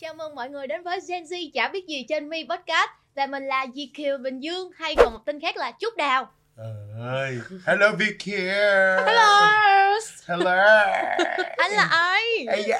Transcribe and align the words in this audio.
Chào 0.00 0.14
mừng 0.14 0.34
mọi 0.34 0.50
người 0.50 0.66
đến 0.66 0.82
với 0.82 1.00
Gen 1.08 1.24
Z 1.24 1.50
chả 1.54 1.68
biết 1.68 1.86
gì 1.86 2.06
trên 2.08 2.28
Mi 2.28 2.44
Podcast. 2.48 2.90
Và 3.14 3.26
mình 3.26 3.46
là 3.46 3.66
GQ 3.74 4.22
Bình 4.22 4.40
Dương 4.40 4.70
hay 4.76 4.94
còn 4.96 5.12
một 5.12 5.18
tên 5.26 5.40
khác 5.40 5.56
là 5.56 5.72
Trúc 5.80 5.96
Đào. 5.96 6.32
Ơi 7.00 7.38
hello 7.66 7.92
Vicky 7.98 8.32
Hello. 9.06 9.46
Hello. 10.26 10.82
Anh 11.56 11.70
là 11.70 11.88
ai? 11.90 12.22
Ây 12.48 12.64
da. 12.68 12.78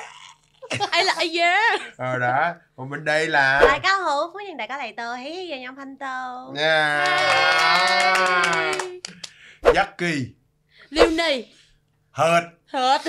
Anh 0.90 1.06
là 1.06 1.12
ai 1.16 1.38
yeah 1.38 1.80
ờ 1.96 2.18
đó. 2.18 2.52
Còn 2.76 2.90
bên 2.90 3.04
đây 3.04 3.26
là 3.26 3.60
đại 3.64 3.80
ca 3.82 3.96
hữu 3.96 4.32
phú 4.32 4.38
nhân 4.46 4.56
đại 4.56 4.68
ca 4.68 4.76
lại 4.76 4.92
tờ 4.96 5.14
hí 5.14 5.46
giờ 5.48 5.56
nhóm 5.56 5.76
thanh 5.76 5.96
tờ 5.96 6.52
nha. 6.54 7.06
Kỳ. 9.98 10.26
Liêu 10.90 11.10
Nì. 11.10 11.44
Hệt. 12.12 12.42
Hết 12.66 13.00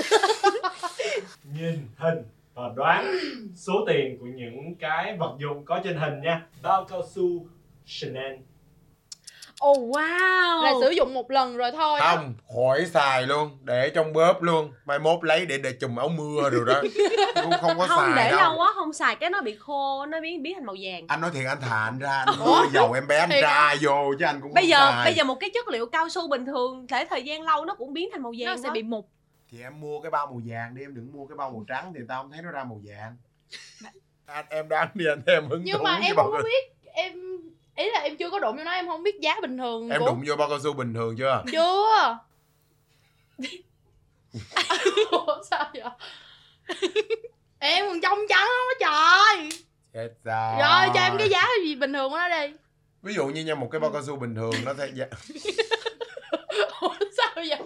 nhìn 1.42 1.88
hình 1.96 2.22
và 2.54 2.62
đoán 2.76 3.14
số 3.56 3.72
tiền 3.86 4.18
của 4.20 4.26
những 4.26 4.74
cái 4.80 5.16
vật 5.18 5.36
dụng 5.40 5.64
có 5.64 5.80
trên 5.84 5.96
hình 5.96 6.20
nha. 6.22 6.42
Bao 6.62 6.84
cao 6.84 7.02
su 7.14 7.46
Chanel. 7.86 8.32
Oh 9.66 9.78
wow. 9.78 10.62
Là 10.62 10.72
sử 10.80 10.90
dụng 10.90 11.14
một 11.14 11.30
lần 11.30 11.56
rồi 11.56 11.70
thôi 11.72 12.00
không 12.02 12.34
khỏi 12.54 12.86
xài 12.86 13.22
luôn 13.26 13.58
để 13.62 13.90
trong 13.94 14.12
bóp 14.12 14.42
luôn. 14.42 14.72
Mai 14.84 14.98
mốt 14.98 15.24
lấy 15.24 15.46
để 15.46 15.58
để 15.58 15.72
chùm 15.80 15.96
áo 15.96 16.08
mưa 16.08 16.50
rồi 16.50 16.64
đó. 16.66 16.80
Cũng 17.42 17.52
không 17.60 17.78
có 17.78 17.86
không 17.86 18.12
xài 18.14 18.24
để 18.24 18.30
đâu. 18.30 18.40
lâu 18.40 18.56
quá 18.58 18.72
không 18.74 18.92
xài 18.92 19.16
cái 19.16 19.30
nó 19.30 19.42
bị 19.42 19.56
khô 19.60 20.06
nó 20.06 20.20
biến 20.20 20.42
biến 20.42 20.54
thành 20.54 20.66
màu 20.66 20.76
vàng. 20.82 21.04
Anh 21.08 21.20
nói 21.20 21.30
thiệt 21.34 21.46
anh 21.48 21.60
thà 21.60 21.84
anh 21.84 21.98
ra 21.98 22.24
anh 22.26 22.34
mua 22.38 22.62
dầu 22.72 22.92
em 22.92 23.06
bé 23.08 23.18
anh 23.18 23.30
Thiệt 23.30 23.42
ra 23.42 23.74
vô 23.82 24.14
chứ 24.18 24.24
anh 24.24 24.40
cũng 24.40 24.54
bây 24.54 24.62
không 24.64 24.70
giờ 24.70 24.90
xài. 24.90 25.04
bây 25.04 25.14
giờ 25.14 25.24
một 25.24 25.34
cái 25.40 25.50
chất 25.54 25.68
liệu 25.68 25.86
cao 25.86 26.08
su 26.08 26.28
bình 26.28 26.46
thường 26.46 26.86
để 26.90 27.04
thời 27.10 27.22
gian 27.22 27.42
lâu 27.42 27.64
nó 27.64 27.74
cũng 27.74 27.92
biến 27.92 28.08
thành 28.12 28.22
màu 28.22 28.32
vàng 28.38 28.46
Nó 28.46 28.56
sẽ 28.62 28.68
đó. 28.68 28.74
bị 28.74 28.82
mục 28.82 29.08
thì 29.52 29.62
em 29.62 29.80
mua 29.80 30.00
cái 30.00 30.10
bao 30.10 30.26
màu 30.26 30.40
vàng 30.46 30.74
đi 30.74 30.82
em 30.82 30.94
đừng 30.94 31.12
mua 31.12 31.26
cái 31.26 31.36
bao 31.36 31.50
màu 31.50 31.64
trắng 31.68 31.92
thì 31.94 32.00
tao 32.08 32.22
không 32.22 32.32
thấy 32.32 32.42
nó 32.42 32.50
ra 32.50 32.64
màu 32.64 32.80
vàng. 32.84 33.16
Anh 34.26 34.46
em 34.50 34.68
đoán 34.68 34.88
đi 34.94 35.06
anh 35.06 35.22
em 35.26 35.48
hứng 35.48 35.62
Nhưng 35.64 35.82
mà 35.82 35.98
em 36.02 36.16
không 36.16 36.42
biết 36.44 36.72
Em 36.94 37.12
Ý 37.76 37.90
là 37.90 38.00
em 38.00 38.16
chưa 38.16 38.30
có 38.30 38.38
đụng 38.38 38.56
vô 38.56 38.64
nó 38.64 38.70
em 38.70 38.86
không 38.86 39.02
biết 39.02 39.20
giá 39.20 39.36
bình 39.42 39.58
thường 39.58 39.90
em 39.90 40.00
của 40.00 40.06
đụng 40.06 40.24
vô 40.26 40.36
bao 40.36 40.48
cao 40.48 40.58
su 40.64 40.72
bình 40.72 40.94
thường 40.94 41.16
chưa? 41.18 41.42
Chưa. 41.52 42.18
Ủa 45.10 45.42
sao 45.50 45.70
vậy? 45.74 45.82
Em 47.58 47.88
còn 47.88 48.00
trong 48.00 48.18
trắng 48.28 48.48
lắm 48.48 48.66
á 48.68 48.74
trời. 48.80 49.48
Chết 49.92 50.14
rồi. 50.24 50.54
Rồi 50.58 50.88
cho 50.94 51.00
em 51.00 51.18
cái 51.18 51.28
giá 51.28 51.46
gì 51.64 51.74
bình 51.74 51.92
thường 51.92 52.10
của 52.10 52.16
nó 52.16 52.28
đi. 52.28 52.52
Ví 53.02 53.14
dụ 53.14 53.26
như 53.26 53.44
nha 53.44 53.54
một 53.54 53.68
cái 53.72 53.80
bao 53.80 53.92
cao 53.92 54.02
su 54.02 54.16
bình 54.16 54.34
thường 54.34 54.52
nó 54.64 54.74
sẽ 54.78 54.88
Ủa 56.80 56.94
sao 57.16 57.34
vậy 57.34 57.58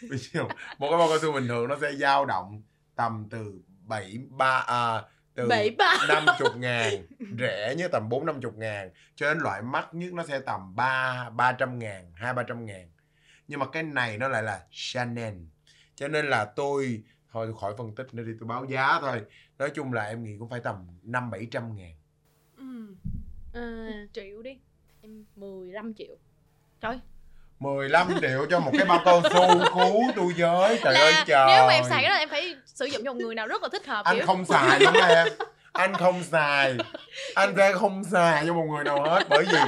ví 0.00 0.18
dụ 0.18 0.42
một 0.78 0.88
cái 0.90 0.98
bao 0.98 1.08
cao 1.08 1.18
su 1.22 1.32
bình 1.32 1.48
thường 1.48 1.68
nó 1.68 1.76
sẽ 1.80 1.92
dao 1.94 2.26
động 2.26 2.62
tầm 2.96 3.26
từ 3.30 3.60
bảy 3.86 4.18
ba 4.30 4.64
à, 4.66 5.02
từ 5.34 5.48
Bảy 5.48 5.70
ba. 5.78 5.96
năm 6.08 6.24
chục 6.38 6.56
ngàn 6.56 7.06
rẻ 7.38 7.74
nhất 7.78 7.90
tầm 7.92 8.08
bốn 8.08 8.26
năm 8.26 8.40
chục 8.40 8.56
ngàn 8.56 8.90
cho 9.14 9.34
đến 9.34 9.42
loại 9.42 9.62
mắc 9.62 9.88
nhất 9.92 10.12
nó 10.12 10.24
sẽ 10.26 10.40
tầm 10.40 10.76
ba 10.76 11.30
ba 11.30 11.52
trăm 11.52 11.78
ngàn 11.78 12.12
hai 12.14 12.34
ba 12.34 12.42
trăm 12.42 12.66
ngàn. 12.66 12.90
Nhưng 13.48 13.60
mà 13.60 13.66
cái 13.72 13.82
này 13.82 14.18
nó 14.18 14.28
lại 14.28 14.42
là 14.42 14.66
Chanel 14.70 15.34
cho 15.94 16.08
nên 16.08 16.26
là 16.26 16.44
tôi 16.44 17.02
thôi 17.32 17.46
tôi 17.46 17.56
khỏi 17.60 17.74
phân 17.78 17.94
tích 17.94 18.14
nữa 18.14 18.22
đi 18.22 18.32
tôi 18.40 18.48
báo 18.48 18.64
giá 18.64 18.98
thôi. 19.00 19.22
Nói 19.58 19.70
chung 19.74 19.92
là 19.92 20.04
em 20.04 20.22
nghĩ 20.24 20.36
cũng 20.38 20.48
phải 20.48 20.60
tầm 20.60 20.86
năm 21.02 21.30
bảy 21.30 21.46
trăm 21.50 21.76
ngàn. 21.76 21.94
Ừ. 22.56 22.94
à, 23.54 23.88
Triệu 24.12 24.42
đi. 24.42 24.58
Em 25.02 25.24
15 25.36 25.94
triệu. 25.94 26.16
Trời 26.80 27.00
15 27.60 28.08
triệu 28.20 28.46
cho 28.50 28.60
một 28.60 28.70
cái 28.78 28.86
bao 28.86 29.02
cao 29.04 29.22
su 29.22 29.64
cứu 29.74 30.02
tôi 30.16 30.32
với. 30.36 30.78
Trời 30.84 30.94
ơi 30.94 31.12
là 31.12 31.24
trời 31.26 31.46
nếu 31.48 31.66
mà 31.66 31.72
em 31.72 31.84
xài 31.88 32.02
cái 32.02 32.10
đó 32.10 32.16
em 32.16 32.28
phải 32.28 32.54
sử 32.66 32.84
dụng 32.84 33.02
cho 33.04 33.12
một 33.12 33.18
người 33.20 33.34
nào 33.34 33.46
rất 33.46 33.62
là 33.62 33.68
thích 33.72 33.86
hợp 33.86 34.04
anh 34.04 34.16
kiểu 34.16 34.26
không 34.26 34.44
xài 34.44 34.84
không 34.84 34.94
em. 35.08 35.28
Anh 35.72 35.94
không 35.94 36.22
xài. 36.22 36.76
Anh 37.34 37.54
sẽ 37.56 37.72
không 37.72 38.04
xài 38.04 38.46
cho 38.46 38.54
một 38.54 38.64
người 38.70 38.84
nào 38.84 39.02
hết 39.02 39.26
bởi 39.28 39.44
vì 39.52 39.58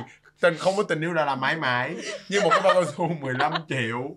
tình 0.40 0.56
không 0.58 0.76
có 0.76 0.82
tình 0.82 1.00
yêu 1.00 1.12
là 1.12 1.24
làm 1.24 1.40
mãi 1.40 1.56
mãi 1.56 1.94
như 2.28 2.40
một 2.40 2.50
cái 2.50 2.60
bao 2.60 2.74
cao 2.74 2.84
su 2.96 3.08
15 3.20 3.52
triệu 3.68 4.10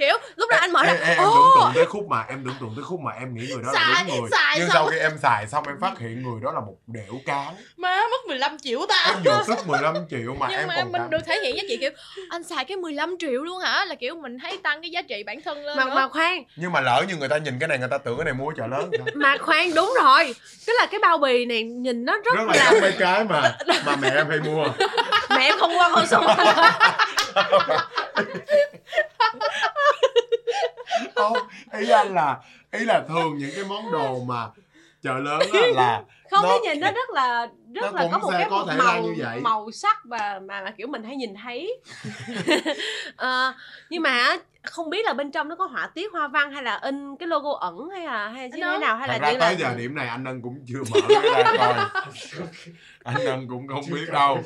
kiểu 0.00 0.16
lúc 0.36 0.50
đó 0.50 0.56
anh 0.60 0.72
mở 0.72 0.80
em, 0.80 0.86
ra 0.86 1.06
em, 1.06 1.08
em 1.08 1.18
"Ồ, 1.18 1.34
tưởng 1.34 1.50
tượng 1.64 1.72
tới 1.74 1.84
khúc 1.86 2.06
mà 2.08 2.24
em 2.28 2.42
tưởng 2.44 2.54
tượng 2.60 2.72
tới 2.76 2.84
khúc 2.84 3.00
mà 3.00 3.12
em 3.12 3.34
nghĩ 3.34 3.46
người 3.50 3.62
đó 3.62 3.72
là 3.72 3.80
Xài, 3.94 4.04
đúng 4.08 4.20
người. 4.20 4.30
xài 4.32 4.56
nhưng 4.58 4.68
xong. 4.68 4.74
sau 4.74 4.86
khi 4.86 4.98
em 4.98 5.18
xài 5.22 5.46
xong 5.48 5.64
em 5.66 5.76
phát 5.80 5.98
hiện 5.98 6.22
người 6.22 6.40
đó 6.42 6.52
là 6.52 6.60
một 6.60 6.74
đẻo 6.86 7.14
cán. 7.26 7.54
Má 7.76 7.96
mất 8.10 8.26
15 8.28 8.58
triệu 8.58 8.86
ta. 8.88 9.04
Em 9.06 9.22
vừa 9.24 9.42
sức 9.46 9.66
15 9.68 9.94
triệu 10.10 10.34
mà 10.38 10.46
nhưng 10.50 10.58
em 10.58 10.68
mà 10.68 10.74
còn 10.76 10.92
mình 10.92 11.02
cảm- 11.02 11.10
được 11.10 11.18
thể 11.26 11.40
hiện 11.42 11.56
giá 11.56 11.62
trị 11.68 11.76
kiểu 11.80 11.90
anh 12.30 12.42
xài 12.42 12.64
cái 12.64 12.76
15 12.76 13.16
triệu 13.18 13.42
luôn 13.44 13.58
hả? 13.60 13.84
Là 13.84 13.94
kiểu 13.94 14.14
mình 14.14 14.38
thấy 14.42 14.58
tăng 14.62 14.82
cái 14.82 14.90
giá 14.90 15.02
trị 15.02 15.22
bản 15.26 15.40
thân 15.44 15.64
lên 15.66 15.76
mà 15.76 15.84
nữa. 15.84 15.92
mà 15.94 16.08
khoan. 16.08 16.42
Nhưng 16.56 16.72
mà 16.72 16.80
lỡ 16.80 17.04
như 17.08 17.16
người 17.16 17.28
ta 17.28 17.36
nhìn 17.38 17.58
cái 17.58 17.68
này 17.68 17.78
người 17.78 17.88
ta 17.90 17.98
tưởng 17.98 18.16
cái 18.18 18.24
này 18.24 18.34
mua 18.34 18.48
ở 18.48 18.54
chợ 18.56 18.66
lớn 18.66 18.90
mà 19.14 19.36
khoan 19.40 19.74
đúng 19.74 19.92
rồi. 20.02 20.34
Tức 20.66 20.72
là 20.78 20.86
cái 20.86 21.00
bao 21.02 21.18
bì 21.18 21.44
này 21.44 21.62
nhìn 21.62 22.04
nó 22.04 22.12
rất, 22.24 22.34
rất 22.36 22.44
là 22.46 22.54
là 22.72 22.80
mấy 22.80 22.92
cái 22.98 23.24
mà 23.24 23.52
mà 23.86 23.96
mẹ 23.96 24.10
em 24.14 24.26
hay 24.30 24.38
mua. 24.40 24.64
Mẹ 25.30 25.42
em 25.44 25.58
không 25.58 25.78
qua 25.78 25.90
con 25.94 26.06
số 26.06 26.20
không 31.14 31.32
ý 31.72 31.90
anh 31.90 32.14
là 32.14 32.38
ý 32.72 32.84
là 32.84 33.04
thường 33.08 33.38
những 33.38 33.50
cái 33.54 33.64
món 33.64 33.92
đồ 33.92 34.24
mà 34.24 34.48
chợ 35.02 35.18
lớn 35.18 35.40
á. 35.52 35.60
Là 35.74 36.02
không 36.30 36.42
Nó- 36.42 36.48
cái 36.48 36.58
nhìn 36.74 36.80
nó 36.80 36.90
rất 36.92 37.10
là 37.10 37.48
nó 37.68 37.82
rất 37.82 37.94
là 37.94 38.08
có 38.12 38.18
một 38.18 38.28
cái 38.32 38.46
có 38.50 38.66
thể 38.68 38.76
là 38.76 38.84
màu 38.84 39.02
như 39.02 39.14
vậy. 39.18 39.40
màu 39.40 39.70
sắc 39.70 39.96
và 40.04 40.40
mà, 40.48 40.62
mà 40.62 40.70
kiểu 40.70 40.86
mình 40.86 41.04
hay 41.04 41.16
nhìn 41.16 41.34
thấy. 41.42 41.80
Ờ, 43.16 43.54
nhưng 43.90 44.02
mà 44.02 44.36
không 44.62 44.90
biết 44.90 45.04
là 45.06 45.12
bên 45.12 45.30
trong 45.30 45.48
nó 45.48 45.56
có 45.56 45.66
họa 45.66 45.86
tiết 45.94 46.12
hoa 46.12 46.28
văn 46.28 46.52
hay 46.52 46.62
là 46.62 46.76
in 46.82 47.16
cái 47.16 47.26
logo 47.28 47.50
ẩn 47.60 47.88
hay 47.96 48.06
là 48.06 48.28
hay 48.28 48.48
Nó- 48.58 48.72
thế 48.72 48.78
nào 48.78 48.96
hay 48.96 49.08
thật 49.08 49.12
là 49.12 49.18
ra 49.18 49.38
tới 49.40 49.52
là 49.52 49.58
giờ 49.70 49.74
điểm 49.78 49.94
này 49.94 50.08
anh 50.08 50.24
ân 50.24 50.42
cũng 50.42 50.64
chưa 50.68 50.82
mở 50.90 51.00
cái 51.08 51.44
ra 51.44 51.52
coi. 51.58 52.02
Anh 53.04 53.26
ân 53.26 53.48
cũng 53.48 53.68
không 53.68 53.84
biết 53.92 54.06
đâu. 54.12 54.38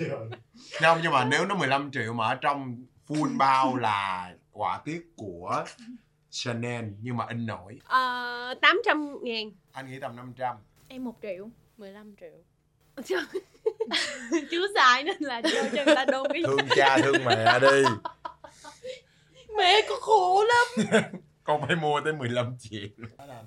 không 0.83 0.99
nhưng 1.03 1.13
mà 1.13 1.25
nếu 1.25 1.47
nó 1.47 1.55
15 1.55 1.91
triệu 1.93 2.13
mà 2.13 2.27
ở 2.27 2.35
trong 2.35 2.77
full 3.09 3.39
bao 3.39 3.77
là 3.77 4.31
họa 4.53 4.81
tiết 4.85 5.01
của 5.17 5.65
Chanel 6.35 6.85
nhưng 7.03 7.17
mà 7.17 7.27
in 7.29 7.47
nổi. 7.47 7.75
Uh, 7.75 8.61
800 8.61 9.19
ngàn. 9.23 9.51
Anh 9.73 9.87
nghĩ 9.91 10.01
tầm 10.01 10.17
500 10.17 10.57
em 10.89 11.05
1 11.05 11.15
triệu 11.23 11.49
15 11.77 12.15
triệu. 12.21 12.43
Chứ- 13.05 13.41
chưa 14.51 14.67
xài 14.75 15.03
nên 15.03 15.17
là 15.21 15.43
cho 15.43 15.63
cho 15.73 15.85
người 15.85 15.95
ta 15.95 16.05
đôn 16.05 16.27
cái 16.33 16.43
thương 16.47 16.69
cha 16.77 16.99
thương 17.03 17.25
mẹ 17.25 17.59
đi. 17.61 17.83
Mẹ 19.57 19.81
có 19.89 19.97
khổ 20.01 20.45
lắm. 20.49 20.87
Con 21.45 21.61
phải 21.67 21.77
mua 21.77 22.01
tới 22.05 22.13
15 22.13 22.57
triệu. 22.59 22.89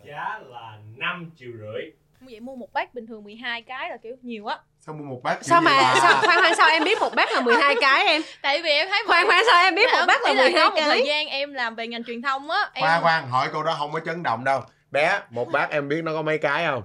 Giá 0.06 0.40
là 0.46 0.80
5 0.98 1.32
triệu 1.36 1.52
rưỡi. 1.52 1.92
Vậy 2.20 2.40
mua 2.40 2.56
một 2.56 2.74
bát 2.74 2.94
bình 2.94 3.08
thường 3.08 3.24
12 3.24 3.62
cái 3.62 3.90
là 3.90 3.98
kiểu 3.98 4.16
nhiều 4.22 4.46
á 4.46 4.60
sao 4.88 4.96
mua 4.96 5.04
một 5.04 5.20
bát 5.24 5.38
sao 5.42 5.62
mà 5.62 5.96
sao 6.02 6.22
khoan 6.22 6.40
khoan 6.40 6.56
sao 6.56 6.70
em 6.70 6.84
biết 6.84 7.00
một 7.00 7.16
bát 7.16 7.30
là 7.32 7.42
12 7.42 7.76
cái 7.82 8.06
em? 8.06 8.22
Tại 8.42 8.62
vì 8.62 8.70
em 8.70 8.88
thấy 8.90 9.04
khoan 9.08 9.28
khoan 9.28 9.44
sao 9.46 9.64
em 9.64 9.76
biết 9.76 9.90
một 9.92 10.06
bát 10.08 10.22
là 10.24 10.30
ý 10.30 10.36
là 10.36 10.44
12 10.44 10.64
có 10.70 10.76
một 10.76 10.82
thời 10.82 10.98
cái? 10.98 11.08
gian 11.08 11.28
em 11.28 11.54
làm 11.54 11.76
về 11.76 11.88
ngành 11.88 12.04
truyền 12.04 12.22
thông 12.22 12.50
á 12.50 12.70
em 12.74 12.82
khoan 12.84 13.02
khoan 13.02 13.30
hỏi 13.30 13.50
câu 13.52 13.64
đó 13.64 13.76
không 13.80 13.92
có 13.92 14.00
chấn 14.00 14.24
động 14.24 14.44
đâu. 14.44 14.62
Bé 14.92 15.20
một 15.30 15.48
bát 15.52 15.70
em 15.70 15.88
biết 15.88 16.02
nó 16.04 16.14
có 16.14 16.22
mấy 16.22 16.38
cái 16.38 16.66
không? 16.66 16.84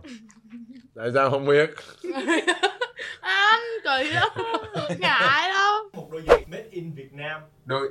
Tại 0.97 1.07
sao 1.15 1.31
không 1.31 1.47
biết? 1.47 1.71
Anh 3.21 3.61
kỳ 3.85 4.05
lắm 4.09 4.29
ngại 4.99 5.49
lắm. 5.49 5.75
Một 5.93 6.09
đôi 6.13 6.23
giày 6.29 6.45
made 6.51 6.67
in 6.71 6.95
Việt 6.95 7.13
Nam. 7.13 7.41
Đôi 7.65 7.89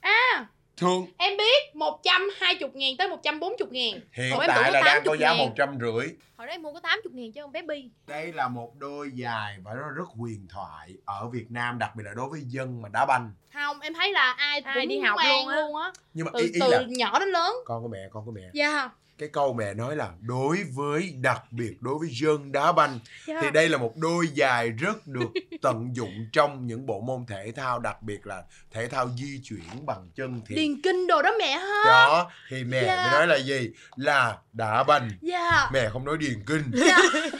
à 0.00 0.46
thương. 0.80 1.06
Em 1.16 1.36
biết 1.36 1.76
120 1.76 2.70
ngàn 2.74 2.96
tới 2.98 3.08
140 3.08 3.68
ngàn. 3.70 4.00
Hiện 4.12 4.30
tưởng 4.30 4.40
tại 4.48 4.72
là 4.72 4.80
đang 4.84 5.04
có 5.04 5.16
80 5.16 5.18
giá 5.18 5.34
một 5.34 5.50
trăm 5.56 5.78
rưỡi. 5.80 6.06
Hồi 6.36 6.46
đó 6.46 6.52
em 6.52 6.62
mua 6.62 6.72
có 6.72 6.80
80 6.80 7.12
ngàn 7.14 7.32
cho 7.32 7.42
con 7.42 7.52
bé 7.52 7.62
Bi. 7.62 7.90
Đây 8.06 8.32
là 8.32 8.48
một 8.48 8.72
đôi 8.78 9.10
dài 9.14 9.56
và 9.64 9.74
nó 9.74 9.80
rất 9.96 10.08
huyền 10.18 10.46
thoại 10.50 10.94
ở 11.04 11.28
Việt 11.28 11.46
Nam 11.50 11.78
đặc 11.78 11.90
biệt 11.96 12.04
là 12.06 12.12
đối 12.16 12.28
với 12.28 12.40
dân 12.46 12.82
mà 12.82 12.88
đá 12.88 13.06
banh. 13.06 13.32
Không 13.54 13.80
em 13.80 13.94
thấy 13.94 14.12
là 14.12 14.32
ai 14.32 14.60
Ai 14.60 14.74
cũng 14.74 14.88
đi 14.88 14.98
học 14.98 15.18
luôn 15.28 15.48
á. 15.48 15.56
luôn 15.56 15.76
á. 15.76 15.92
Nhưng 16.14 16.26
mà 16.26 16.30
từ, 16.34 16.40
ý, 16.40 16.46
ý 16.46 16.60
từ 16.60 16.68
là 16.68 16.82
nhỏ 16.88 17.18
đến 17.18 17.28
lớn. 17.28 17.56
Con 17.64 17.82
của 17.82 17.88
mẹ 17.88 17.98
con 18.10 18.24
của 18.24 18.32
mẹ. 18.32 18.42
Dạ 18.52 18.90
cái 19.20 19.28
câu 19.28 19.52
mẹ 19.52 19.74
nói 19.74 19.96
là 19.96 20.10
đối 20.20 20.58
với 20.74 21.14
đặc 21.20 21.42
biệt 21.50 21.76
đối 21.80 21.98
với 21.98 22.08
dân 22.12 22.52
đá 22.52 22.72
banh. 22.72 22.98
Dạ. 23.26 23.40
Thì 23.42 23.50
đây 23.50 23.68
là 23.68 23.78
một 23.78 23.92
đôi 23.96 24.26
giày 24.36 24.68
rất 24.70 25.06
được 25.06 25.30
tận 25.62 25.96
dụng 25.96 26.12
trong 26.32 26.66
những 26.66 26.86
bộ 26.86 27.00
môn 27.00 27.26
thể 27.26 27.52
thao 27.56 27.78
đặc 27.78 28.02
biệt 28.02 28.26
là 28.26 28.42
thể 28.70 28.88
thao 28.88 29.08
di 29.18 29.40
chuyển 29.44 29.86
bằng 29.86 30.10
chân 30.14 30.40
thì 30.46 30.54
điền 30.54 30.82
kinh 30.82 31.06
đồ 31.06 31.22
đó 31.22 31.30
mẹ 31.38 31.52
ha. 31.52 31.82
Đó 31.86 32.30
thì 32.50 32.64
mẹ 32.64 32.82
Dạ. 32.86 32.96
mới 32.96 33.12
nói 33.12 33.26
là 33.26 33.36
gì? 33.44 33.70
Là 33.96 34.38
đá 34.52 34.84
banh. 34.84 35.10
Dạ. 35.20 35.70
Mẹ 35.72 35.88
không 35.92 36.04
nói 36.04 36.16
điền 36.18 36.44
kinh. 36.46 36.70
Dạ. 36.74 36.98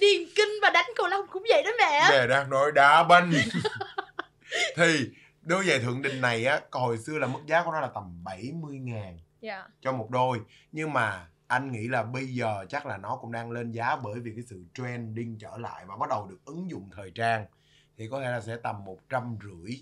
Điền 0.00 0.20
kinh 0.36 0.48
và 0.62 0.70
đánh 0.70 0.90
cầu 0.96 1.06
lông 1.06 1.26
cũng 1.30 1.42
vậy 1.48 1.62
đó 1.62 1.70
mẹ. 1.78 2.06
Mẹ 2.10 2.26
đang 2.26 2.50
nói 2.50 2.72
đá 2.74 3.02
banh. 3.02 3.32
Thì 4.76 5.08
đôi 5.42 5.64
giày 5.66 5.78
thượng 5.78 6.02
đình 6.02 6.20
này 6.20 6.44
á 6.44 6.60
hồi 6.70 6.98
xưa 6.98 7.18
là 7.18 7.26
mức 7.26 7.40
giá 7.46 7.62
của 7.64 7.72
nó 7.72 7.80
là 7.80 7.88
tầm 7.94 8.24
70 8.24 8.78
ngàn 8.78 9.18
dạ. 9.40 9.66
cho 9.80 9.92
một 9.92 10.10
đôi. 10.10 10.40
Nhưng 10.72 10.92
mà 10.92 11.28
anh 11.46 11.72
nghĩ 11.72 11.88
là 11.88 12.02
bây 12.02 12.26
giờ 12.26 12.64
chắc 12.68 12.86
là 12.86 12.96
nó 12.96 13.16
cũng 13.16 13.32
đang 13.32 13.50
lên 13.50 13.72
giá 13.72 13.96
bởi 14.04 14.20
vì 14.20 14.32
cái 14.34 14.44
sự 14.46 14.64
trending 14.74 15.38
trở 15.38 15.58
lại 15.58 15.84
và 15.86 15.96
bắt 15.96 16.08
đầu 16.10 16.26
được 16.26 16.38
ứng 16.44 16.70
dụng 16.70 16.88
thời 16.92 17.10
trang. 17.10 17.46
Thì 17.96 18.08
có 18.10 18.20
thể 18.20 18.30
là 18.30 18.40
sẽ 18.40 18.56
tầm 18.56 18.84
một 18.84 18.98
trăm 19.08 19.38
rưỡi. 19.42 19.76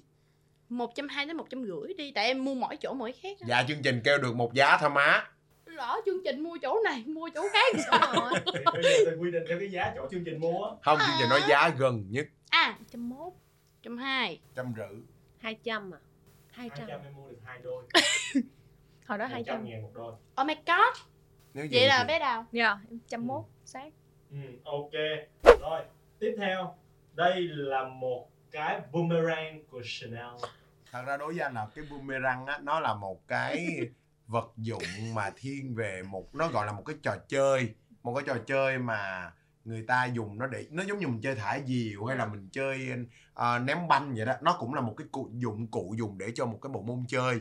Một 0.69 0.91
trăm 0.95 1.09
hai 1.09 1.27
đến 1.27 1.37
một 1.37 1.47
trăm 1.51 1.65
rưỡi 1.65 1.95
đi 1.95 2.13
tại 2.15 2.27
em 2.27 2.45
mua 2.45 2.55
mỗi 2.55 2.77
chỗ 2.77 2.95
mỗi 2.95 3.13
khác 3.13 3.37
á. 3.41 3.47
dạ 3.49 3.65
chương 3.69 3.83
trình 3.83 4.01
kêu 4.05 4.19
được 4.19 4.37
một 4.37 4.55
giá 4.55 4.79
thôi 4.81 4.91
má. 4.91 5.25
Lỡ 5.65 6.01
chương 6.07 6.25
trình 6.25 6.41
mua 6.41 6.59
chỗ 6.63 6.81
này 6.85 7.05
mua 7.07 7.29
chỗ 7.35 7.43
khác 7.53 7.77
sao 7.91 8.15
rồi 8.15 8.41
thì 8.55 8.65
bây 8.75 8.83
giờ 8.83 9.05
tôi 9.05 9.19
quy 9.19 9.31
định 9.31 9.43
theo 9.49 9.59
cái 9.59 9.71
giá 9.71 9.93
chỗ 9.97 10.09
chương 10.11 10.25
trình 10.25 10.41
mua 10.41 10.65
á. 10.65 10.71
không 10.83 10.99
chương 10.99 11.17
trình 11.19 11.29
nói 11.29 11.41
giá 11.49 11.69
gần 11.69 12.05
nhất. 12.11 12.27
À 12.51 12.79
trăm 12.93 13.09
mốt 13.09 13.33
trăm 13.83 13.99
hai. 13.99 14.41
Trăm 14.55 14.73
rưỡi. 14.77 15.01
200 15.39 15.95
à? 15.95 15.99
200 16.51 16.89
200 16.89 17.01
em 17.05 17.17
mua 17.17 17.29
được 17.29 17.39
hai 17.45 17.59
đôi 17.63 17.85
hồi 19.09 19.19
đó 19.19 19.27
200 19.27 19.57
200 19.57 19.65
ngàn 19.65 19.83
một 19.83 19.91
đôi. 19.95 20.13
Oh 20.41 20.47
my 20.47 20.55
god. 20.55 21.03
Nếu 21.55 21.67
vậy 21.73 21.89
là 21.89 21.99
thì- 22.03 22.09
bé 22.09 22.19
đào. 22.19 22.45
Dạ 22.53 22.79
trăm 23.09 23.27
mốt 23.27 23.45
sát. 23.65 23.93
Ừ, 24.31 24.37
ok. 24.65 24.91
Rồi 25.61 25.83
tiếp 26.19 26.35
theo. 26.39 26.75
Đây 27.15 27.43
là 27.49 27.85
một 27.85 28.29
cái 28.51 28.81
boomerang 28.93 29.65
của 29.71 29.83
Chanel. 29.85 30.27
Thật 30.93 31.03
ra 31.07 31.17
đối 31.17 31.33
với 31.35 31.43
anh 31.43 31.55
là 31.55 31.67
cái 31.75 31.85
boomerang 31.91 32.47
á 32.47 32.59
nó 32.63 32.81
là 32.81 32.95
một 32.95 33.29
cái 33.29 33.67
vật 34.27 34.53
dụng 34.57 34.83
mà 35.15 35.31
thiên 35.37 35.75
về 35.75 36.03
một 36.03 36.35
nó 36.35 36.49
gọi 36.49 36.67
là 36.67 36.73
một 36.73 36.83
cái 36.87 36.97
trò 37.03 37.17
chơi. 37.29 37.75
Một 38.03 38.15
cái 38.15 38.25
trò 38.27 38.35
chơi 38.47 38.79
mà 38.79 39.33
người 39.69 39.85
ta 39.89 40.05
dùng 40.05 40.39
nó 40.39 40.47
để 40.47 40.67
nó 40.71 40.83
giống 40.83 40.99
như 40.99 41.09
mình 41.09 41.21
chơi 41.21 41.35
thả 41.35 41.59
diều 41.67 42.05
hay 42.05 42.17
là 42.17 42.27
mình 42.27 42.49
chơi 42.53 42.89
ờ, 43.35 43.59
ném 43.59 43.89
banh 43.89 44.15
vậy 44.17 44.27
đó. 44.27 44.33
Nó 44.43 44.57
cũng 44.59 44.75
là 44.75 44.81
một 44.81 44.95
cái 44.97 45.07
cụ 45.13 45.31
dụng 45.33 45.67
cụ 45.67 45.95
dùng 45.99 46.19
để 46.19 46.27
cho 46.35 46.47
một 46.47 46.59
cái 46.63 46.71
bộ 46.73 46.83
môn 46.83 47.05
chơi. 47.09 47.41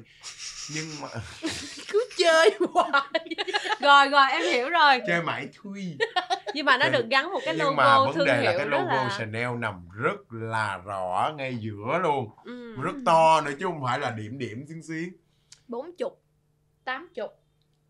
Nhưng 0.75 0.85
mà 1.01 1.07
cứ 1.91 2.09
chơi 2.17 2.51
hoài. 2.73 3.25
Rồi 3.81 4.09
rồi 4.09 4.31
em 4.31 4.41
hiểu 4.41 4.69
rồi. 4.69 5.01
Chơi 5.07 5.21
mãi 5.21 5.49
thui. 5.53 5.97
Nhưng 6.53 6.65
mà 6.65 6.77
nó 6.77 6.89
được 6.89 7.05
gắn 7.09 7.31
một 7.31 7.39
cái 7.45 7.55
nhưng 7.57 7.75
mà 7.75 7.83
logo 7.83 8.05
vấn 8.05 8.15
thương 8.15 8.27
đề 8.27 8.35
là 8.35 8.41
hiệu 8.41 8.59
cái 8.59 8.67
đó 8.69 8.77
logo 8.77 8.93
là 8.93 9.15
Chanel 9.19 9.49
nằm 9.57 9.89
rất 9.89 10.31
là 10.31 10.77
rõ 10.77 11.33
ngay 11.37 11.55
giữa 11.55 11.99
luôn. 12.03 12.29
Ừ. 12.43 12.75
rất 12.81 12.95
to 13.05 13.41
nữa 13.41 13.51
chứ 13.59 13.65
không 13.65 13.81
phải 13.83 13.99
là 13.99 14.11
điểm 14.11 14.37
điểm 14.37 14.65
xuyên 14.67 14.81
xuyên 14.83 15.09
bốn 15.67 15.95
chục 15.97 16.23
tám 16.83 17.09
chục 17.13 17.31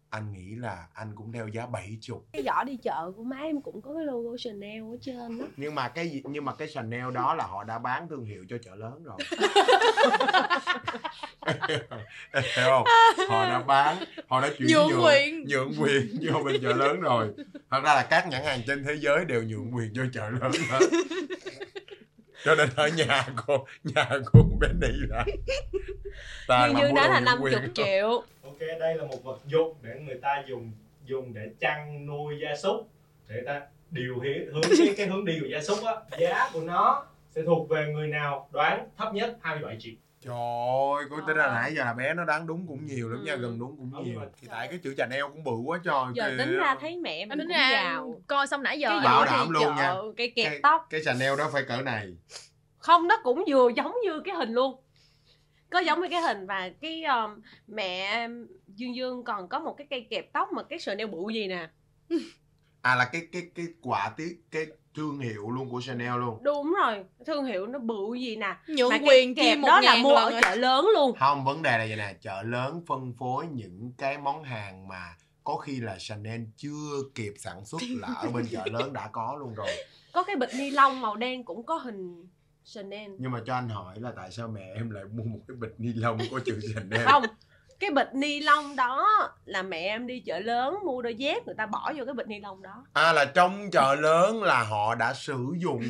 anh 0.09 0.33
nghĩ 0.33 0.55
là 0.55 0.87
anh 0.93 1.15
cũng 1.15 1.31
theo 1.31 1.47
giá 1.47 1.65
70 1.65 1.97
cái 2.33 2.43
giỏ 2.43 2.63
đi 2.63 2.77
chợ 2.77 3.11
của 3.15 3.23
má 3.23 3.37
em 3.37 3.61
cũng 3.61 3.81
có 3.81 3.93
cái 3.93 4.05
logo 4.05 4.37
Chanel 4.37 4.81
ở 4.81 4.97
trên 5.01 5.39
đó 5.39 5.45
nhưng 5.57 5.75
mà 5.75 5.87
cái 5.87 6.09
gì 6.09 6.21
nhưng 6.25 6.45
mà 6.45 6.55
cái 6.55 6.67
Chanel 6.67 7.11
đó 7.13 7.35
là 7.35 7.43
họ 7.43 7.63
đã 7.63 7.79
bán 7.79 8.07
thương 8.09 8.25
hiệu 8.25 8.45
cho 8.49 8.57
chợ 8.63 8.75
lớn 8.75 9.03
rồi. 9.03 9.17
Hiểu 12.33 12.65
không? 12.65 12.83
Họ 13.29 13.43
đã 13.43 13.59
bán 13.59 13.97
họ 14.27 14.41
đã 14.41 14.49
chuyển 14.57 14.67
Nhượng 14.67 14.87
nhượng 14.87 15.03
quyền. 15.05 15.45
nhượng 15.47 15.73
quyền 15.77 16.17
cho 16.27 16.43
bên 16.43 16.61
chợ 16.61 16.73
lớn 16.73 16.99
rồi. 16.99 17.33
Thật 17.71 17.79
ra 17.83 17.93
là 17.93 18.07
các 18.09 18.27
nhãn 18.27 18.43
hàng 18.43 18.61
trên 18.67 18.83
thế 18.83 18.95
giới 18.99 19.25
đều 19.25 19.43
nhượng 19.43 19.75
quyền 19.75 19.93
cho 19.93 20.03
chợ 20.13 20.29
lớn 20.29 20.51
hết. 20.69 20.79
Cho 22.43 22.55
nên 22.55 22.69
ở 22.75 22.87
nhà 22.87 23.27
cô 23.45 23.65
nhà 23.83 24.09
cô 24.25 24.39
bé 24.59 24.67
này 24.81 24.91
là 26.47 26.67
như 26.67 26.73
mua 26.89 26.95
đó 26.95 27.07
là 27.07 27.19
50 27.19 27.53
quyền. 27.53 27.73
triệu 27.73 28.23
ok 28.59 28.79
đây 28.79 28.95
là 28.95 29.03
một 29.03 29.23
vật 29.23 29.39
dụng 29.45 29.75
để 29.81 29.99
người 30.05 30.19
ta 30.21 30.43
dùng 30.47 30.71
dùng 31.05 31.33
để 31.33 31.49
chăn 31.59 32.05
nuôi 32.05 32.39
gia 32.41 32.55
súc 32.55 32.89
để 33.27 33.35
người 33.35 33.45
ta 33.45 33.61
điều 33.91 34.19
hi- 34.19 34.45
hướng 34.53 34.61
cái, 34.77 34.93
cái 34.97 35.07
hướng 35.07 35.25
đi 35.25 35.37
của 35.41 35.47
gia 35.51 35.61
súc 35.61 35.77
á 35.85 35.93
giá 36.19 36.49
của 36.53 36.61
nó 36.61 37.05
sẽ 37.31 37.41
thuộc 37.45 37.69
về 37.69 37.87
người 37.93 38.07
nào 38.07 38.49
đoán 38.51 38.89
thấp 38.97 39.13
nhất 39.13 39.37
27 39.41 39.77
triệu 39.79 39.93
Trời 40.21 40.33
ơi, 40.35 41.05
cô 41.09 41.17
tính 41.27 41.37
ra 41.37 41.47
nãy 41.53 41.73
giờ 41.75 41.83
là 41.85 41.93
bé 41.93 42.13
nó 42.13 42.23
đoán 42.25 42.47
đúng 42.47 42.67
cũng 42.67 42.85
nhiều 42.85 43.09
lắm 43.09 43.23
nha, 43.25 43.33
Ừ. 43.33 43.37
gần 43.39 43.59
đúng 43.59 43.77
cũng 43.77 43.91
Không, 43.93 44.03
nhiều. 44.03 44.19
Thì 44.41 44.47
tại 44.51 44.67
cái 44.67 44.79
chữ 44.83 44.93
Chanel 44.97 45.21
cũng 45.21 45.43
bự 45.43 45.51
quá 45.65 45.79
trời 45.83 45.95
giờ 46.15 46.29
kìa. 46.29 46.37
tính 46.37 46.57
ra 46.57 46.75
thấy 46.81 46.95
mẹ 46.95 47.17
em 47.17 47.29
tính 47.29 47.39
cũng 47.39 47.47
ra 47.47 47.69
giàu 47.71 48.21
coi 48.27 48.47
xong 48.47 48.63
nãy 48.63 48.79
giờ 48.79 48.89
cái 48.89 48.99
Bảo 49.03 49.25
đảm 49.25 49.49
luôn 49.49 49.75
nha. 49.75 49.93
cái 50.17 50.31
kẹp 50.35 50.45
Cái- 50.51 50.59
tóc 50.63 50.87
Cái 50.89 51.01
Chanel 51.05 51.37
đó 51.37 51.49
phải 51.53 51.63
cỡ 51.63 51.81
này. 51.81 52.07
không 52.77 53.07
nó 53.07 53.17
cũng 53.23 53.43
vừa 53.47 53.69
giống 53.75 53.95
như 54.03 54.19
cái 54.25 54.35
hình 54.35 54.53
luôn 54.53 54.75
có 55.69 55.79
giống 55.79 56.01
như 56.01 56.07
cái 56.11 56.21
hình 56.21 56.45
và 56.47 56.69
cái 56.81 57.03
um, 57.03 57.41
mẹ 57.67 58.27
dương 58.67 58.95
dương 58.95 59.23
còn 59.23 59.47
có 59.49 59.59
một 59.59 59.73
cái 59.77 59.87
cây 59.89 60.07
kẹp 60.09 60.33
tóc 60.33 60.49
mà 60.53 60.63
cái 60.63 60.79
Chanel 60.79 61.07
bự 61.07 61.29
gì 61.33 61.47
nè 61.47 61.69
À 62.81 62.95
là 62.95 63.05
cái 63.05 63.21
cái 63.31 63.41
cái 63.55 63.65
quả 63.81 64.13
tiết 64.17 64.41
cái 64.51 64.65
thương 64.95 65.19
hiệu 65.19 65.49
luôn 65.49 65.69
của 65.69 65.81
Chanel 65.81 66.19
luôn. 66.19 66.43
đúng 66.43 66.73
rồi 66.83 67.03
thương 67.25 67.45
hiệu 67.45 67.67
nó 67.67 67.79
bự 67.79 68.15
gì 68.19 68.35
nè 68.35 68.55
nhượng 68.67 68.89
mà 68.89 68.97
cái 68.97 69.07
quyền 69.07 69.35
kẹp 69.35 69.43
chia 69.55 69.55
một 69.61 69.67
đó 69.67 69.81
là 69.81 69.95
mua 69.95 70.15
ở 70.15 70.31
rồi. 70.31 70.41
chợ 70.43 70.55
lớn 70.55 70.87
luôn 70.95 71.15
Không, 71.19 71.45
vấn 71.45 71.61
đề 71.61 71.71
là 71.77 71.85
vậy 71.87 71.95
nè, 71.95 72.13
chợ 72.21 72.41
lớn 72.43 72.81
phân 72.87 73.13
phối 73.19 73.45
những 73.51 73.91
cái 73.97 74.17
món 74.17 74.43
hàng 74.43 74.87
mà 74.87 75.15
có 75.43 75.57
khi 75.57 75.79
là 75.79 75.95
Chanel 75.99 76.41
chưa 76.57 77.03
kịp 77.15 77.33
sản 77.37 77.65
xuất 77.65 77.81
là 78.01 78.07
ở 78.07 78.29
bên 78.29 78.45
chợ 78.51 78.63
lớn 78.71 78.93
đã 78.93 79.09
có 79.11 79.35
luôn 79.39 79.53
rồi. 79.53 79.69
có 80.13 80.23
cái 80.23 80.35
bịch 80.35 80.49
ni 80.57 80.69
lông 80.69 81.01
màu 81.01 81.15
đen 81.15 81.43
cũng 81.43 81.65
có 81.65 81.75
hình 81.75 82.27
Chanel. 82.67 83.11
Nhưng 83.17 83.31
mà 83.31 83.41
cho 83.45 83.55
anh 83.55 83.69
hỏi 83.69 83.95
là 83.99 84.11
tại 84.15 84.31
sao 84.31 84.47
mẹ 84.47 84.73
em 84.75 84.89
lại 84.89 85.03
mua 85.03 85.23
một 85.23 85.39
cái 85.47 85.57
bịch 85.57 85.75
ni 85.77 85.93
lông 85.93 86.17
có 86.31 86.39
chữ 86.45 86.59
Chanel? 86.73 87.05
không 87.05 87.23
cái 87.79 87.91
bịch 87.91 88.09
ni 88.13 88.39
lông 88.39 88.75
đó 88.75 89.07
là 89.45 89.61
mẹ 89.61 89.77
em 89.77 90.07
đi 90.07 90.19
chợ 90.19 90.39
lớn 90.39 90.75
mua 90.85 91.01
đôi 91.01 91.15
dép 91.15 91.45
người 91.45 91.55
ta 91.57 91.65
bỏ 91.65 91.93
vô 91.97 92.05
cái 92.05 92.13
bịch 92.13 92.27
ni 92.27 92.39
lông 92.39 92.61
đó. 92.61 92.85
À 92.93 93.13
là 93.13 93.25
trong 93.25 93.69
chợ 93.71 93.95
lớn 93.95 94.43
là 94.43 94.63
họ 94.63 94.95
đã 94.95 95.13
sử 95.13 95.53
dụng 95.57 95.83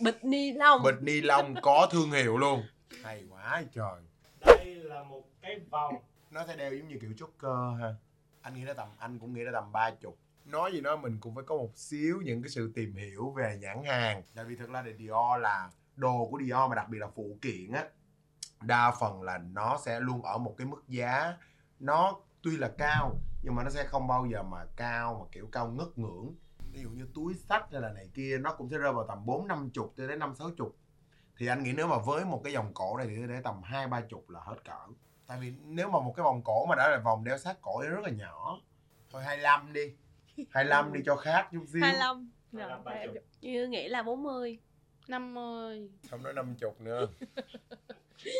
bịch 0.00 0.24
ni 0.24 0.52
lông. 0.52 0.82
bịch 0.82 1.02
ni 1.02 1.20
lông 1.20 1.54
có 1.62 1.88
thương 1.90 2.10
hiệu 2.10 2.38
luôn. 2.38 2.62
Hay 3.04 3.24
quá 3.30 3.62
trời. 3.74 4.00
đây 4.46 4.74
là 4.74 5.02
một 5.02 5.22
cái 5.42 5.60
vòng. 5.70 5.94
Nó 6.30 6.46
sẽ 6.46 6.56
đeo 6.56 6.74
giống 6.74 6.88
như 6.88 6.96
kiểu 7.00 7.12
choker 7.18 7.80
ha. 7.80 7.94
Anh 8.42 8.54
nghĩ 8.54 8.64
nó 8.64 8.74
tầm 8.74 8.88
anh 8.98 9.18
cũng 9.18 9.34
nghĩ 9.34 9.42
nó 9.44 9.50
tầm 9.52 9.72
ba 9.72 9.90
chục. 9.90 10.18
Nói 10.44 10.72
gì 10.72 10.80
nói 10.80 10.96
mình 10.96 11.18
cũng 11.20 11.34
phải 11.34 11.44
có 11.46 11.56
một 11.56 11.70
xíu 11.74 12.20
những 12.24 12.42
cái 12.42 12.50
sự 12.50 12.72
tìm 12.74 12.94
hiểu 12.94 13.30
về 13.30 13.58
nhãn 13.60 13.84
hàng. 13.84 14.22
Tại 14.34 14.44
vì 14.44 14.56
thực 14.56 14.70
ra 14.70 14.82
thì 14.86 14.92
Dior 14.98 15.40
là 15.40 15.70
đồ 16.00 16.28
của 16.30 16.38
Dior 16.44 16.68
mà 16.68 16.74
đặc 16.74 16.88
biệt 16.88 16.98
là 16.98 17.06
phụ 17.14 17.38
kiện 17.42 17.72
á 17.72 17.84
đa 18.62 18.90
phần 19.00 19.22
là 19.22 19.38
nó 19.38 19.78
sẽ 19.84 20.00
luôn 20.00 20.22
ở 20.22 20.38
một 20.38 20.54
cái 20.58 20.66
mức 20.66 20.88
giá 20.88 21.36
nó 21.80 22.16
tuy 22.42 22.56
là 22.56 22.70
cao 22.78 23.16
nhưng 23.42 23.54
mà 23.54 23.64
nó 23.64 23.70
sẽ 23.70 23.84
không 23.84 24.06
bao 24.08 24.26
giờ 24.26 24.42
mà 24.42 24.64
cao 24.76 25.18
mà 25.20 25.28
kiểu 25.32 25.48
cao 25.52 25.68
ngất 25.68 25.98
ngưỡng. 25.98 26.34
Ví 26.72 26.82
dụ 26.82 26.90
như 26.90 27.08
túi 27.14 27.34
sách 27.34 27.64
hay 27.72 27.80
là 27.80 27.92
này 27.92 28.08
kia 28.14 28.38
nó 28.40 28.54
cũng 28.54 28.70
sẽ 28.70 28.78
rơi 28.78 28.92
vào 28.92 29.06
tầm 29.08 29.26
bốn 29.26 29.48
năm 29.48 29.70
chục 29.70 29.94
cho 29.96 30.06
đến 30.06 30.18
năm 30.18 30.34
sáu 30.34 30.50
chục. 30.50 30.76
Thì 31.36 31.46
anh 31.46 31.62
nghĩ 31.62 31.72
nếu 31.72 31.86
mà 31.86 31.98
với 31.98 32.24
một 32.24 32.40
cái 32.44 32.52
dòng 32.52 32.74
cổ 32.74 32.96
này 32.96 33.06
thì 33.06 33.16
để 33.28 33.40
tầm 33.44 33.62
hai 33.62 33.86
ba 33.86 34.00
chục 34.00 34.30
là 34.30 34.40
hết 34.40 34.56
cỡ. 34.64 34.92
Tại 35.26 35.38
vì 35.40 35.54
nếu 35.64 35.90
mà 35.90 36.00
một 36.00 36.12
cái 36.16 36.24
vòng 36.24 36.42
cổ 36.44 36.66
mà 36.66 36.74
đã 36.76 36.88
là 36.88 36.98
vòng 37.04 37.24
đeo 37.24 37.38
sát 37.38 37.56
cổ 37.62 37.82
thì 37.82 37.88
rất 37.88 38.00
là 38.02 38.10
nhỏ 38.10 38.60
thôi 39.10 39.22
25 39.24 39.72
đi 39.72 39.94
25 40.50 40.92
đi 40.92 41.00
cho 41.06 41.16
khác 41.16 41.48
chút 41.52 41.64
xíu. 41.72 41.82
25 41.82 42.30
Hai 42.52 42.68
Rồi, 42.68 42.78
mươi 42.78 42.84
ba 42.84 43.06
chục. 43.06 43.24
như 43.40 43.66
nghĩ 43.68 43.88
là 43.88 44.02
40 44.02 44.58
năm 45.10 45.34
mươi 45.34 45.88
không 46.10 46.22
nói 46.22 46.32
50 46.32 46.70
nữa. 46.78 47.06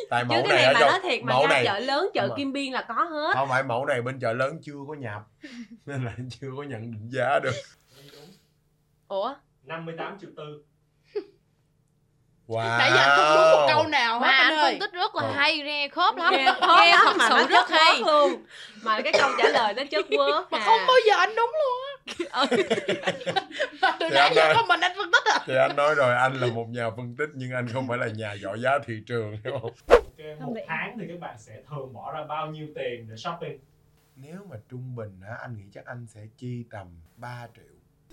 Tại 0.09 0.23
chứ 0.23 0.27
mẫu 0.29 0.43
cái 0.47 0.47
này 0.57 0.63
này 0.63 0.73
mà 0.73 0.79
trong 0.79 0.89
nói 0.89 0.99
thiệt 1.03 1.23
mà 1.23 1.33
mẫu 1.33 1.47
ra 1.47 1.53
này 1.53 1.65
chợ 1.65 1.79
lớn 1.79 2.09
chợ. 2.13 2.29
Kim 2.37 2.53
Biên 2.53 2.73
là 2.73 2.85
có 2.87 2.93
hết. 2.93 3.31
Không 3.33 3.49
phải 3.49 3.63
mẫu 3.63 3.85
này 3.85 4.01
bên 4.01 4.19
chợ 4.19 4.33
lớn 4.33 4.59
chưa 4.63 4.73
có 4.87 4.93
nhập. 4.93 5.21
Nên 5.85 6.05
là 6.05 6.11
chưa 6.39 6.47
có 6.57 6.63
nhận 6.63 6.81
định 6.91 7.09
giá 7.11 7.39
được. 7.43 7.55
Đúng 8.13 8.25
ủa 9.07 9.33
58 9.63 10.17
triệu 10.21 10.29
tư. 10.37 10.63
Wow. 12.47 12.77
Nãy 12.77 12.91
giờ 12.91 12.97
anh 12.97 13.09
không 13.17 13.35
đúng 13.35 13.51
một 13.61 13.67
câu 13.73 13.87
nào 13.87 14.19
mà 14.19 14.27
hết 14.27 14.33
anh 14.33 14.53
anh 14.53 14.59
ơi. 14.59 14.71
phân 14.71 14.79
tích 14.79 14.93
rất 14.99 15.15
là 15.15 15.23
Ờ. 15.23 15.31
hay 15.31 15.57
nghe 15.57 15.87
khớp 15.87 16.15
lắm. 16.15 16.33
Nghe 16.33 16.37
nghe 16.77 16.91
lắm. 16.91 16.99
thật 17.05 17.13
mà 17.17 17.25
sự 17.29 17.33
nó 17.35 17.39
rất 17.41 17.49
rất 17.49 17.69
hay. 17.69 17.99
luôn. 17.99 18.45
Mà 18.83 19.01
cái 19.01 19.13
câu 19.19 19.29
trả 19.37 19.49
lời 19.49 19.73
nó 19.73 19.83
chất 19.91 20.05
quớt 20.09 20.45
mà 20.51 20.57
à. 20.59 20.65
không 20.65 20.79
bao 20.87 20.95
giờ 21.07 21.15
anh 21.17 21.29
đúng 21.35 21.51
luôn 21.51 21.81
á 21.87 21.90
Từ 22.49 22.57
Thì 23.99 24.15
nãy 24.15 24.19
anh 24.19 24.33
giờ 24.35 24.41
ơi. 24.41 24.53
không 24.55 24.67
mình 24.67 24.79
anh 24.81 24.91
phân 24.97 25.11
tích 25.11 25.23
à 25.33 25.39
thì 25.45 25.55
anh 25.55 25.75
nói 25.75 25.95
rồi 25.95 26.15
anh 26.15 26.33
là 26.33 26.47
một 26.47 26.69
nhà 26.69 26.89
phân 26.97 27.15
tích 27.15 27.29
nhưng 27.33 27.51
anh 27.51 27.67
không 27.67 27.87
phải 27.87 27.97
là 27.97 28.07
nhà 28.07 28.33
giỏi 28.33 28.59
giá 28.61 28.79
thị 28.85 29.03
trường 29.05 29.31
hiểu 29.43 29.59
không 29.61 29.71
ok 29.89 30.37
Không 30.39 30.53
một 30.53 30.61
tháng 30.67 30.97
thì 30.99 31.05
các 31.07 31.19
bạn 31.19 31.35
sẽ 31.39 31.57
thường 31.69 31.93
bỏ 31.93 32.11
ra 32.13 32.23
bao 32.23 32.47
nhiêu 32.47 32.67
tiền 32.75 33.07
để 33.09 33.15
shopping 33.17 33.59
nếu 34.15 34.35
mà 34.49 34.57
trung 34.69 34.95
bình 34.95 35.19
á 35.29 35.35
anh 35.41 35.57
nghĩ 35.57 35.63
chắc 35.73 35.85
anh 35.85 36.07
sẽ 36.07 36.21
chi 36.37 36.63
tầm 36.71 36.87
3 37.17 37.47
triệu 37.55 37.63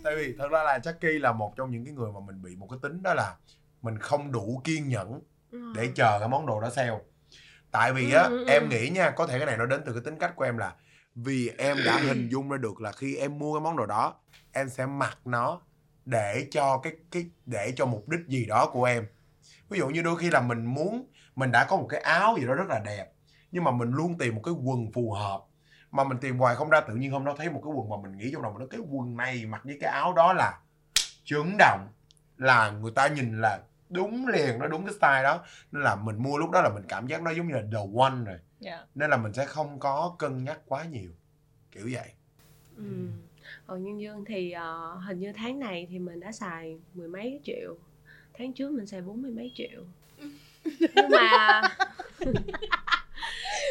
tại 0.04 0.16
vì 0.16 0.34
thật 0.38 0.48
ra 0.50 0.62
là 0.62 0.78
Jackie 0.78 1.20
là 1.20 1.32
một 1.32 1.56
trong 1.56 1.70
những 1.70 1.84
cái 1.84 1.94
người 1.94 2.12
mà 2.12 2.20
mình 2.26 2.42
bị 2.42 2.56
một 2.56 2.66
cái 2.70 2.78
tính 2.82 3.02
đó 3.02 3.14
là 3.14 3.34
mình 3.82 3.98
không 3.98 4.32
đủ 4.32 4.60
kiên 4.64 4.88
nhẫn 4.88 5.20
Ừ. 5.52 5.72
để 5.76 5.88
chờ 5.94 6.16
cái 6.20 6.28
món 6.28 6.46
đồ 6.46 6.60
đó 6.60 6.70
sale 6.70 6.98
tại 7.70 7.92
vì 7.92 8.12
á 8.12 8.22
Ừ, 8.22 8.28
ừ, 8.30 8.44
ừ. 8.44 8.50
em 8.52 8.68
nghĩ 8.68 8.88
nha 8.88 9.10
có 9.10 9.26
thể 9.26 9.38
cái 9.38 9.46
này 9.46 9.56
nó 9.56 9.66
đến 9.66 9.80
từ 9.86 9.92
cái 9.92 10.02
tính 10.04 10.18
cách 10.18 10.36
của 10.36 10.44
em 10.44 10.58
là 10.58 10.72
vì 11.24 11.50
em 11.58 11.76
đã 11.86 11.98
hình 11.98 12.28
dung 12.28 12.48
ra 12.48 12.56
được 12.56 12.80
là 12.80 12.92
khi 12.92 13.16
em 13.16 13.38
mua 13.38 13.54
cái 13.54 13.60
món 13.60 13.76
đồ 13.76 13.86
đó, 13.86 14.14
em 14.52 14.68
sẽ 14.68 14.86
mặc 14.86 15.18
nó 15.24 15.60
để 16.04 16.46
cho 16.50 16.78
cái 16.78 16.92
cái, 17.10 17.26
để 17.46 17.72
cho 17.76 17.86
mục 17.86 18.08
đích 18.08 18.20
gì 18.28 18.46
đó 18.46 18.70
của 18.72 18.84
em. 18.84 19.06
Ví 19.68 19.78
dụ 19.78 19.88
như 19.88 20.02
đôi 20.02 20.16
khi 20.16 20.30
là 20.30 20.40
mình 20.40 20.64
muốn, 20.64 21.06
mình 21.34 21.52
đã 21.52 21.66
có 21.68 21.76
một 21.76 21.86
cái 21.90 22.00
áo 22.00 22.36
gì 22.40 22.46
đó 22.46 22.54
rất 22.54 22.68
là 22.68 22.78
đẹp, 22.78 23.12
nhưng 23.52 23.64
mà 23.64 23.70
mình 23.70 23.90
luôn 23.90 24.18
tìm 24.18 24.34
một 24.34 24.40
cái 24.44 24.54
quần 24.54 24.92
phù 24.92 25.12
hợp, 25.12 25.44
mà 25.90 26.04
mình 26.04 26.18
tìm 26.18 26.38
hoài 26.38 26.54
không 26.54 26.70
ra, 26.70 26.80
tự 26.80 26.94
nhiên 26.94 27.10
hôm 27.10 27.24
đó 27.24 27.34
thấy 27.38 27.50
một 27.50 27.60
cái 27.64 27.72
quần 27.74 27.88
mà 27.88 27.96
mình 28.02 28.18
nghĩ 28.18 28.30
trong 28.32 28.42
đầu 28.42 28.52
mình 28.52 28.58
nói 28.58 28.68
cái 28.70 28.80
quần 28.90 29.16
này 29.16 29.46
mặc 29.46 29.60
với 29.64 29.78
cái 29.80 29.90
áo 29.90 30.12
đó 30.12 30.32
là 30.32 30.60
chấn 31.24 31.56
động, 31.58 31.88
là 32.36 32.70
người 32.70 32.92
ta 32.94 33.08
nhìn 33.08 33.40
là 33.40 33.60
đúng 33.90 34.26
liền 34.28 34.58
nó 34.58 34.66
đúng 34.66 34.84
cái 34.86 34.94
style 34.94 35.22
đó 35.22 35.44
nên 35.72 35.82
là 35.82 35.96
mình 35.96 36.16
mua 36.22 36.38
lúc 36.38 36.50
đó 36.50 36.62
là 36.62 36.68
mình 36.68 36.84
cảm 36.88 37.06
giác 37.06 37.22
nó 37.22 37.30
giống 37.30 37.48
như 37.48 37.54
là 37.54 37.62
the 37.72 37.78
one 37.98 38.24
rồi 38.26 38.38
Dạ. 38.60 38.84
nên 38.94 39.10
là 39.10 39.16
mình 39.16 39.32
sẽ 39.32 39.44
không 39.46 39.78
có 39.80 40.14
cân 40.18 40.44
nhắc 40.44 40.60
quá 40.66 40.84
nhiều 40.84 41.10
kiểu 41.72 41.88
vậy 41.92 42.08
ừ. 42.76 42.82
còn 43.66 43.84
nhân 43.84 44.00
dương 44.00 44.24
thì 44.24 44.50
ờ, 44.50 44.94
hình 45.06 45.18
như 45.20 45.32
tháng 45.36 45.58
này 45.58 45.86
thì 45.90 45.98
mình 45.98 46.20
đã 46.20 46.32
xài 46.32 46.78
mười 46.94 47.08
mấy 47.08 47.40
triệu 47.44 47.76
tháng 48.38 48.52
trước 48.52 48.72
mình 48.72 48.86
xài 48.86 49.00
bốn 49.00 49.22
mươi 49.22 49.30
mấy 49.30 49.52
triệu 49.54 49.84
nhưng 50.64 51.10
mà 51.10 51.62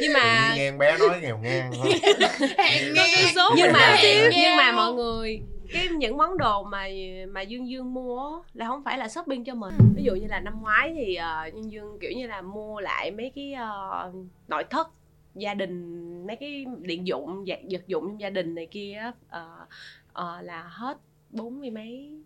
nhưng 0.01 0.13
mà 0.13 0.53
nghe 0.55 0.71
bé 0.71 0.97
nói 0.97 1.19
nghèo 1.21 1.37
ngang 1.37 1.71
thôi. 1.75 1.93
nghe 2.95 3.31
số 3.35 3.49
nhưng 3.57 3.71
mà 3.73 3.97
nhưng 4.35 4.57
mà 4.57 4.71
mọi 4.71 4.93
người 4.93 5.41
cái 5.73 5.87
những 5.87 6.17
món 6.17 6.37
đồ 6.37 6.63
mà 6.63 6.87
mà 7.29 7.41
dương 7.41 7.69
dương 7.69 7.93
mua 7.93 8.41
là 8.53 8.67
không 8.67 8.83
phải 8.83 8.97
là 8.97 9.07
shopping 9.07 9.43
cho 9.43 9.55
mình. 9.55 9.73
Ví 9.95 10.03
dụ 10.03 10.15
như 10.15 10.27
là 10.27 10.39
năm 10.39 10.61
ngoái 10.61 10.93
thì 10.95 11.17
uh, 11.47 11.53
dương 11.53 11.71
dương 11.71 11.97
kiểu 12.01 12.11
như 12.11 12.27
là 12.27 12.41
mua 12.41 12.79
lại 12.79 13.11
mấy 13.11 13.31
cái 13.35 13.53
ờ, 13.53 14.11
nội 14.47 14.63
thất 14.69 14.87
gia 15.35 15.53
đình 15.53 16.07
mấy 16.27 16.35
cái 16.35 16.65
điện 16.81 17.07
dụng 17.07 17.45
vật 17.45 17.87
dụng 17.87 18.07
trong 18.09 18.21
gia 18.21 18.29
đình 18.29 18.55
này 18.55 18.65
kia 18.65 18.93
á, 18.93 19.11
ờ, 19.29 19.65
ờ, 20.13 20.41
là 20.41 20.63
hết 20.63 20.97
bốn 21.29 21.59
mươi 21.59 21.69
mấy 21.69 22.21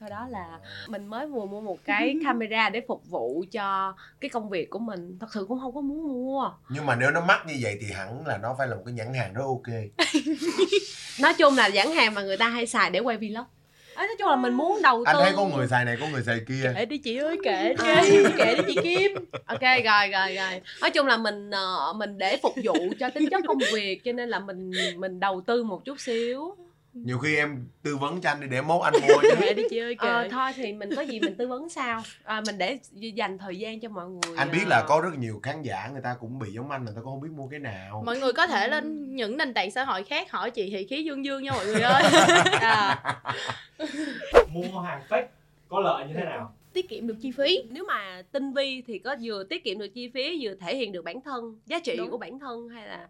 sau 0.00 0.08
đó 0.08 0.26
là 0.30 0.58
mình 0.88 1.06
mới 1.06 1.26
vừa 1.26 1.44
mua 1.46 1.60
một 1.60 1.78
cái 1.84 2.14
camera 2.24 2.70
để 2.70 2.80
phục 2.88 3.06
vụ 3.10 3.44
cho 3.52 3.94
cái 4.20 4.28
công 4.28 4.48
việc 4.50 4.70
của 4.70 4.78
mình. 4.78 5.18
Thật 5.20 5.26
sự 5.34 5.44
cũng 5.48 5.60
không 5.60 5.74
có 5.74 5.80
muốn 5.80 6.08
mua. 6.08 6.50
Nhưng 6.68 6.86
mà 6.86 6.96
nếu 6.96 7.10
nó 7.10 7.20
mắc 7.20 7.46
như 7.46 7.54
vậy 7.60 7.78
thì 7.80 7.92
hẳn 7.92 8.26
là 8.26 8.38
nó 8.38 8.54
phải 8.58 8.68
là 8.68 8.76
một 8.76 8.82
cái 8.86 8.94
nhãn 8.94 9.14
hàng 9.14 9.34
rất 9.34 9.42
ok. 9.44 9.74
Nói 11.20 11.34
chung 11.38 11.56
là 11.56 11.68
nhãn 11.68 11.86
hàng 11.90 12.14
mà 12.14 12.22
người 12.22 12.36
ta 12.36 12.48
hay 12.48 12.66
xài 12.66 12.90
để 12.90 13.00
quay 13.00 13.16
vlog. 13.16 13.44
À, 13.94 14.06
nói 14.06 14.16
chung 14.18 14.28
là 14.28 14.36
mình 14.36 14.54
muốn 14.54 14.82
đầu 14.82 15.04
tư. 15.06 15.12
anh 15.12 15.16
thấy 15.22 15.32
có 15.36 15.46
người 15.46 15.66
xài 15.68 15.84
này 15.84 15.96
có 16.00 16.06
người 16.12 16.22
xài 16.22 16.40
kia. 16.48 16.72
Kệ 16.74 16.84
đi 16.84 16.98
chị 16.98 17.16
ơi 17.16 17.38
kệ 17.44 17.74
À. 17.78 18.02
đi 18.10 18.24
kệ 18.36 18.54
đi 18.54 18.62
chị 18.66 18.76
Kim. 18.82 19.12
Ok 19.46 19.60
rồi 19.60 20.08
rồi 20.12 20.34
rồi. 20.34 20.60
Nói 20.80 20.90
chung 20.90 21.06
là 21.06 21.16
mình 21.16 21.50
ờ, 21.50 21.92
mình 21.96 22.18
để 22.18 22.38
phục 22.42 22.54
vụ 22.64 22.74
cho 23.00 23.10
tính 23.10 23.28
chất 23.30 23.44
công 23.46 23.58
việc 23.72 24.04
cho 24.04 24.12
nên 24.12 24.28
là 24.28 24.38
mình 24.38 24.70
mình 24.96 25.20
đầu 25.20 25.40
tư 25.46 25.64
một 25.64 25.84
chút 25.84 26.00
xíu 26.00 26.56
nhiều 27.04 27.18
khi 27.18 27.36
em 27.36 27.68
tư 27.82 27.96
vấn 27.96 28.20
cho 28.20 28.30
anh 28.30 28.40
đi 28.40 28.46
để 28.50 28.60
mốt 28.62 28.82
anh 28.82 28.94
mua 29.08 29.20
chứ. 29.22 29.52
Đi 29.56 29.62
chị 29.70 29.78
ơi 29.78 29.94
kệ. 29.94 30.08
ờ, 30.08 30.28
thôi 30.30 30.50
thì 30.56 30.72
mình 30.72 30.90
có 30.96 31.02
gì 31.02 31.20
mình 31.20 31.34
tư 31.36 31.48
vấn 31.48 31.68
sao 31.68 32.02
à, 32.24 32.42
mình 32.46 32.58
để 32.58 32.78
dành 32.92 33.38
thời 33.38 33.56
gian 33.58 33.80
cho 33.80 33.88
mọi 33.88 34.08
người 34.08 34.36
anh 34.36 34.50
biết 34.52 34.62
ờ, 34.64 34.68
là 34.68 34.84
có 34.88 35.00
rất 35.00 35.18
nhiều 35.18 35.40
khán 35.42 35.62
giả 35.62 35.88
người 35.92 36.02
ta 36.02 36.16
cũng 36.20 36.38
bị 36.38 36.50
giống 36.50 36.70
anh 36.70 36.84
người 36.84 36.94
ta 36.96 37.00
cũng 37.00 37.10
không 37.12 37.20
biết 37.20 37.32
mua 37.36 37.46
cái 37.48 37.60
nào. 37.60 38.02
Mọi 38.06 38.18
người 38.18 38.32
có 38.32 38.46
thể 38.46 38.68
lên 38.68 39.16
những 39.16 39.36
nền 39.36 39.54
tảng 39.54 39.70
xã 39.70 39.84
hội 39.84 40.02
khác 40.04 40.30
hỏi 40.30 40.50
chị 40.50 40.70
thị 40.70 40.86
khí 40.86 41.04
dương 41.04 41.24
dương 41.24 41.42
nha 41.42 41.52
mọi 41.52 41.66
người 41.66 41.80
ơi. 41.80 42.02
À, 42.60 43.02
mua 44.52 44.80
hàng 44.80 45.02
fake 45.08 45.26
có 45.68 45.80
lợi 45.80 46.06
như 46.08 46.14
thế 46.14 46.24
nào? 46.24 46.54
Tiết 46.72 46.88
kiệm 46.88 47.06
được 47.06 47.16
chi 47.22 47.30
phí. 47.30 47.62
Nếu 47.70 47.84
mà 47.88 48.22
tinh 48.32 48.52
vi 48.52 48.82
thì 48.86 48.98
có 48.98 49.16
vừa 49.22 49.44
tiết 49.44 49.64
kiệm 49.64 49.78
được 49.78 49.88
chi 49.94 50.10
phí 50.14 50.38
vừa 50.42 50.54
thể 50.54 50.76
hiện 50.76 50.92
được 50.92 51.04
bản 51.04 51.20
thân 51.20 51.58
giá 51.66 51.78
trị 51.80 51.96
Đúng. 51.96 52.10
của 52.10 52.18
bản 52.18 52.38
thân 52.38 52.68
hay 52.68 52.88
là 52.88 53.08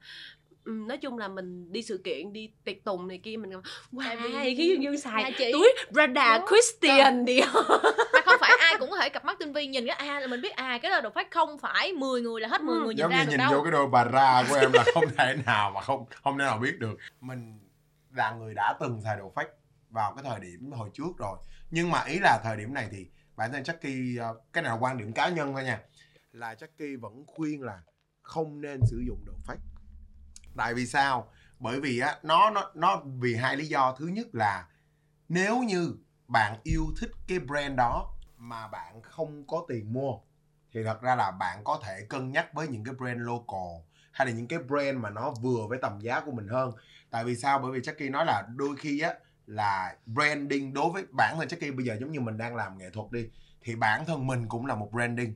nói 0.66 0.98
chung 0.98 1.18
là 1.18 1.28
mình 1.28 1.72
đi 1.72 1.82
sự 1.82 2.00
kiện 2.04 2.32
đi 2.32 2.50
tiệc 2.64 2.84
tùng 2.84 3.08
này 3.08 3.20
kia 3.22 3.36
mình 3.36 3.50
wow 3.92 4.42
khí 4.42 4.54
dương 4.68 4.82
dương 4.82 4.98
xài 4.98 5.32
chị- 5.38 5.52
túi 5.52 5.74
Prada. 5.92 6.40
Christian 6.48 7.24
đi. 7.24 7.40
Mà 8.12 8.20
không 8.24 8.36
phải 8.40 8.50
ai 8.60 8.74
cũng 8.80 8.90
có 8.90 8.96
thể 8.98 9.08
cặp 9.08 9.24
mắt 9.24 9.38
tinh 9.38 9.52
vi 9.52 9.66
nhìn 9.66 9.86
cái 9.86 9.96
à 9.96 10.20
là 10.20 10.26
mình 10.26 10.40
biết 10.40 10.52
à 10.52 10.78
cái 10.82 10.90
đó 10.90 11.00
đồ 11.00 11.10
phát 11.10 11.30
không 11.30 11.58
phải 11.58 11.92
10 11.92 12.20
người 12.20 12.40
là 12.40 12.48
hết 12.48 12.60
10 12.62 12.76
Ừ. 12.78 12.80
người 12.84 12.94
nhìn 12.94 12.98
giống 12.98 13.10
ra 13.10 13.18
như 13.18 13.24
được 13.24 13.30
nhìn 13.30 13.38
đâu. 13.38 13.52
vô 13.52 13.62
cái 13.62 13.72
đôi 13.72 13.86
bà 13.88 14.04
ra 14.04 14.44
của 14.50 14.54
em 14.54 14.72
là 14.72 14.84
không 14.94 15.04
thể 15.18 15.36
nào 15.46 15.70
mà 15.70 15.80
không 15.80 16.04
không 16.22 16.38
thể 16.38 16.44
nào 16.44 16.58
biết 16.58 16.78
được. 16.78 16.96
Mình 17.20 17.58
là 18.14 18.30
người 18.32 18.54
đã 18.54 18.74
từng 18.80 19.00
xài 19.04 19.16
đồ 19.16 19.32
fake 19.34 19.48
vào 19.90 20.14
cái 20.14 20.24
thời 20.28 20.40
điểm 20.40 20.72
hồi 20.72 20.90
trước 20.94 21.18
rồi. 21.18 21.38
Nhưng 21.70 21.90
mà 21.90 22.04
ý 22.04 22.18
là 22.18 22.40
thời 22.44 22.56
điểm 22.56 22.74
này 22.74 22.88
thì 22.92 23.06
bản 23.36 23.52
thân 23.52 23.62
Jackie 23.62 24.22
ờ, 24.22 24.34
cái 24.52 24.62
này 24.62 24.72
là 24.72 24.78
quan 24.80 24.98
điểm 24.98 25.12
cá 25.12 25.28
nhân 25.28 25.52
thôi 25.52 25.64
nha 25.64 25.80
là 26.32 26.54
Jackie 26.54 27.00
vẫn 27.00 27.24
khuyên 27.26 27.62
là 27.62 27.78
không 28.22 28.60
nên 28.60 28.80
sử 28.90 29.02
dụng 29.06 29.24
đồ 29.26 29.32
fake 29.46 29.56
tại 30.56 30.74
vì 30.74 30.86
sao? 30.86 31.28
Bởi 31.58 31.80
vì 31.80 31.98
á, 31.98 32.18
nó 32.22 32.50
nó 32.50 32.70
nó 32.74 33.02
vì 33.20 33.34
hai 33.34 33.56
lý 33.56 33.66
do. 33.66 33.96
Thứ 33.98 34.06
nhất 34.06 34.26
là 34.32 34.68
nếu 35.28 35.62
như 35.62 35.94
bạn 36.28 36.60
yêu 36.62 36.86
thích 37.00 37.10
cái 37.28 37.38
brand 37.38 37.76
đó 37.76 38.12
mà 38.36 38.68
bạn 38.68 39.02
không 39.02 39.46
có 39.46 39.64
tiền 39.68 39.92
mua, 39.92 40.12
thì 40.72 40.84
thật 40.84 41.02
ra 41.02 41.14
là 41.16 41.30
bạn 41.30 41.64
có 41.64 41.80
thể 41.84 42.06
cân 42.08 42.32
nhắc 42.32 42.54
với 42.54 42.68
những 42.68 42.84
cái 42.84 42.94
brand 42.94 43.20
local 43.20 43.82
hay 44.12 44.26
là 44.26 44.32
những 44.32 44.48
cái 44.48 44.58
brand 44.58 44.98
mà 44.98 45.10
nó 45.10 45.30
vừa 45.42 45.66
với 45.68 45.78
tầm 45.82 46.00
giá 46.00 46.20
của 46.20 46.32
mình 46.32 46.48
hơn. 46.48 46.72
Tại 47.10 47.24
vì 47.24 47.36
sao? 47.36 47.58
Bởi 47.58 47.72
vì 47.72 47.80
Jackie 47.80 48.10
nói 48.10 48.24
là 48.24 48.42
đôi 48.56 48.76
khi 48.76 49.00
á, 49.00 49.14
là 49.46 49.96
branding 50.06 50.74
đối 50.74 50.90
với 50.90 51.04
bản 51.10 51.36
thân 51.38 51.48
Jackie, 51.48 51.76
bây 51.76 51.84
giờ 51.84 51.96
giống 52.00 52.12
như 52.12 52.20
mình 52.20 52.38
đang 52.38 52.56
làm 52.56 52.78
nghệ 52.78 52.90
thuật 52.90 53.10
đi, 53.10 53.28
thì 53.60 53.76
bản 53.76 54.04
thân 54.06 54.26
mình 54.26 54.48
cũng 54.48 54.66
là 54.66 54.74
một 54.74 54.88
branding 54.92 55.34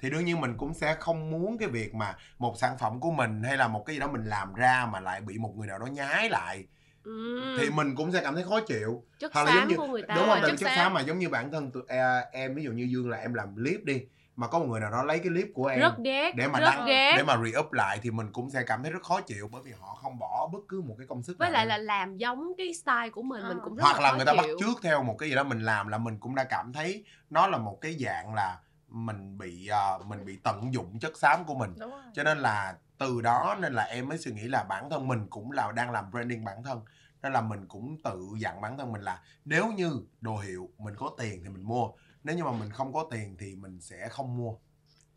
thì 0.00 0.10
đương 0.10 0.24
nhiên 0.24 0.40
mình 0.40 0.56
cũng 0.56 0.74
sẽ 0.74 0.94
không 1.00 1.30
muốn 1.30 1.58
cái 1.58 1.68
việc 1.68 1.94
mà 1.94 2.16
một 2.38 2.54
sản 2.58 2.78
phẩm 2.78 3.00
của 3.00 3.10
mình 3.10 3.42
hay 3.42 3.56
là 3.56 3.68
một 3.68 3.82
cái 3.86 3.96
gì 3.96 4.00
đó 4.00 4.06
mình 4.08 4.24
làm 4.24 4.54
ra 4.54 4.88
mà 4.92 5.00
lại 5.00 5.20
bị 5.20 5.38
một 5.38 5.52
người 5.56 5.66
nào 5.66 5.78
đó 5.78 5.86
nhái 5.86 6.30
lại 6.30 6.64
Ừm, 7.04 7.56
thì 7.60 7.70
mình 7.70 7.94
cũng 7.94 8.12
sẽ 8.12 8.20
cảm 8.24 8.34
thấy 8.34 8.44
khó 8.44 8.60
chịu 8.60 9.04
chất 9.18 9.32
hoặc 9.34 9.42
là 9.46 9.54
giống 9.54 9.68
như- 9.68 9.76
của 9.76 9.86
người 9.86 10.02
ta 10.08 10.14
đúng 10.14 10.26
rồi, 10.26 10.40
không 10.40 10.50
chất 10.50 10.56
chất 10.58 10.70
xám. 10.76 10.94
mà 10.94 11.00
giống 11.00 11.18
như 11.18 11.28
bản 11.28 11.52
thân 11.52 11.70
tụi 11.70 11.82
à, 11.88 12.20
em 12.32 12.54
ví 12.54 12.62
dụ 12.62 12.70
như 12.72 12.84
dương 12.90 13.10
là 13.10 13.16
em 13.18 13.34
làm 13.34 13.54
clip 13.54 13.84
đi 13.84 14.00
mà 14.36 14.46
có 14.46 14.58
một 14.58 14.66
người 14.66 14.80
nào 14.80 14.90
đó 14.90 15.02
lấy 15.02 15.18
cái 15.18 15.28
clip 15.28 15.48
của 15.54 15.66
em 15.66 15.80
rất 15.80 15.98
ghét 15.98 16.32
để 16.36 16.48
mà 16.48 16.60
rất 16.60 16.66
đăng 16.70 16.86
ghét 16.86 17.14
để 17.16 17.22
mà 17.22 17.36
re-up 17.36 17.72
lại 17.72 17.98
thì 18.02 18.10
mình 18.10 18.32
cũng 18.32 18.50
sẽ 18.50 18.62
cảm 18.66 18.82
thấy 18.82 18.92
rất 18.92 19.02
khó 19.02 19.20
chịu 19.20 19.48
bởi 19.52 19.62
vì 19.64 19.72
họ 19.80 19.94
không 19.94 20.18
bỏ 20.18 20.48
bất 20.52 20.58
cứ 20.68 20.80
một 20.80 20.94
cái 20.98 21.06
công 21.06 21.22
sức 21.22 21.36
với 21.38 21.50
lại 21.50 21.66
là 21.66 21.78
làm 21.78 22.16
giống 22.16 22.52
cái 22.58 22.74
style 22.74 23.10
của 23.10 23.22
mình 23.22 23.48
mình 23.48 23.58
Ờ. 23.58 23.64
cũng 23.64 23.76
rất 23.76 23.82
hoặc 23.84 24.00
là 24.00 24.10
khó 24.10 24.16
người 24.16 24.26
ta 24.26 24.32
bắt 24.34 24.42
chịu. 24.46 24.56
chước 24.60 24.82
theo 24.82 25.02
một 25.02 25.16
cái 25.18 25.28
gì 25.28 25.34
đó 25.34 25.42
mình 25.44 25.60
làm 25.60 25.88
là 25.88 25.98
mình 25.98 26.18
cũng 26.18 26.34
đã 26.34 26.44
cảm 26.44 26.72
thấy 26.72 27.04
nó 27.30 27.46
là 27.46 27.58
một 27.58 27.78
cái 27.80 27.96
dạng 28.00 28.34
là 28.34 28.58
mình 28.88 29.38
bị 29.38 29.68
à, 29.68 29.98
mình 30.06 30.24
bị 30.24 30.36
tận 30.42 30.74
dụng 30.74 30.98
chất 30.98 31.16
xám 31.16 31.44
của 31.44 31.54
mình. 31.54 31.74
Cho 32.14 32.22
nên 32.22 32.38
là 32.38 32.76
từ 32.98 33.20
đó 33.20 33.56
nên 33.60 33.72
là 33.72 33.82
em 33.82 34.08
mới 34.08 34.18
suy 34.18 34.32
nghĩ 34.32 34.42
là 34.42 34.64
bản 34.64 34.90
thân 34.90 35.08
mình 35.08 35.26
cũng 35.30 35.52
là 35.52 35.72
đang 35.72 35.90
làm 35.90 36.10
branding 36.10 36.44
bản 36.44 36.62
thân. 36.62 36.80
Nên 37.22 37.32
là 37.32 37.40
mình 37.40 37.66
cũng 37.68 37.96
tự 38.04 38.28
dặn 38.38 38.60
bản 38.60 38.78
thân 38.78 38.92
mình 38.92 39.02
là 39.02 39.22
nếu 39.44 39.72
như 39.72 40.00
đồ 40.20 40.36
hiệu 40.36 40.70
mình 40.78 40.94
có 40.96 41.10
tiền 41.18 41.40
thì 41.42 41.48
mình 41.48 41.62
mua 41.62 41.88
nếu 42.24 42.36
như 42.36 42.44
mà 42.44 42.52
mình 42.52 42.70
không 42.70 42.92
có 42.92 43.06
tiền 43.10 43.36
thì 43.38 43.54
mình 43.56 43.80
sẽ 43.80 44.08
không 44.08 44.36
mua. 44.36 44.54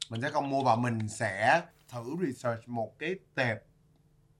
Mình 0.09 0.21
sẽ 0.21 0.31
không 0.31 0.49
mua 0.49 0.63
và 0.63 0.75
mình 0.75 1.09
sẽ 1.09 1.61
thử 1.87 2.15
research 2.25 2.67
một 2.67 2.99
cái 2.99 3.15
tệp 3.35 3.57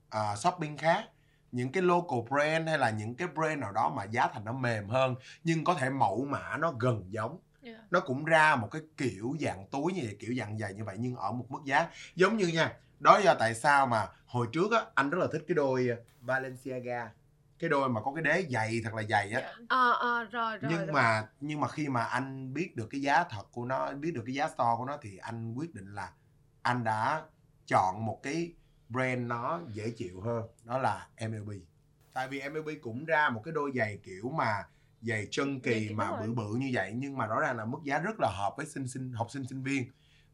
à, 0.09 0.35
shopping 0.35 0.77
khác. 0.77 1.03
Những 1.51 1.71
cái 1.71 1.83
local 1.83 2.19
brand 2.29 2.67
hay 2.67 2.77
là 2.77 2.89
những 2.89 3.15
cái 3.15 3.27
brand 3.27 3.59
nào 3.59 3.71
đó 3.71 3.93
mà 3.95 4.03
giá 4.03 4.27
thành 4.27 4.45
nó 4.45 4.53
mềm 4.53 4.89
hơn 4.89 5.15
nhưng 5.43 5.63
có 5.63 5.73
thể 5.73 5.89
mẫu 5.89 6.25
mã 6.25 6.57
nó 6.57 6.73
gần 6.79 7.03
giống 7.13 7.39
Yeah. 7.61 7.91
nó 7.91 7.99
cũng 7.99 8.25
ra 8.25 8.55
một 8.55 8.67
cái 8.71 8.81
kiểu 8.97 9.35
dạng 9.39 9.67
túi 9.71 9.93
như 9.93 10.01
vậy 10.03 10.17
kiểu 10.19 10.33
dạng 10.37 10.57
dày 10.57 10.73
như 10.73 10.83
vậy 10.83 10.95
nhưng 10.99 11.15
ở 11.15 11.31
một 11.31 11.45
mức 11.51 11.59
giá. 11.65 11.89
Giống 12.15 12.37
như 12.37 12.47
nha 12.47 12.73
đó 12.99 13.19
là 13.23 13.35
tại 13.39 13.55
sao 13.55 13.87
mà 13.87 14.07
hồi 14.25 14.47
trước 14.51 14.71
á 14.71 14.85
anh 14.95 15.09
rất 15.09 15.17
là 15.17 15.27
thích 15.31 15.43
cái 15.47 15.55
đôi 15.55 15.89
Balenciaga. 16.21 17.11
Cái 17.59 17.69
đôi 17.69 17.89
mà 17.89 18.01
có 18.01 18.13
cái 18.15 18.23
đế 18.23 18.45
dày 18.49 18.81
thật 18.83 18.93
là 18.93 19.03
dày 19.03 19.31
á. 19.31 19.53
Ờ 19.69 19.91
ờ 19.91 20.23
rồi 20.23 20.57
rồi 20.57 20.71
nhưng 20.71 20.85
rồi. 20.85 20.93
mà 20.93 21.27
nhưng 21.41 21.59
mà 21.59 21.67
khi 21.67 21.87
mà 21.87 22.03
anh 22.03 22.53
biết 22.53 22.75
được 22.75 22.87
cái 22.91 23.01
giá 23.01 23.23
thật 23.23 23.43
của 23.51 23.65
nó 23.65 23.91
biết 23.91 24.11
được 24.15 24.23
cái 24.25 24.35
giá 24.35 24.47
store 24.47 24.75
của 24.77 24.85
nó 24.85 24.97
thì 25.01 25.17
anh 25.17 25.53
quyết 25.53 25.75
định 25.75 25.93
là 25.93 26.11
anh 26.61 26.83
đã 26.83 27.21
chọn 27.67 28.05
một 28.05 28.19
cái 28.23 28.53
brand 28.89 29.27
nó 29.27 29.59
dễ 29.73 29.89
chịu 29.97 30.21
hơn 30.21 30.43
đó 30.63 30.77
là 30.77 31.07
MLB 31.27 31.51
tại 32.13 32.27
vì 32.27 32.49
MLB 32.49 32.69
cũng 32.81 33.05
ra 33.05 33.29
một 33.29 33.41
cái 33.45 33.51
đôi 33.51 33.71
giày 33.75 33.99
kiểu 34.03 34.29
mà 34.29 34.63
giày 35.01 35.27
chân 35.31 35.59
kỳ 35.59 35.87
kiểu 35.87 35.97
mà 35.97 36.21
bự 36.21 36.33
bự 36.33 36.55
như 36.55 36.69
vậy 36.73 36.91
nhưng 36.95 37.17
mà 37.17 37.25
rõ 37.25 37.39
ràng 37.39 37.57
là 37.57 37.65
mức 37.65 37.77
giá 37.83 37.99
rất 37.99 38.19
là 38.19 38.29
hợp 38.29 38.53
với 38.57 38.65
sinh 38.65 38.87
sinh 38.87 39.13
học 39.13 39.27
sinh 39.31 39.47
sinh 39.47 39.63
viên. 39.63 39.83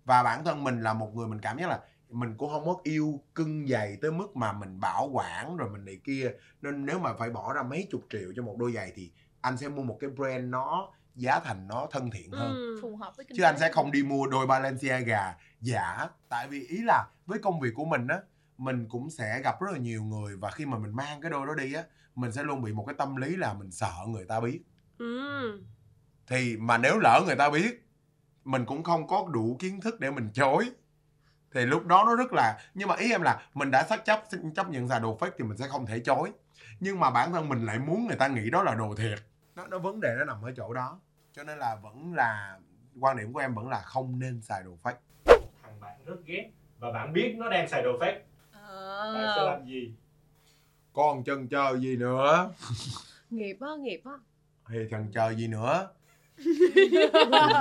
Và 0.06 0.24
bản 0.24 0.46
thân 0.46 0.64
mình 0.64 0.82
là 0.82 0.94
một 0.94 1.16
người 1.16 1.28
mình 1.28 1.42
cảm 1.42 1.58
giác 1.60 1.70
là 1.70 1.80
mình 2.10 2.38
cũng 2.38 2.50
không 2.50 2.66
có 2.66 2.76
yêu 2.84 3.22
cưng 3.36 3.68
giày 3.68 3.98
tới 4.02 4.12
mức 4.12 4.36
mà 4.36 4.54
mình 4.54 4.80
bảo 4.80 5.10
quản 5.14 5.58
rồi 5.58 5.70
mình 5.70 5.86
này 5.86 6.00
kia. 6.04 6.32
Nên 6.62 6.86
nếu 6.86 7.00
mà 7.00 7.14
phải 7.14 7.30
bỏ 7.30 7.54
ra 7.54 7.64
mấy 7.64 7.88
chục 7.92 8.02
triệu 8.10 8.34
cho 8.36 8.44
một 8.44 8.56
đôi 8.60 8.72
giày 8.74 8.92
thì 8.96 9.12
anh 9.42 9.58
sẽ 9.58 9.70
mua 9.70 9.84
một 9.84 9.98
cái 10.00 10.10
brand 10.10 10.50
nó 10.50 10.92
giá 11.16 11.40
thành 11.40 11.68
nó 11.68 11.88
thân 11.92 12.12
thiện 12.12 12.32
hơn. 12.32 12.56
Ừ. 12.56 12.80
phù 12.82 12.96
hợp 12.96 13.14
với 13.18 13.26
kinh 13.26 13.38
chứ 13.38 13.44
anh 13.44 13.60
sẽ 13.60 13.72
không 13.72 13.92
đi 13.92 14.04
mua 14.04 14.28
đôi 14.28 14.48
Balenciaga 14.48 15.36
giả. 15.62 16.10
Tại 16.30 16.48
vì 16.48 16.68
ý 16.68 16.78
là 16.84 17.08
với 17.26 17.40
công 17.40 17.60
việc 17.60 17.72
của 17.76 17.86
mình 17.86 18.08
á 18.08 18.20
mình 18.58 18.86
cũng 18.90 19.10
sẽ 19.10 19.42
gặp 19.44 19.62
rất 19.62 19.72
là 19.72 19.78
nhiều 19.78 20.04
người 20.04 20.36
và 20.36 20.52
khi 20.52 20.66
mà 20.66 20.78
mình 20.78 20.96
mang 20.96 21.22
cái 21.22 21.32
đôi 21.32 21.48
đó 21.48 21.54
đi 21.54 21.74
á 21.74 21.84
mình 22.16 22.32
sẽ 22.32 22.44
luôn 22.44 22.62
bị 22.62 22.74
một 22.74 22.84
cái 22.88 22.96
tâm 22.98 23.16
lý 23.16 23.36
là 23.36 23.54
mình 23.54 23.72
sợ 23.72 23.94
người 24.08 24.26
ta 24.26 24.40
biết. 24.40 24.62
Ừ. 24.98 25.62
thì 26.28 26.58
mà 26.58 26.78
nếu 26.78 27.00
lỡ 27.00 27.22
người 27.26 27.36
ta 27.36 27.50
biết 27.50 27.88
mình 28.46 28.66
cũng 28.66 28.84
không 28.84 29.08
có 29.08 29.28
đủ 29.32 29.58
kiến 29.60 29.82
thức 29.82 30.00
để 30.00 30.12
mình 30.12 30.30
chối. 30.34 30.70
Thì 31.54 31.66
lúc 31.66 31.86
đó 31.86 32.04
nó 32.08 32.16
rất 32.16 32.34
là 32.34 32.60
nhưng 32.74 32.88
mà 32.88 32.96
ý 32.96 33.12
em 33.12 33.22
là 33.22 33.42
mình 33.54 33.72
đã 33.72 33.84
xác 33.84 34.06
chấp 34.06 34.24
chấp 34.56 34.70
nhận 34.70 34.88
xài 34.88 35.00
đồ 35.00 35.18
fake 35.18 35.32
thì 35.38 35.44
mình 35.44 35.58
sẽ 35.58 35.68
không 35.68 35.86
thể 35.86 36.00
chối. 36.00 36.32
Nhưng 36.80 37.00
mà 37.00 37.10
bản 37.12 37.32
thân 37.34 37.50
mình 37.50 37.66
lại 37.66 37.80
muốn 37.80 38.08
người 38.08 38.16
ta 38.18 38.28
nghĩ 38.28 38.50
đó 38.50 38.64
là 38.64 38.76
đồ 38.76 38.96
thiệt. 38.96 39.20
Nó 39.56 39.68
nó 39.68 39.80
vấn 39.80 40.00
đề 40.02 40.16
nó 40.18 40.26
nằm 40.26 40.42
ở 40.42 40.52
chỗ 40.58 40.74
đó. 40.74 41.00
Cho 41.34 41.44
nên 41.44 41.58
là 41.60 41.76
vẫn 41.76 42.14
là 42.14 42.60
quan 43.00 43.18
điểm 43.18 43.34
của 43.34 43.40
em 43.40 43.54
vẫn 43.56 43.70
là 43.70 43.82
không 43.82 44.20
nên 44.20 44.42
xài 44.42 44.64
đồ 44.64 44.78
fake. 44.84 44.96
Thằng 45.64 45.80
bạn 45.80 46.00
rất 46.06 46.18
ghét 46.26 46.52
và 46.80 46.92
bạn 46.92 47.14
biết 47.14 47.36
nó 47.38 47.50
đang 47.50 47.68
xài 47.70 47.82
đồ 47.84 47.92
fake. 48.00 48.20
Bạn 49.14 49.34
sẽ 49.36 49.42
Ờ. 49.42 49.52
làm 49.52 49.66
gì 49.66 49.94
còn 50.96 51.24
chần 51.24 51.48
chờ 51.48 51.78
gì 51.80 51.96
nữa? 51.96 52.50
Nghiệp 53.30 53.58
á 53.62 53.70
nghiệp 53.80 54.02
á. 54.06 54.12
Thì 54.70 54.78
chần 54.92 55.12
chờ 55.14 55.34
gì 55.38 55.48
nữa? 55.48 55.88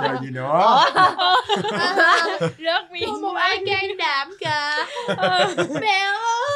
Rồi 0.03 0.17
gì 0.21 0.29
nữa? 0.31 0.83
Rớt 2.39 2.91
miếng 2.91 3.09
Không 3.09 3.21
một 3.21 3.33
ai 3.33 3.57
can 3.67 3.97
đảm 3.97 4.33
cả 4.39 4.87
Mẹ 5.81 6.05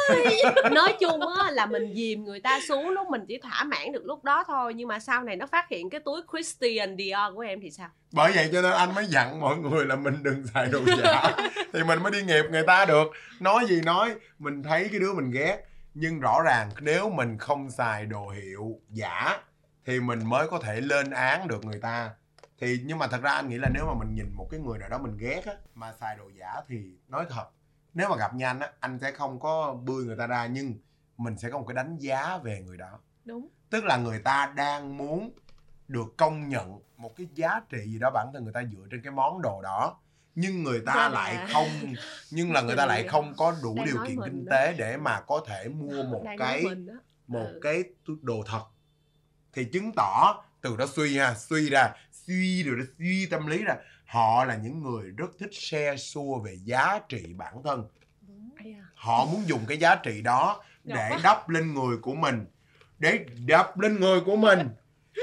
ơi. 0.08 0.42
Nói 0.70 0.94
chung 1.00 1.20
á 1.38 1.50
là 1.50 1.66
mình 1.66 1.94
dìm 1.94 2.24
người 2.24 2.40
ta 2.40 2.60
xuống 2.68 2.88
lúc 2.88 3.06
mình 3.10 3.24
chỉ 3.28 3.38
thỏa 3.38 3.64
mãn 3.64 3.92
được 3.92 4.02
lúc 4.04 4.24
đó 4.24 4.44
thôi. 4.46 4.74
Nhưng 4.74 4.88
mà 4.88 4.98
sau 4.98 5.22
này 5.22 5.36
nó 5.36 5.46
phát 5.46 5.68
hiện 5.68 5.90
cái 5.90 6.00
túi 6.00 6.20
Christian 6.32 6.96
Dior 6.98 7.34
của 7.34 7.40
em 7.40 7.60
thì 7.60 7.70
sao? 7.70 7.88
Bởi 8.12 8.32
vậy 8.32 8.48
cho 8.52 8.62
nên 8.62 8.72
anh 8.72 8.94
mới 8.94 9.06
dặn 9.06 9.40
mọi 9.40 9.56
người 9.56 9.86
là 9.86 9.96
mình 9.96 10.22
đừng 10.22 10.46
xài 10.54 10.66
đồ 10.66 10.80
giả. 11.02 11.36
Thì 11.72 11.82
mình 11.82 12.02
mới 12.02 12.12
đi 12.12 12.22
nghiệp 12.22 12.44
người 12.50 12.64
ta 12.66 12.84
được. 12.84 13.10
Nói 13.40 13.66
gì 13.68 13.80
nói 13.84 14.14
mình 14.38 14.62
thấy 14.62 14.88
cái 14.90 15.00
đứa 15.00 15.12
mình 15.12 15.30
ghét 15.30 15.69
nhưng 15.94 16.20
rõ 16.20 16.42
ràng 16.44 16.70
nếu 16.80 17.10
mình 17.10 17.38
không 17.38 17.70
xài 17.70 18.06
đồ 18.06 18.28
hiệu 18.28 18.80
giả 18.90 19.38
thì 19.84 20.00
mình 20.00 20.28
mới 20.28 20.48
có 20.48 20.58
thể 20.58 20.80
lên 20.80 21.10
án 21.10 21.48
được 21.48 21.64
người 21.64 21.80
ta. 21.80 22.14
Thì 22.58 22.80
nhưng 22.84 22.98
mà 22.98 23.06
thật 23.06 23.22
ra 23.22 23.32
anh 23.32 23.48
nghĩ 23.48 23.58
là 23.58 23.68
nếu 23.74 23.86
mà 23.86 23.94
mình 23.94 24.14
nhìn 24.14 24.32
một 24.34 24.48
cái 24.50 24.60
người 24.60 24.78
nào 24.78 24.88
đó 24.88 24.98
mình 24.98 25.16
ghét 25.16 25.42
á 25.46 25.54
mà 25.74 25.92
xài 25.92 26.16
đồ 26.16 26.30
giả 26.38 26.54
thì 26.68 26.98
nói 27.08 27.26
thật 27.30 27.44
nếu 27.94 28.08
mà 28.08 28.16
gặp 28.16 28.34
nhanh 28.34 28.60
á 28.60 28.72
anh 28.80 28.98
sẽ 28.98 29.12
không 29.12 29.40
có 29.40 29.74
bươi 29.84 30.04
người 30.04 30.16
ta 30.16 30.26
ra 30.26 30.46
nhưng 30.46 30.74
mình 31.16 31.38
sẽ 31.38 31.50
có 31.50 31.58
một 31.58 31.64
cái 31.68 31.74
đánh 31.74 31.96
giá 31.98 32.38
về 32.38 32.62
người 32.66 32.76
đó. 32.76 32.98
Đúng. 33.24 33.48
Tức 33.70 33.84
là 33.84 33.96
người 33.96 34.18
ta 34.18 34.52
đang 34.56 34.96
muốn 34.96 35.30
được 35.88 36.16
công 36.16 36.48
nhận 36.48 36.80
một 36.96 37.16
cái 37.16 37.26
giá 37.34 37.60
trị 37.68 37.78
gì 37.84 37.98
đó 37.98 38.10
bản 38.14 38.30
thân 38.32 38.44
người 38.44 38.52
ta 38.52 38.62
dựa 38.72 38.86
trên 38.90 39.02
cái 39.02 39.12
món 39.12 39.42
đồ 39.42 39.62
đó 39.62 40.00
nhưng 40.40 40.62
người 40.62 40.80
ta 40.86 40.94
là- 40.94 41.08
lại 41.08 41.46
không 41.52 41.68
nhưng 42.30 42.52
là 42.52 42.60
người 42.60 42.76
ta 42.76 42.86
lại 42.86 43.04
không 43.08 43.34
có 43.36 43.54
đủ 43.62 43.74
Đang 43.76 43.86
điều 43.86 43.96
kiện 44.08 44.16
kinh 44.24 44.44
đó. 44.44 44.50
tế 44.56 44.74
để 44.78 44.96
mà 44.96 45.20
có 45.20 45.44
thể 45.46 45.68
mua 45.68 46.02
một 46.02 46.22
Đang 46.24 46.38
cái 46.38 46.64
một 47.26 47.46
Ừ. 47.52 47.58
cái 47.62 47.82
đồ 48.22 48.42
thật. 48.46 48.62
Thì 49.52 49.64
chứng 49.64 49.92
tỏ 49.96 50.42
từ 50.60 50.76
đó 50.76 50.86
suy 50.86 51.18
ha 51.18 51.34
suy 51.34 51.70
ra 51.70 51.92
suy 52.12 52.62
rồi 52.62 52.76
đó 52.78 52.84
suy 52.98 53.26
tâm 53.26 53.46
lý 53.46 53.62
ra 53.64 53.74
họ 54.06 54.44
là 54.44 54.56
những 54.56 54.82
người 54.82 55.10
rất 55.16 55.30
thích 55.38 55.50
share 55.52 55.96
xua 55.96 56.38
về 56.38 56.56
giá 56.64 56.98
trị 57.08 57.26
bản 57.36 57.54
thân. 57.64 57.88
Da. 58.64 58.70
họ 58.94 59.24
muốn 59.24 59.42
dùng 59.46 59.60
cái 59.68 59.78
giá 59.78 59.94
trị 59.94 60.22
đó 60.22 60.62
để 60.84 61.10
đắp 61.22 61.48
lên 61.48 61.74
người 61.74 61.96
của 62.02 62.14
mình. 62.14 62.46
Để 62.98 63.24
đắp 63.46 63.78
lên 63.78 64.00
người 64.00 64.20
của 64.20 64.36
mình. 64.36 64.68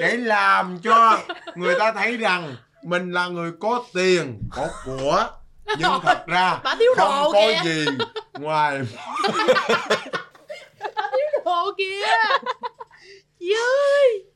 Để 0.01 0.15
làm 0.17 0.79
cho 0.83 1.19
người 1.55 1.75
ta 1.79 1.91
thấy 1.91 2.17
rằng 2.17 2.55
mình 2.89 3.11
là 3.11 3.27
người 3.27 3.51
có 3.59 3.83
tiền 3.93 4.39
có 4.51 4.67
của 4.85 5.27
nhưng 5.79 5.91
thật 6.03 6.23
ra 6.27 6.59
Bà 6.63 6.75
thiếu 6.79 6.93
không 6.97 7.09
đồ 7.23 7.31
có 7.31 7.41
kìa. 7.41 7.61
gì 7.69 7.85
ngoài 8.39 8.81
Đồ 11.45 11.71
kìa. 11.77 12.01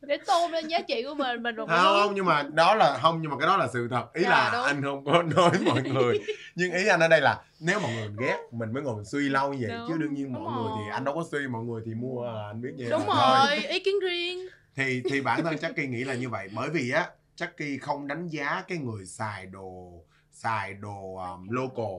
Để 0.01 0.17
tôn 0.27 0.51
lên 0.51 0.67
giá 0.67 0.79
trị 0.87 1.03
của 1.03 1.13
mình 1.13 1.43
Mình 1.43 1.55
không 1.57 1.69
không 1.69 2.15
nhưng 2.15 2.25
mà 2.25 2.43
đó 2.53 2.75
là 2.75 2.97
không 3.01 3.21
nhưng 3.21 3.31
mà 3.31 3.37
cái 3.39 3.47
đó 3.47 3.57
là 3.57 3.67
sự 3.73 3.87
thật. 3.91 4.03
Ý 4.13 4.23
Dạ, 4.23 4.29
là 4.29 4.49
đúng. 4.53 4.63
anh 4.63 4.81
không 4.83 5.05
có 5.05 5.23
nói 5.23 5.51
mọi 5.65 5.81
người. 5.81 6.19
Nhưng 6.55 6.71
ý 6.71 6.87
anh 6.87 6.99
ở 6.99 7.07
đây 7.07 7.21
là 7.21 7.41
nếu 7.59 7.79
mọi 7.79 7.91
người 7.93 8.07
ghét 8.19 8.37
mình 8.51 8.73
mới 8.73 8.83
ngồi 8.83 8.95
mình 8.95 9.05
suy 9.05 9.29
lâu 9.29 9.53
như 9.53 9.67
vậy. 9.69 9.77
Đúng, 9.77 9.87
chứ 9.87 9.93
đương 9.97 10.13
nhiên 10.13 10.33
đúng 10.33 10.43
mọi 10.43 10.53
người 10.53 10.71
thì 10.77 10.81
rồi. 10.83 10.93
anh 10.93 11.03
đâu 11.05 11.15
có 11.15 11.23
suy 11.31 11.39
mọi 11.47 11.63
người 11.63 11.81
thì 11.85 11.93
mua 11.93 12.23
à, 12.27 12.33
anh 12.49 12.61
biết 12.61 12.69
như 12.75 12.87
Đúng 12.89 13.05
vậy 13.07 13.15
thôi. 13.19 13.47
rồi 13.47 13.57
ý 13.57 13.79
kiến 13.79 13.95
riêng. 14.03 14.47
Thì 14.75 15.01
thì 15.09 15.21
bản 15.21 15.43
thân 15.43 15.57
Chucky 15.57 15.87
nghĩ 15.87 16.03
là 16.03 16.13
như 16.13 16.29
vậy. 16.29 16.49
Bởi 16.55 16.69
vì 16.69 16.91
á 16.91 17.07
Chucky 17.41 17.77
không 17.77 18.07
đánh 18.07 18.27
giá 18.27 18.63
cái 18.67 18.77
người 18.77 19.05
xài 19.05 19.45
đồ 19.45 20.03
xài 20.31 20.73
đồ 20.73 21.15
um, 21.15 21.49
local 21.49 21.95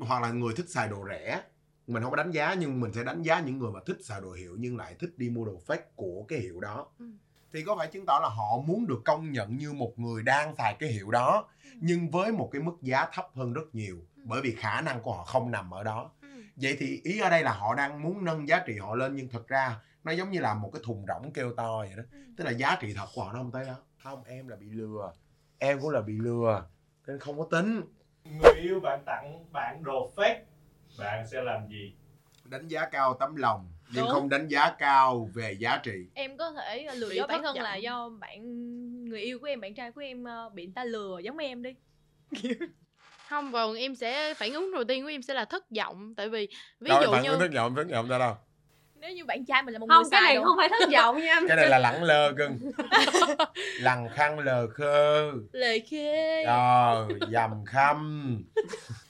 hoặc 0.00 0.22
là 0.22 0.30
người 0.30 0.54
thích 0.56 0.68
xài 0.68 0.88
đồ 0.88 1.04
rẻ 1.08 1.42
mình 1.86 2.02
không 2.02 2.10
có 2.10 2.16
đánh 2.16 2.30
giá 2.30 2.54
nhưng 2.54 2.80
mình 2.80 2.92
sẽ 2.92 3.04
đánh 3.04 3.22
giá 3.22 3.40
những 3.40 3.58
người 3.58 3.70
mà 3.72 3.80
thích 3.86 3.96
xài 4.04 4.20
đồ 4.20 4.32
hiệu 4.32 4.56
nhưng 4.58 4.76
lại 4.76 4.96
thích 5.00 5.10
đi 5.18 5.28
mua 5.30 5.44
đồ 5.44 5.60
fake 5.66 5.82
của 5.96 6.24
cái 6.28 6.38
hiệu 6.38 6.60
đó 6.60 6.86
Ừ. 6.98 7.04
thì 7.52 7.62
có 7.62 7.76
phải 7.76 7.86
chứng 7.88 8.06
tỏ 8.06 8.18
là 8.22 8.28
họ 8.28 8.58
muốn 8.66 8.86
được 8.86 9.00
công 9.04 9.32
nhận 9.32 9.56
như 9.56 9.72
một 9.72 9.92
người 9.98 10.22
đang 10.22 10.56
xài 10.56 10.76
cái 10.80 10.88
hiệu 10.88 11.10
đó 11.10 11.48
nhưng 11.80 12.10
với 12.10 12.32
một 12.32 12.48
cái 12.52 12.62
mức 12.62 12.76
giá 12.82 13.06
thấp 13.12 13.26
hơn 13.34 13.52
rất 13.52 13.74
nhiều 13.74 13.96
bởi 14.24 14.40
vì 14.42 14.54
khả 14.54 14.80
năng 14.80 15.02
của 15.02 15.12
họ 15.12 15.24
không 15.24 15.50
nằm 15.50 15.70
ở 15.74 15.84
đó 15.84 16.10
Ừ. 16.22 16.28
vậy 16.56 16.76
thì 16.80 17.00
ý 17.04 17.20
ở 17.20 17.30
đây 17.30 17.42
là 17.42 17.52
họ 17.52 17.74
đang 17.74 18.02
muốn 18.02 18.24
nâng 18.24 18.48
giá 18.48 18.62
trị 18.66 18.78
họ 18.78 18.94
lên 18.94 19.16
nhưng 19.16 19.28
thật 19.28 19.48
ra 19.48 19.80
nó 20.04 20.12
giống 20.12 20.30
như 20.30 20.40
là 20.40 20.54
một 20.54 20.70
cái 20.72 20.82
thùng 20.86 21.04
rỗng 21.08 21.32
kêu 21.32 21.52
to 21.56 21.78
vậy 21.78 21.92
đó 21.96 22.02
Ừ. 22.12 22.18
tức 22.36 22.44
là 22.44 22.50
giá 22.50 22.76
trị 22.80 22.94
thật 22.96 23.06
của 23.14 23.24
họ 23.24 23.32
nó 23.32 23.38
không 23.38 23.50
tới 23.52 23.66
đó 23.66 23.74
không 24.04 24.24
em 24.26 24.48
là 24.48 24.56
bị 24.56 24.66
lừa. 24.70 25.12
Em 25.58 25.80
cũng 25.80 25.90
là 25.90 26.00
bị 26.00 26.12
lừa 26.18 26.64
nên 27.06 27.18
không 27.18 27.38
có 27.38 27.46
tính. 27.50 27.80
Người 28.24 28.54
yêu 28.60 28.80
bạn 28.80 29.02
tặng 29.06 29.44
bạn 29.52 29.82
đồ 29.84 30.12
fake 30.16 30.40
bạn 30.98 31.26
sẽ 31.26 31.42
làm 31.42 31.68
gì? 31.68 31.94
Đánh 32.44 32.68
giá 32.68 32.86
cao 32.86 33.16
tấm 33.20 33.36
lòng 33.36 33.72
nhưng 33.94 34.04
Đúng. 34.04 34.10
không 34.12 34.28
đánh 34.28 34.48
giá 34.48 34.74
cao 34.78 35.28
về 35.34 35.56
giá 35.58 35.80
trị. 35.82 36.06
Em 36.14 36.36
có 36.36 36.52
thể 36.52 36.88
lừa 36.94 37.08
Bị 37.08 37.16
dối 37.16 37.26
bản 37.26 37.42
thân 37.42 37.56
là 37.56 37.76
do 37.76 38.08
bạn 38.08 38.40
người 39.04 39.20
yêu 39.20 39.38
của 39.38 39.46
em 39.46 39.60
bạn 39.60 39.74
trai 39.74 39.92
của 39.92 40.00
em 40.00 40.24
ờ, 40.24 40.48
bị 40.48 40.66
người 40.66 40.72
ta 40.74 40.84
lừa 40.84 41.18
giống 41.18 41.38
em 41.38 41.62
đi. 41.62 41.74
Không 43.28 43.50
vâng 43.50 43.74
em 43.74 43.94
sẽ 43.94 44.34
phản 44.34 44.52
ứng 44.52 44.72
đầu 44.74 44.84
tiên 44.84 45.02
của 45.02 45.08
em 45.08 45.22
sẽ 45.22 45.34
là 45.34 45.44
thất 45.44 45.64
vọng. 45.76 46.14
Tại 46.16 46.28
vì 46.28 46.48
ví 46.80 46.88
Đâu, 46.88 47.02
dụ 47.02 47.12
bạn 47.12 47.22
như 47.22 47.30
có 47.30 47.38
thất 47.38 47.50
vọng 47.54 47.74
thất 47.74 47.86
vọng 47.90 48.08
ra 48.08 48.18
đâu 48.18 48.34
nếu 49.04 49.12
như 49.14 49.24
bạn 49.24 49.44
trai 49.44 49.62
mình 49.62 49.72
là 49.74 49.78
một 49.78 49.86
không 49.88 50.02
người 50.02 50.10
cái 50.10 50.20
xài 50.20 50.28
này 50.28 50.36
đồ. 50.36 50.44
không 50.44 50.56
phải 50.58 50.68
thất 50.68 50.88
vọng 50.92 51.20
nha. 51.20 51.40
Cái 51.48 51.56
này 51.56 51.68
là 51.68 51.78
lẳng 51.78 52.02
lơ 52.02 52.32
cưng. 52.38 52.58
Lằng 53.80 54.08
khăn 54.14 54.38
lờ 54.38 54.66
khơ. 54.74 55.32
Lề 55.52 55.78
khê. 55.78 56.42
Ờ 56.44 57.08
dầm 57.32 57.64
khăm. 57.66 58.38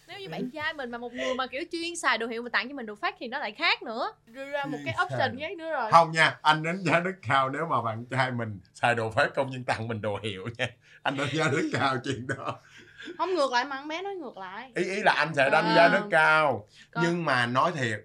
Nếu 0.08 0.18
như 0.20 0.28
bạn 0.28 0.50
trai 0.50 0.72
mình 0.72 0.90
mà 0.90 0.98
một 0.98 1.12
người 1.12 1.34
mà 1.34 1.46
kiểu 1.46 1.62
chuyên 1.72 1.96
xài 1.96 2.18
đồ 2.18 2.26
hiệu 2.26 2.42
mà 2.42 2.48
tặng 2.52 2.68
cho 2.68 2.74
mình 2.74 2.86
đồ 2.86 2.94
phát 2.94 3.14
thì 3.18 3.28
nó 3.28 3.38
lại 3.38 3.52
khác 3.52 3.82
nữa. 3.82 4.12
Đưa 4.26 4.44
ra 4.44 4.64
một 4.64 4.78
cái 4.84 4.94
option 5.04 5.40
khác 5.40 5.52
nữa 5.58 5.70
rồi. 5.70 5.90
Không 5.90 6.12
nha 6.12 6.36
anh 6.42 6.62
đánh 6.62 6.78
giá 6.82 7.00
rất 7.00 7.14
cao 7.28 7.48
nếu 7.48 7.66
mà 7.70 7.82
bạn 7.82 8.04
trai 8.10 8.30
mình 8.30 8.60
xài 8.74 8.94
đồ 8.94 9.10
phát 9.10 9.34
công 9.34 9.48
nhưng 9.50 9.64
tặng 9.64 9.88
mình 9.88 10.00
đồ 10.00 10.18
hiệu 10.22 10.48
nha. 10.58 10.66
Anh 11.02 11.16
đánh 11.16 11.28
giá 11.32 11.44
rất 11.48 11.62
cao 11.72 11.96
chuyện 12.04 12.26
đó. 12.26 12.58
Không 13.18 13.34
ngược 13.34 13.52
lại 13.52 13.64
mà 13.64 13.82
bé 13.82 14.02
nói 14.02 14.14
ngược 14.14 14.36
lại. 14.36 14.72
Ý 14.74 14.84
ý 14.84 15.02
là 15.02 15.12
anh 15.12 15.34
sẽ 15.34 15.50
đánh 15.50 15.64
À. 15.64 15.74
giá 15.76 15.88
rất 15.88 16.02
cao. 16.10 16.68
Còn- 16.90 17.04
nhưng 17.06 17.24
mà 17.24 17.46
nói 17.46 17.72
thiệt 17.76 18.00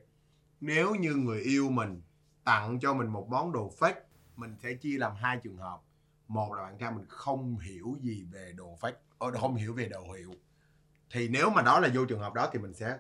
nếu 0.61 0.95
như 0.95 1.15
người 1.15 1.41
yêu 1.41 1.69
mình 1.69 2.01
tặng 2.43 2.79
cho 2.79 2.93
mình 2.93 3.07
một 3.07 3.27
món 3.29 3.51
đồ 3.51 3.71
fake 3.79 4.01
mình 4.35 4.55
sẽ 4.63 4.73
chia 4.73 4.97
làm 4.97 5.15
hai 5.15 5.37
trường 5.43 5.57
hợp. 5.57 5.79
Một 6.27 6.53
là 6.53 6.63
bạn 6.63 6.77
trai 6.77 6.91
mình 6.91 7.05
không 7.09 7.57
hiểu 7.57 7.97
gì 8.01 8.25
về 8.31 8.53
đồ 8.55 8.77
fake 8.81 8.93
ờ, 9.17 9.31
không 9.31 9.55
hiểu 9.55 9.73
về 9.73 9.89
đồ 9.89 10.11
hiệu. 10.17 10.33
Thì 11.11 11.27
nếu 11.27 11.49
mà 11.49 11.61
đó 11.61 11.79
là 11.79 11.89
vô 11.93 12.05
trường 12.05 12.19
hợp 12.19 12.33
đó 12.33 12.49
thì 12.53 12.59
mình 12.59 12.73
sẽ 12.73 12.97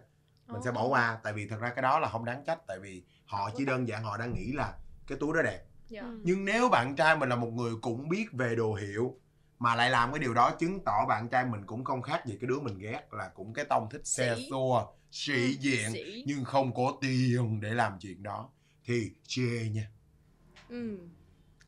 mình 0.47 0.61
sẽ 0.63 0.71
bỏ 0.71 0.87
qua. 0.87 1.19
Tại 1.23 1.33
vì 1.33 1.47
thật 1.47 1.59
ra 1.59 1.69
cái 1.69 1.81
đó 1.81 1.99
là 1.99 2.09
không 2.09 2.25
đáng 2.25 2.43
trách 2.47 2.59
tại 2.67 2.79
vì 2.81 3.03
họ 3.25 3.51
chỉ 3.55 3.65
đơn 3.65 3.87
giản 3.87 4.03
họ 4.03 4.17
đang 4.17 4.33
nghĩ 4.33 4.51
là 4.51 4.77
cái 5.07 5.17
túi 5.17 5.33
đó 5.33 5.41
đẹp. 5.41 5.65
Dạ. 5.89 6.01
Ừ. 6.01 6.19
nhưng 6.23 6.45
nếu 6.45 6.69
bạn 6.69 6.95
trai 6.95 7.17
mình 7.17 7.29
là 7.29 7.35
một 7.35 7.49
người 7.53 7.73
cũng 7.81 8.09
biết 8.09 8.25
về 8.33 8.55
đồ 8.55 8.73
hiệu 8.73 9.19
mà 9.59 9.75
lại 9.75 9.89
làm 9.89 10.11
cái 10.11 10.19
điều 10.19 10.33
đó 10.33 10.51
chứng 10.59 10.83
tỏ 10.83 11.05
bạn 11.05 11.29
trai 11.29 11.45
mình 11.45 11.65
cũng 11.65 11.83
không 11.83 12.01
khác 12.01 12.25
gì 12.25 12.37
cái 12.41 12.47
đứa 12.47 12.59
mình 12.59 12.77
ghét 12.79 13.07
là 13.11 13.31
cũng 13.35 13.53
cái 13.53 13.65
tông 13.65 13.89
thích 13.89 14.07
xe 14.07 14.35
xua 14.49 14.85
sĩ 15.11 15.57
diện 15.59 15.93
sĩ. 15.93 16.23
nhưng 16.25 16.43
không 16.43 16.73
có 16.73 16.93
tiền 17.01 17.59
để 17.61 17.69
làm 17.69 17.93
chuyện 18.01 18.23
đó. 18.23 18.49
Thì 18.85 19.11
chê 19.27 19.69
nha. 19.73 19.87
Ừ. 20.69 20.97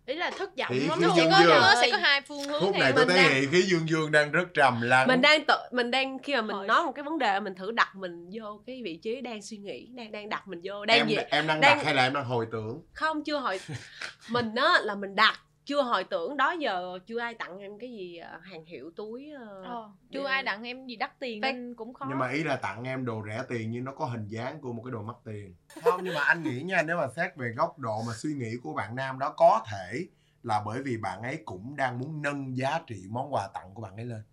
ý 0.06 0.16
là 0.16 0.32
thất 0.38 0.58
vọng 0.58 0.68
Thì 0.70 0.80
lắm 0.88 1.02
nó 1.02 1.08
dương 1.08 1.16
sẽ 1.18 1.30
có, 1.32 1.44
dương. 1.44 1.82
sẽ 1.82 1.92
có 1.92 1.98
hai 1.98 2.22
phương 2.22 2.44
hướng 2.44 2.62
khúc 2.62 2.72
theo 2.74 2.84
này 2.84 2.94
tôi 2.96 3.06
mình 3.06 3.16
thấy 3.16 3.42
đang- 3.42 3.52
khí 3.52 3.62
dương 3.62 3.90
dương 3.90 4.12
đang 4.12 4.32
rất 4.32 4.54
trầm 4.54 4.82
lắng. 4.82 5.08
Mình 5.08 5.22
đang 5.22 5.46
tự 5.48 5.56
mình 5.72 5.92
đang 5.92 6.20
khi 6.24 6.34
mà 6.36 6.42
mình 6.42 6.56
Hồi- 6.56 6.68
nói 6.68 6.84
một 6.86 6.92
cái 6.96 7.04
vấn 7.04 7.20
đề 7.20 7.40
mình 7.40 7.56
thử 7.56 7.72
đặt 7.72 7.96
mình 7.96 8.30
vô 8.34 8.62
cái 8.68 8.82
vị 8.84 9.00
trí 9.04 9.22
đang 9.22 9.42
suy 9.42 9.58
nghĩ 9.58 9.88
đang 9.96 10.12
đang 10.12 10.30
đặt 10.30 10.48
mình 10.48 10.60
vô 10.64 10.86
đang 10.86 10.98
em 10.98 11.08
gì 11.08 11.16
em 11.16 11.48
đang, 11.48 11.48
đang- 11.48 11.78
đặt 11.78 11.86
hay 11.86 11.94
là 11.96 12.04
em 12.04 12.14
đang 12.14 12.26
hồi 12.26 12.48
tưởng? 12.52 12.82
Không 12.94 13.24
chưa 13.24 13.40
hồi 13.40 13.60
mình 14.30 14.56
á 14.56 14.80
là 14.84 14.96
mình 14.96 15.16
đặt 15.16 15.40
chưa 15.66 15.82
hồi 15.82 16.04
tưởng 16.04 16.38
đó 16.38 16.52
giờ 16.52 17.00
chưa 17.06 17.20
ai 17.20 17.34
tặng 17.34 17.60
em 17.60 17.80
cái 17.80 17.92
gì 17.92 18.18
ờ, 18.18 18.40
hàng 18.44 18.66
hiệu 18.66 18.92
túi 18.96 19.32
ờ, 19.32 19.64
Ờ, 19.64 19.92
chưa 20.12 20.26
ai 20.26 20.44
đặng 20.44 20.64
em 20.64 20.88
gì 20.88 20.96
đắt 20.96 21.20
tiền 21.20 21.42
nên 21.42 21.76
cũng 21.76 21.94
khó. 21.94 22.06
Nhưng 22.10 22.20
mà 22.20 22.30
ý 22.30 22.44
là 22.44 22.56
tặng 22.56 22.84
em 22.84 23.06
đồ 23.06 23.24
rẻ 23.28 23.44
tiền 23.50 23.72
nhưng 23.72 23.84
nó 23.84 23.92
có 23.96 24.06
hình 24.06 24.28
dáng 24.28 24.62
của 24.62 24.74
một 24.74 24.84
cái 24.86 24.92
đồ 24.92 25.02
mắc 25.02 25.16
tiền. 25.26 25.56
Không 25.84 26.04
nhưng 26.04 26.14
mà 26.14 26.24
anh 26.24 26.44
nghĩ 26.44 26.62
nha 26.62 26.82
nếu 26.82 26.98
mà 26.98 27.08
xét 27.16 27.36
về 27.36 27.54
góc 27.58 27.80
độ 27.80 28.02
mà 28.08 28.14
suy 28.14 28.34
nghĩ 28.34 28.52
của 28.64 28.74
bạn 28.74 28.96
nam 28.96 29.20
đó 29.20 29.34
có 29.38 29.62
thể 29.72 30.08
là 30.44 30.64
bởi 30.66 30.82
vì 30.84 30.98
bạn 30.98 31.22
ấy 31.22 31.44
cũng 31.46 31.76
đang 31.76 32.00
muốn 32.00 32.22
nâng 32.22 32.58
giá 32.58 32.80
trị 32.88 33.04
món 33.10 33.34
quà 33.34 33.48
tặng 33.54 33.74
của 33.74 33.82
bạn 33.82 33.96
ấy 33.96 34.06
lên. 34.06 34.24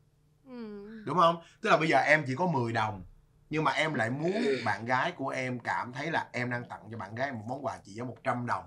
Ừ. 0.47 0.89
đúng 1.07 1.19
không? 1.19 1.37
Tức 1.63 1.71
là 1.71 1.77
bây 1.77 1.89
giờ 1.89 1.99
em 1.99 2.25
chỉ 2.27 2.35
có 2.35 2.47
10 2.47 2.73
đồng 2.73 3.05
nhưng 3.51 3.65
mà 3.65 3.73
em 3.73 3.95
lại 3.95 4.11
muốn 4.11 4.43
bạn 4.65 4.85
gái 4.85 5.13
của 5.13 5.29
em 5.29 5.59
cảm 5.59 5.93
thấy 5.93 6.11
là 6.11 6.29
em 6.33 6.51
đang 6.51 6.65
tặng 6.65 6.89
cho 6.91 6.99
bạn 6.99 7.15
gái 7.15 7.33
một 7.33 7.43
món 7.47 7.65
quà 7.65 7.79
chỉ 7.85 7.93
giá 7.93 8.05
100 8.05 8.47
đồng 8.47 8.65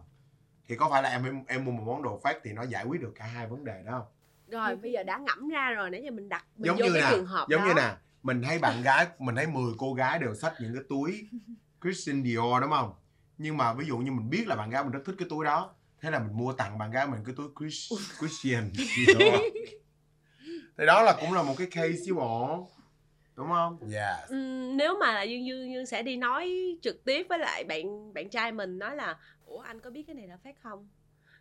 thì 0.68 0.76
có 0.76 0.90
phải 0.90 1.04
là 1.04 1.10
em 1.10 1.44
em, 1.48 1.66
mua 1.66 1.72
một 1.72 1.84
món 1.86 2.04
đồ 2.04 2.22
fake 2.24 2.40
thì 2.44 2.54
nó 2.54 2.64
giải 2.64 2.86
quyết 2.86 3.02
được 3.02 3.12
cả 3.16 3.26
hai 3.26 3.48
vấn 3.48 3.66
đề 3.66 3.84
đó 3.86 3.92
không? 3.92 4.08
Rồi 4.48 4.76
bây 4.76 4.92
giờ 4.92 5.04
đã 5.04 5.18
ngẫm 5.18 5.50
ra 5.50 5.70
rồi 5.70 5.90
nãy 5.90 6.02
giờ 6.06 6.12
mình 6.12 6.30
đặt 6.30 6.46
mình 6.56 6.66
giống 6.66 6.78
vô 6.78 6.86
như 6.86 6.94
cái 6.94 7.02
nè 7.02 7.08
trường 7.12 7.26
hợp 7.26 7.48
giống 7.50 7.62
đó. 7.62 7.68
như 7.68 7.74
nè 7.74 7.96
mình 8.24 8.44
thấy 8.44 8.60
bạn 8.60 8.82
gái 8.84 9.08
mình 9.20 9.36
thấy 9.36 9.48
10 9.48 9.74
cô 9.78 9.94
gái 9.94 10.20
đều 10.20 10.36
xách 10.36 10.54
những 10.60 10.74
cái 10.74 10.84
túi 10.90 11.30
Christian 11.82 12.24
Dior 12.24 12.62
đúng 12.62 12.72
không? 12.72 12.94
Nhưng 13.38 13.58
mà 13.58 13.74
ví 13.74 13.86
dụ 13.86 13.98
như 13.98 14.12
mình 14.12 14.30
biết 14.30 14.48
là 14.48 14.56
bạn 14.56 14.70
gái 14.70 14.84
mình 14.84 14.92
rất 14.92 15.02
thích 15.06 15.16
cái 15.18 15.28
túi 15.30 15.46
đó 15.46 15.74
thế 16.02 16.12
là 16.12 16.20
mình 16.20 16.38
mua 16.38 16.54
tặng 16.54 16.78
bạn 16.78 16.92
gái 16.92 17.08
mình 17.08 17.24
cái 17.26 17.36
túi 17.38 17.48
Chris, 17.60 17.92
Christian 18.20 18.72
Dior. 18.74 19.42
Thì 20.78 20.86
đó 20.86 21.02
là 21.02 21.18
cũng 21.22 21.34
là 21.34 21.44
một 21.44 21.54
cái 21.58 21.68
case 21.72 21.98
chứ 22.06 22.14
bộ 22.14 22.70
đúng 23.42 23.50
không? 23.50 23.80
Yeah 23.94 24.30
Ừm, 24.30 24.78
nếu 24.78 24.98
mà 25.00 25.14
là 25.14 25.22
dương 25.24 25.46
dương 25.46 25.72
dương 25.74 25.86
sẽ 25.86 26.04
đi 26.04 26.18
nói 26.18 26.52
trực 26.82 27.04
tiếp 27.06 27.26
với 27.30 27.40
lại 27.40 27.64
bạn 27.64 28.14
bạn 28.14 28.30
trai 28.30 28.52
mình 28.52 28.80
nói 28.80 28.96
là 28.96 29.18
ủa 29.46 29.60
anh 29.60 29.80
có 29.82 29.90
biết 29.90 30.04
cái 30.08 30.16
này 30.16 30.28
là 30.28 30.38
fake 30.44 30.54
không? 30.64 30.90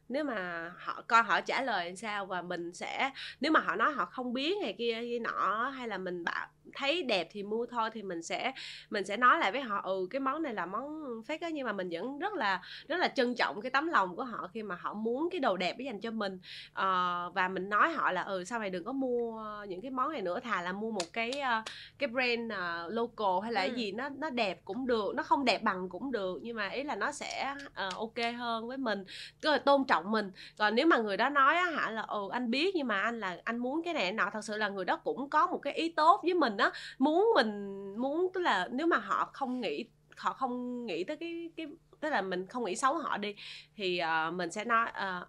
Nếu 0.08 0.24
mà 0.24 0.70
họ 0.78 1.02
coi 1.08 1.22
họ 1.22 1.40
trả 1.40 1.62
lời 1.62 1.86
làm 1.86 1.96
sao 1.96 2.26
và 2.26 2.42
mình 2.42 2.74
sẽ 2.74 3.10
nếu 3.40 3.52
mà 3.52 3.60
họ 3.60 3.76
nói 3.76 3.92
họ 3.92 4.04
không 4.06 4.32
biết 4.32 4.54
này 4.62 4.74
kia 4.78 5.00
kia 5.02 5.18
nọ 5.18 5.70
hay 5.76 5.88
là 5.88 5.98
mình 5.98 6.24
bảo 6.24 6.48
thấy 6.74 7.02
đẹp 7.02 7.28
thì 7.30 7.42
mua 7.42 7.66
thôi 7.66 7.90
thì 7.92 8.02
mình 8.02 8.22
sẽ 8.22 8.52
mình 8.90 9.04
sẽ 9.04 9.16
nói 9.16 9.38
lại 9.38 9.52
với 9.52 9.60
họ 9.60 9.80
ừ 9.84 10.06
cái 10.10 10.20
món 10.20 10.42
này 10.42 10.54
là 10.54 10.66
món 10.66 11.02
fake 11.22 11.38
á 11.40 11.48
nhưng 11.48 11.66
mà 11.66 11.72
mình 11.72 11.88
vẫn 11.92 12.18
rất 12.18 12.32
là 12.34 12.62
rất 12.88 12.96
là 12.96 13.08
trân 13.08 13.34
trọng 13.34 13.60
cái 13.60 13.70
tấm 13.70 13.86
lòng 13.88 14.16
của 14.16 14.24
họ 14.24 14.48
khi 14.54 14.62
mà 14.62 14.74
họ 14.80 14.94
muốn 14.94 15.28
cái 15.30 15.40
đồ 15.40 15.56
đẹp 15.56 15.74
để 15.78 15.84
dành 15.84 16.00
cho 16.00 16.10
mình. 16.10 16.38
Ờ, 16.72 17.30
và 17.34 17.48
mình 17.48 17.68
nói 17.68 17.92
họ 17.92 18.12
là 18.12 18.22
ừ 18.22 18.44
sau 18.44 18.58
này 18.58 18.70
đừng 18.70 18.84
có 18.84 18.92
mua 18.92 19.42
những 19.68 19.80
cái 19.80 19.90
món 19.90 20.12
này 20.12 20.22
nữa 20.22 20.40
thà 20.40 20.62
là 20.62 20.72
mua 20.72 20.90
một 20.90 21.06
cái 21.12 21.40
ờ, 21.40 21.62
cái 21.98 22.08
brand 22.08 22.52
ờ, 22.52 22.88
local 22.90 23.42
hay 23.42 23.52
là 23.52 23.60
Ừ. 23.60 23.66
cái 23.68 23.76
gì 23.76 23.92
nó 23.92 24.08
nó 24.08 24.30
đẹp 24.30 24.60
cũng 24.64 24.86
được 24.86 25.12
nó 25.14 25.22
không 25.22 25.44
đẹp 25.44 25.62
bằng 25.62 25.88
cũng 25.88 26.12
được 26.12 26.38
nhưng 26.42 26.56
mà 26.56 26.68
ý 26.68 26.82
là 26.82 26.94
nó 26.96 27.12
sẽ 27.12 27.54
ờ, 27.74 27.90
ok 27.96 28.34
hơn 28.38 28.68
với 28.68 28.76
mình 28.78 29.04
tức 29.40 29.50
là 29.50 29.58
tôn 29.58 29.84
trọng 29.84 30.10
mình. 30.10 30.30
Còn 30.58 30.74
nếu 30.74 30.86
mà 30.86 30.96
người 30.98 31.16
đó 31.16 31.28
nói 31.28 31.56
á 31.56 31.64
hả 31.64 31.90
là 31.90 32.02
ừ 32.02 32.28
anh 32.32 32.50
biết 32.50 32.74
nhưng 32.76 32.86
mà 32.86 33.00
anh 33.02 33.20
là 33.20 33.36
anh 33.44 33.58
muốn 33.58 33.82
cái 33.84 33.94
này 33.94 34.12
nọ 34.12 34.30
thật 34.32 34.44
sự 34.44 34.56
là 34.56 34.68
người 34.68 34.84
đó 34.84 34.96
cũng 34.96 35.30
có 35.30 35.46
một 35.46 35.58
cái 35.58 35.72
ý 35.72 35.88
tốt 35.88 36.20
với 36.24 36.34
mình 36.34 36.56
á 36.60 36.70
muốn 36.98 37.28
mình 37.34 37.76
muốn 37.98 38.30
tức 38.34 38.40
là 38.40 38.68
nếu 38.72 38.86
mà 38.86 38.98
họ 38.98 39.30
không 39.32 39.60
nghĩ 39.60 39.84
họ 40.16 40.32
không 40.32 40.86
nghĩ 40.86 41.04
tới 41.04 41.16
cái 41.16 41.50
cái 41.56 41.66
tức 42.00 42.10
là 42.10 42.22
mình 42.22 42.46
không 42.46 42.64
nghĩ 42.64 42.76
xấu 42.76 42.98
họ 42.98 43.16
đi 43.16 43.34
thì 43.76 43.98
ờ, 43.98 44.30
mình 44.30 44.50
sẽ 44.50 44.64
nói 44.64 44.86
ờ, 44.94 45.26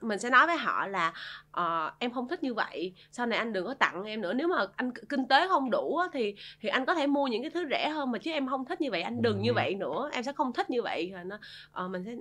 mình 0.00 0.18
sẽ 0.18 0.30
nói 0.30 0.46
với 0.46 0.56
họ 0.56 0.86
là 0.86 1.12
ờ, 1.50 1.92
em 1.98 2.10
không 2.10 2.28
thích 2.28 2.42
như 2.42 2.54
vậy 2.54 2.94
sau 3.10 3.26
này 3.26 3.38
anh 3.38 3.52
đừng 3.52 3.66
có 3.66 3.74
tặng 3.74 4.04
em 4.04 4.20
nữa 4.20 4.32
nếu 4.32 4.48
mà 4.48 4.66
anh 4.76 4.90
kinh 5.08 5.28
tế 5.28 5.48
không 5.48 5.70
đủ 5.70 5.96
á, 5.96 6.08
thì 6.12 6.34
thì 6.60 6.68
anh 6.68 6.84
có 6.86 6.94
thể 6.94 7.06
mua 7.06 7.26
những 7.26 7.42
cái 7.42 7.50
thứ 7.50 7.66
rẻ 7.70 7.88
hơn 7.88 8.10
mà 8.10 8.18
chứ 8.18 8.30
em 8.30 8.48
không 8.48 8.64
thích 8.64 8.80
như 8.80 8.90
vậy 8.90 9.02
anh 9.02 9.22
đừng 9.22 9.42
như 9.42 9.52
vậy 9.52 9.74
nữa 9.74 10.10
em 10.12 10.22
sẽ 10.24 10.32
không 10.32 10.52
thích 10.52 10.70
như 10.70 10.82
vậy. 10.82 11.10
Rồi 11.14 11.24
nó 11.24 11.38
ờ, 11.72 11.88
mình 11.88 12.04
sẽ 12.04 12.12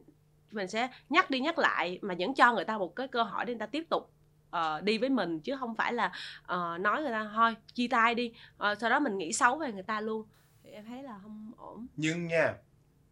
mình 0.52 0.68
sẽ 0.68 0.90
nhắc 1.10 1.30
đi 1.30 1.40
nhắc 1.40 1.60
lại 1.60 2.00
mà 2.02 2.16
vẫn 2.20 2.34
cho 2.34 2.54
người 2.54 2.66
ta 2.66 2.78
một 2.78 2.96
cái 2.96 3.08
cơ 3.08 3.24
hội 3.24 3.46
để 3.46 3.54
người 3.54 3.60
ta 3.60 3.66
tiếp 3.66 3.84
tục 3.90 4.12
ờ, 4.54 4.82
đi 4.82 4.98
với 4.98 5.10
mình 5.10 5.40
chứ 5.40 5.56
không 5.60 5.76
phải 5.76 5.94
là 5.94 6.12
ờ, 6.46 6.78
nói 6.78 7.02
người 7.02 7.12
ta 7.12 7.32
thôi 7.36 7.56
chia 7.74 7.88
tay 7.88 8.16
đi. 8.16 8.34
Ờ, 8.58 8.76
sau 8.76 8.90
đó 8.90 9.00
mình 9.00 9.18
nghĩ 9.18 9.34
xấu 9.34 9.58
về 9.58 9.72
người 9.72 9.84
ta 9.84 10.02
luôn. 10.02 10.26
Thì 10.64 10.70
em 10.72 10.86
thấy 10.86 11.04
là 11.04 11.20
không 11.24 11.52
ổn. 11.58 11.88
Nhưng 11.96 12.28
nha 12.28 12.54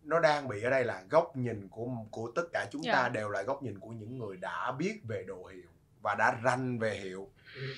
nó 0.04 0.20
đang 0.20 0.48
bị 0.48 0.64
ở 0.64 0.70
đây 0.70 0.84
là 0.86 1.04
góc 1.10 1.38
nhìn 1.38 1.68
của 1.72 1.88
của 2.12 2.32
tất 2.36 2.44
cả 2.54 2.68
chúng 2.72 2.84
ta 2.84 2.92
Dạ. 3.04 3.10
đều 3.10 3.30
là 3.30 3.42
góc 3.42 3.64
nhìn 3.64 3.80
của 3.80 3.90
những 3.90 4.18
người 4.18 4.38
đã 4.38 4.72
biết 4.72 5.00
về 5.08 5.24
đồ 5.28 5.46
hiệu 5.54 5.70
và 6.02 6.16
đã 6.16 6.36
ranh 6.46 6.80
về 6.80 6.94
hiệu. 7.04 7.30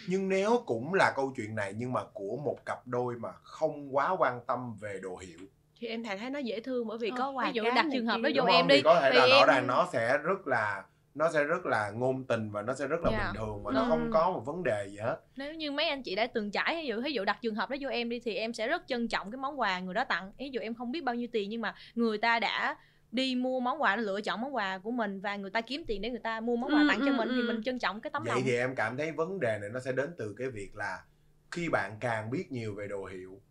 Nhưng 0.10 0.30
nếu 0.30 0.64
cũng 0.66 0.94
là 0.94 1.14
câu 1.16 1.34
chuyện 1.36 1.56
này 1.56 1.74
nhưng 1.78 1.94
mà 1.94 2.02
của 2.14 2.38
một 2.38 2.58
cặp 2.66 2.88
đôi 2.88 3.16
mà 3.16 3.32
không 3.44 3.96
quá 3.96 4.16
quan 4.20 4.42
tâm 4.48 4.76
về 4.80 5.00
đồ 5.02 5.18
hiệu. 5.18 5.40
Thì 5.80 5.88
em 5.88 6.04
thấy 6.04 6.18
thấy 6.18 6.30
nó 6.30 6.40
dễ 6.40 6.60
thương 6.60 6.88
bởi 6.88 6.98
vì 6.98 7.10
Ờ, 7.10 7.16
có 7.20 7.30
quà 7.32 7.46
ví 7.46 7.52
dụ 7.54 7.64
đặt 7.76 7.86
trường 7.94 8.06
hợp 8.06 8.18
đó 8.24 8.30
vô 8.36 8.46
em 8.46 8.68
đi, 8.68 8.76
thì 8.76 8.82
có 8.82 9.00
thể 9.02 9.10
là 9.14 9.22
thì 9.26 9.32
rõ 9.32 9.38
em- 9.38 9.48
ràng 9.48 9.68
nó 9.68 9.88
sẽ 9.94 10.18
rất 10.18 10.48
là 10.48 10.84
nó 11.16 11.32
sẽ 11.32 11.44
rất 11.44 11.66
là 11.66 11.90
ngôn 11.92 12.24
tình 12.28 12.52
và 12.52 12.62
nó 12.62 12.74
sẽ 12.74 12.88
rất 12.88 13.02
là 13.04 13.12
Dạ. 13.12 13.18
bình 13.26 13.36
thường 13.42 13.64
và 13.64 13.72
nó 13.72 13.82
Ừ. 13.82 13.86
không 13.90 14.10
có 14.14 14.32
một 14.32 14.44
vấn 14.46 14.64
đề 14.64 14.88
gì 14.90 14.98
hết 14.98 15.18
nếu 15.36 15.54
như 15.54 15.72
mấy 15.72 15.86
anh 15.90 16.04
chị 16.04 16.16
đã 16.16 16.28
từng 16.28 16.52
trải 16.52 16.76
ví 16.82 16.88
dụ 16.88 17.02
ví 17.02 17.12
dụ 17.12 17.26
đặt 17.26 17.38
trường 17.42 17.56
hợp 17.56 17.70
đó 17.70 17.76
vô 17.82 17.90
em 17.90 18.10
đi 18.10 18.20
thì 18.20 18.36
em 18.36 18.54
sẽ 18.54 18.68
rất 18.68 18.84
trân 18.88 19.08
trọng 19.08 19.32
cái 19.32 19.38
món 19.38 19.60
quà 19.60 19.80
người 19.80 19.94
đó 19.94 20.04
tặng 20.04 20.32
ví 20.40 20.50
dụ 20.50 20.60
em 20.62 20.74
không 20.76 20.92
biết 20.92 21.04
bao 21.04 21.16
nhiêu 21.16 21.28
tiền 21.32 21.50
nhưng 21.50 21.62
mà 21.62 21.76
người 21.96 22.18
ta 22.18 22.40
đã 22.40 22.78
đi 23.12 23.36
mua 23.36 23.60
món 23.60 23.82
quà 23.82 23.96
lựa 23.96 24.22
chọn 24.22 24.42
món 24.42 24.56
quà 24.56 24.78
của 24.78 24.92
mình 24.92 25.22
và 25.22 25.36
người 25.36 25.50
ta 25.52 25.62
kiếm 25.62 25.84
tiền 25.88 26.02
để 26.02 26.10
người 26.10 26.20
ta 26.20 26.40
mua 26.40 26.56
món 26.56 26.74
quà 26.74 26.82
Ừ, 26.82 26.86
tặng 26.90 27.00
cho 27.06 27.12
ừ, 27.12 27.16
mình 27.16 27.30
thì 27.36 27.42
ừ. 27.42 27.48
mình 27.48 27.64
trân 27.64 27.80
trọng 27.80 28.02
cái 28.02 28.12
tấm 28.12 28.24
vậy 28.24 28.34
lòng 28.36 28.44
thì 28.46 28.58
em 28.58 28.76
cảm 28.76 28.98
thấy 28.98 29.12
vấn 29.12 29.40
đề 29.40 29.58
này 29.62 29.70
nó 29.74 29.80
sẽ 29.80 29.92
đến 29.92 30.10
từ 30.18 30.36
cái 30.38 30.50
việc 30.50 30.76
là 30.76 31.04
khi 31.52 31.70
bạn 31.70 31.98
càng 32.00 32.30
biết 32.32 32.52
nhiều 32.52 32.76
về 32.76 32.88
đồ 32.88 33.06
hiệu 33.06 33.42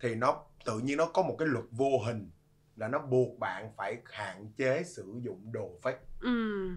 thì 0.00 0.14
nó 0.14 0.44
tự 0.64 0.78
nhiên 0.78 0.96
nó 0.98 1.06
có 1.06 1.22
một 1.22 1.36
cái 1.38 1.48
luật 1.48 1.64
vô 1.70 1.98
hình 2.06 2.30
là 2.76 2.88
nó 2.88 2.98
buộc 2.98 3.38
bạn 3.38 3.70
phải 3.76 3.96
hạn 4.12 4.46
chế 4.56 4.82
sử 4.84 5.20
dụng 5.22 5.52
đồ 5.52 5.78
fake 5.82 5.96
ừ 6.20 6.68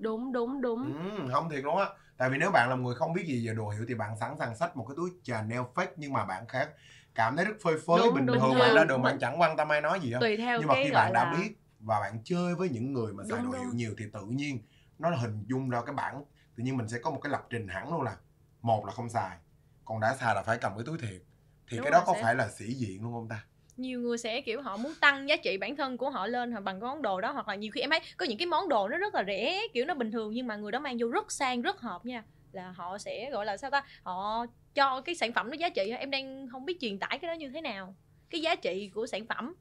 đúng 0.00 0.32
đúng 0.32 0.60
đúng. 0.60 0.92
Ừ, 1.16 1.28
không 1.32 1.50
thiệt 1.50 1.64
luôn 1.64 1.76
á. 1.78 1.86
Tại 2.16 2.30
vì 2.30 2.38
nếu 2.38 2.50
bạn 2.50 2.70
là 2.70 2.76
người 2.76 2.94
không 2.94 3.12
biết 3.12 3.24
gì 3.26 3.48
về 3.48 3.54
đồ 3.54 3.68
hiệu 3.68 3.84
thì 3.88 3.94
bạn 3.94 4.16
sẵn 4.20 4.36
sàng 4.38 4.56
xách 4.56 4.76
một 4.76 4.84
cái 4.88 4.94
túi 4.96 5.10
Chanel 5.22 5.60
fake 5.74 5.86
nhưng 5.96 6.12
mà 6.12 6.24
bạn 6.24 6.48
khác 6.48 6.70
cảm 7.14 7.36
thấy 7.36 7.44
rất 7.44 7.54
phơi 7.62 7.74
phới 7.86 7.98
Đúng, 7.98 8.14
bình 8.14 8.26
đúng, 8.26 8.38
thường. 8.38 8.58
bạn 8.58 8.74
ra 8.74 8.84
đường 8.84 9.02
bạn 9.02 9.18
chẳng 9.20 9.40
quan 9.40 9.56
tâm 9.56 9.68
ai 9.68 9.80
nói 9.80 10.00
gì 10.00 10.12
hết 10.12 10.18
tùy 10.20 10.36
theo 10.36 10.58
nhưng 10.60 10.68
mà 10.68 10.74
khi 10.74 10.90
bạn 10.92 11.12
đã 11.12 11.24
là 11.24 11.38
biết 11.38 11.56
và 11.80 12.00
bạn 12.00 12.18
chơi 12.24 12.54
với 12.54 12.68
những 12.68 12.92
người 12.92 13.12
mà 13.12 13.24
xài 13.30 13.42
Đúng, 13.42 13.52
đồ 13.52 13.58
hiệu 13.58 13.70
nhiều 13.74 13.94
thì 13.98 14.04
tự 14.12 14.26
nhiên 14.26 14.58
nó 14.98 15.10
hình 15.10 15.44
dung 15.48 15.70
ra 15.70 15.80
cái 15.86 15.94
bản 15.94 16.24
tự 16.56 16.62
nhiên 16.62 16.76
mình 16.76 16.88
sẽ 16.88 16.98
có 16.98 17.10
một 17.10 17.20
cái 17.22 17.30
lập 17.32 17.46
trình 17.50 17.68
hẳn 17.68 17.90
luôn 17.92 18.02
là 18.02 18.16
một 18.62 18.86
là 18.86 18.92
không 18.92 19.08
xài 19.08 19.38
còn 19.84 20.00
đã 20.00 20.16
xài 20.20 20.34
là 20.34 20.42
phải 20.42 20.58
cầm 20.60 20.72
cái 20.76 20.84
túi 20.86 20.98
thiệt. 20.98 21.22
Thì 21.70 21.76
Đúng 21.76 21.84
cái 21.84 21.90
đó 21.92 22.02
có 22.06 22.14
sẽ- 22.14 22.22
phải 22.22 22.34
là 22.34 22.48
sĩ 22.48 22.72
diện 22.74 23.02
luôn 23.02 23.12
không 23.12 23.28
ta 23.28 23.44
nhiều 23.76 24.00
người 24.00 24.18
sẽ 24.18 24.40
kiểu 24.40 24.62
họ 24.62 24.76
muốn 24.76 24.94
tăng 25.00 25.28
giá 25.28 25.36
trị 25.36 25.56
bản 25.56 25.76
thân 25.76 25.96
của 25.96 26.10
họ 26.10 26.26
lên 26.26 26.52
hoặc 26.52 26.60
bằng 26.60 26.80
cái 26.80 26.88
món 26.88 27.02
đồ 27.02 27.20
đó 27.20 27.32
hoặc 27.32 27.48
là 27.48 27.54
nhiều 27.54 27.70
khi 27.74 27.80
em 27.80 27.90
thấy 27.90 28.00
có 28.16 28.26
những 28.26 28.38
cái 28.38 28.46
món 28.46 28.68
đồ 28.68 28.88
nó 28.88 28.96
rất 28.96 29.14
là 29.14 29.24
rẻ 29.26 29.62
kiểu 29.72 29.84
nó 29.84 29.94
bình 29.94 30.10
thường 30.12 30.32
nhưng 30.34 30.46
mà 30.46 30.56
người 30.56 30.72
đó 30.72 30.78
mang 30.78 30.96
vô 31.00 31.08
rất 31.08 31.32
sang 31.32 31.62
rất 31.62 31.80
hợp 31.80 32.06
nha 32.06 32.22
là 32.52 32.72
họ 32.76 32.98
sẽ 32.98 33.30
gọi 33.30 33.46
là 33.46 33.56
sao 33.56 33.70
ta 33.70 33.82
họ 34.02 34.46
cho 34.74 35.00
cái 35.00 35.14
sản 35.14 35.32
phẩm 35.32 35.50
nó 35.50 35.56
giá 35.56 35.68
trị 35.68 35.90
em 35.98 36.10
đang 36.10 36.46
không 36.52 36.66
biết 36.66 36.80
truyền 36.80 36.98
tải 36.98 37.18
cái 37.22 37.28
đó 37.28 37.32
như 37.34 37.50
thế 37.54 37.60
nào. 37.60 37.94
Cái 38.30 38.40
giá 38.40 38.54
trị 38.54 38.90
của 38.94 39.06
sản 39.06 39.26
phẩm 39.26 39.54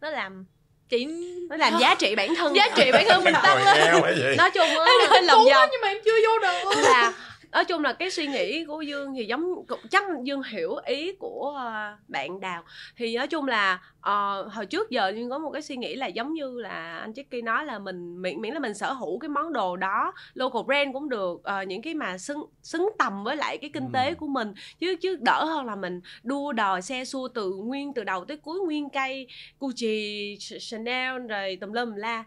nó 0.00 0.10
làm 0.10 0.46
chị 0.88 1.06
nó 1.48 1.56
làm 1.56 1.72
giá 1.80 1.94
trị 1.94 2.14
bản 2.14 2.34
thân. 2.36 2.54
Giá 2.56 2.68
trị 2.76 2.90
bản 2.92 3.04
thân 3.08 3.24
mình 3.24 3.34
tăng 3.42 3.64
lên. 3.64 4.36
nói 4.36 4.50
chung 4.50 4.68
á 4.68 4.86
Hơi 5.10 5.22
lòng 5.22 5.44
vòng. 5.52 5.68
nhưng 5.72 5.80
mà 5.82 5.88
em 5.88 5.98
chưa 6.04 6.16
vô 6.26 6.38
được. 6.38 6.82
Là 6.82 7.12
nói 7.52 7.64
chung 7.64 7.82
là 7.82 7.92
cái 7.92 8.10
suy 8.10 8.26
nghĩ 8.26 8.64
của 8.64 8.82
dương 8.82 9.14
thì 9.16 9.24
giống 9.24 9.66
cũng- 9.68 9.80
chắc 9.90 10.04
dương 10.22 10.42
hiểu 10.42 10.74
ý 10.84 11.12
của 11.12 11.54
ờ, 11.56 11.96
bạn 12.08 12.40
đào. 12.40 12.64
Thì 12.96 13.16
nói 13.16 13.26
chung 13.28 13.48
là 13.48 13.80
ờ, 14.00 14.42
hồi 14.52 14.66
trước 14.66 14.90
giờ 14.90 15.12
dương 15.16 15.30
có 15.30 15.38
một 15.38 15.50
cái 15.50 15.62
suy 15.62 15.76
nghĩ 15.76 15.94
là 15.94 16.06
giống 16.06 16.32
như 16.32 16.60
là 16.60 16.98
anh 16.98 17.12
Jackie 17.12 17.44
nói 17.44 17.64
là 17.64 17.78
mình 17.78 18.22
miễn 18.22 18.40
miễn 18.40 18.52
là 18.52 18.58
mình 18.58 18.74
sở 18.74 18.92
hữu 18.92 19.18
cái 19.18 19.28
món 19.28 19.52
đồ 19.52 19.76
đó 19.76 20.12
local 20.34 20.62
brand 20.66 20.92
cũng 20.92 21.08
được 21.08 21.40
ờ, 21.44 21.62
những 21.62 21.82
cái 21.82 21.94
mà 21.94 22.18
xứng 22.18 22.44
xứng 22.62 22.90
tầm 22.98 23.24
với 23.24 23.36
lại 23.36 23.58
cái 23.58 23.70
kinh 23.74 23.92
tế 23.92 24.14
của 24.14 24.26
mình. 24.26 24.54
Chứ 24.78 24.96
chứ 25.00 25.16
đỡ 25.20 25.44
hơn 25.44 25.66
là 25.66 25.76
mình 25.76 26.00
đua 26.22 26.52
đòi 26.52 26.82
xe 26.82 27.04
xua 27.04 27.28
từ 27.28 27.50
nguyên 27.50 27.94
từ 27.94 28.04
đầu 28.04 28.24
tới 28.24 28.36
cuối 28.36 28.60
nguyên 28.60 28.90
cây 28.90 29.26
Gucci 29.60 30.36
Chanel 30.60 31.26
rồi 31.26 31.58
tùm 31.60 31.72
lum 31.72 31.94
la 31.94 32.24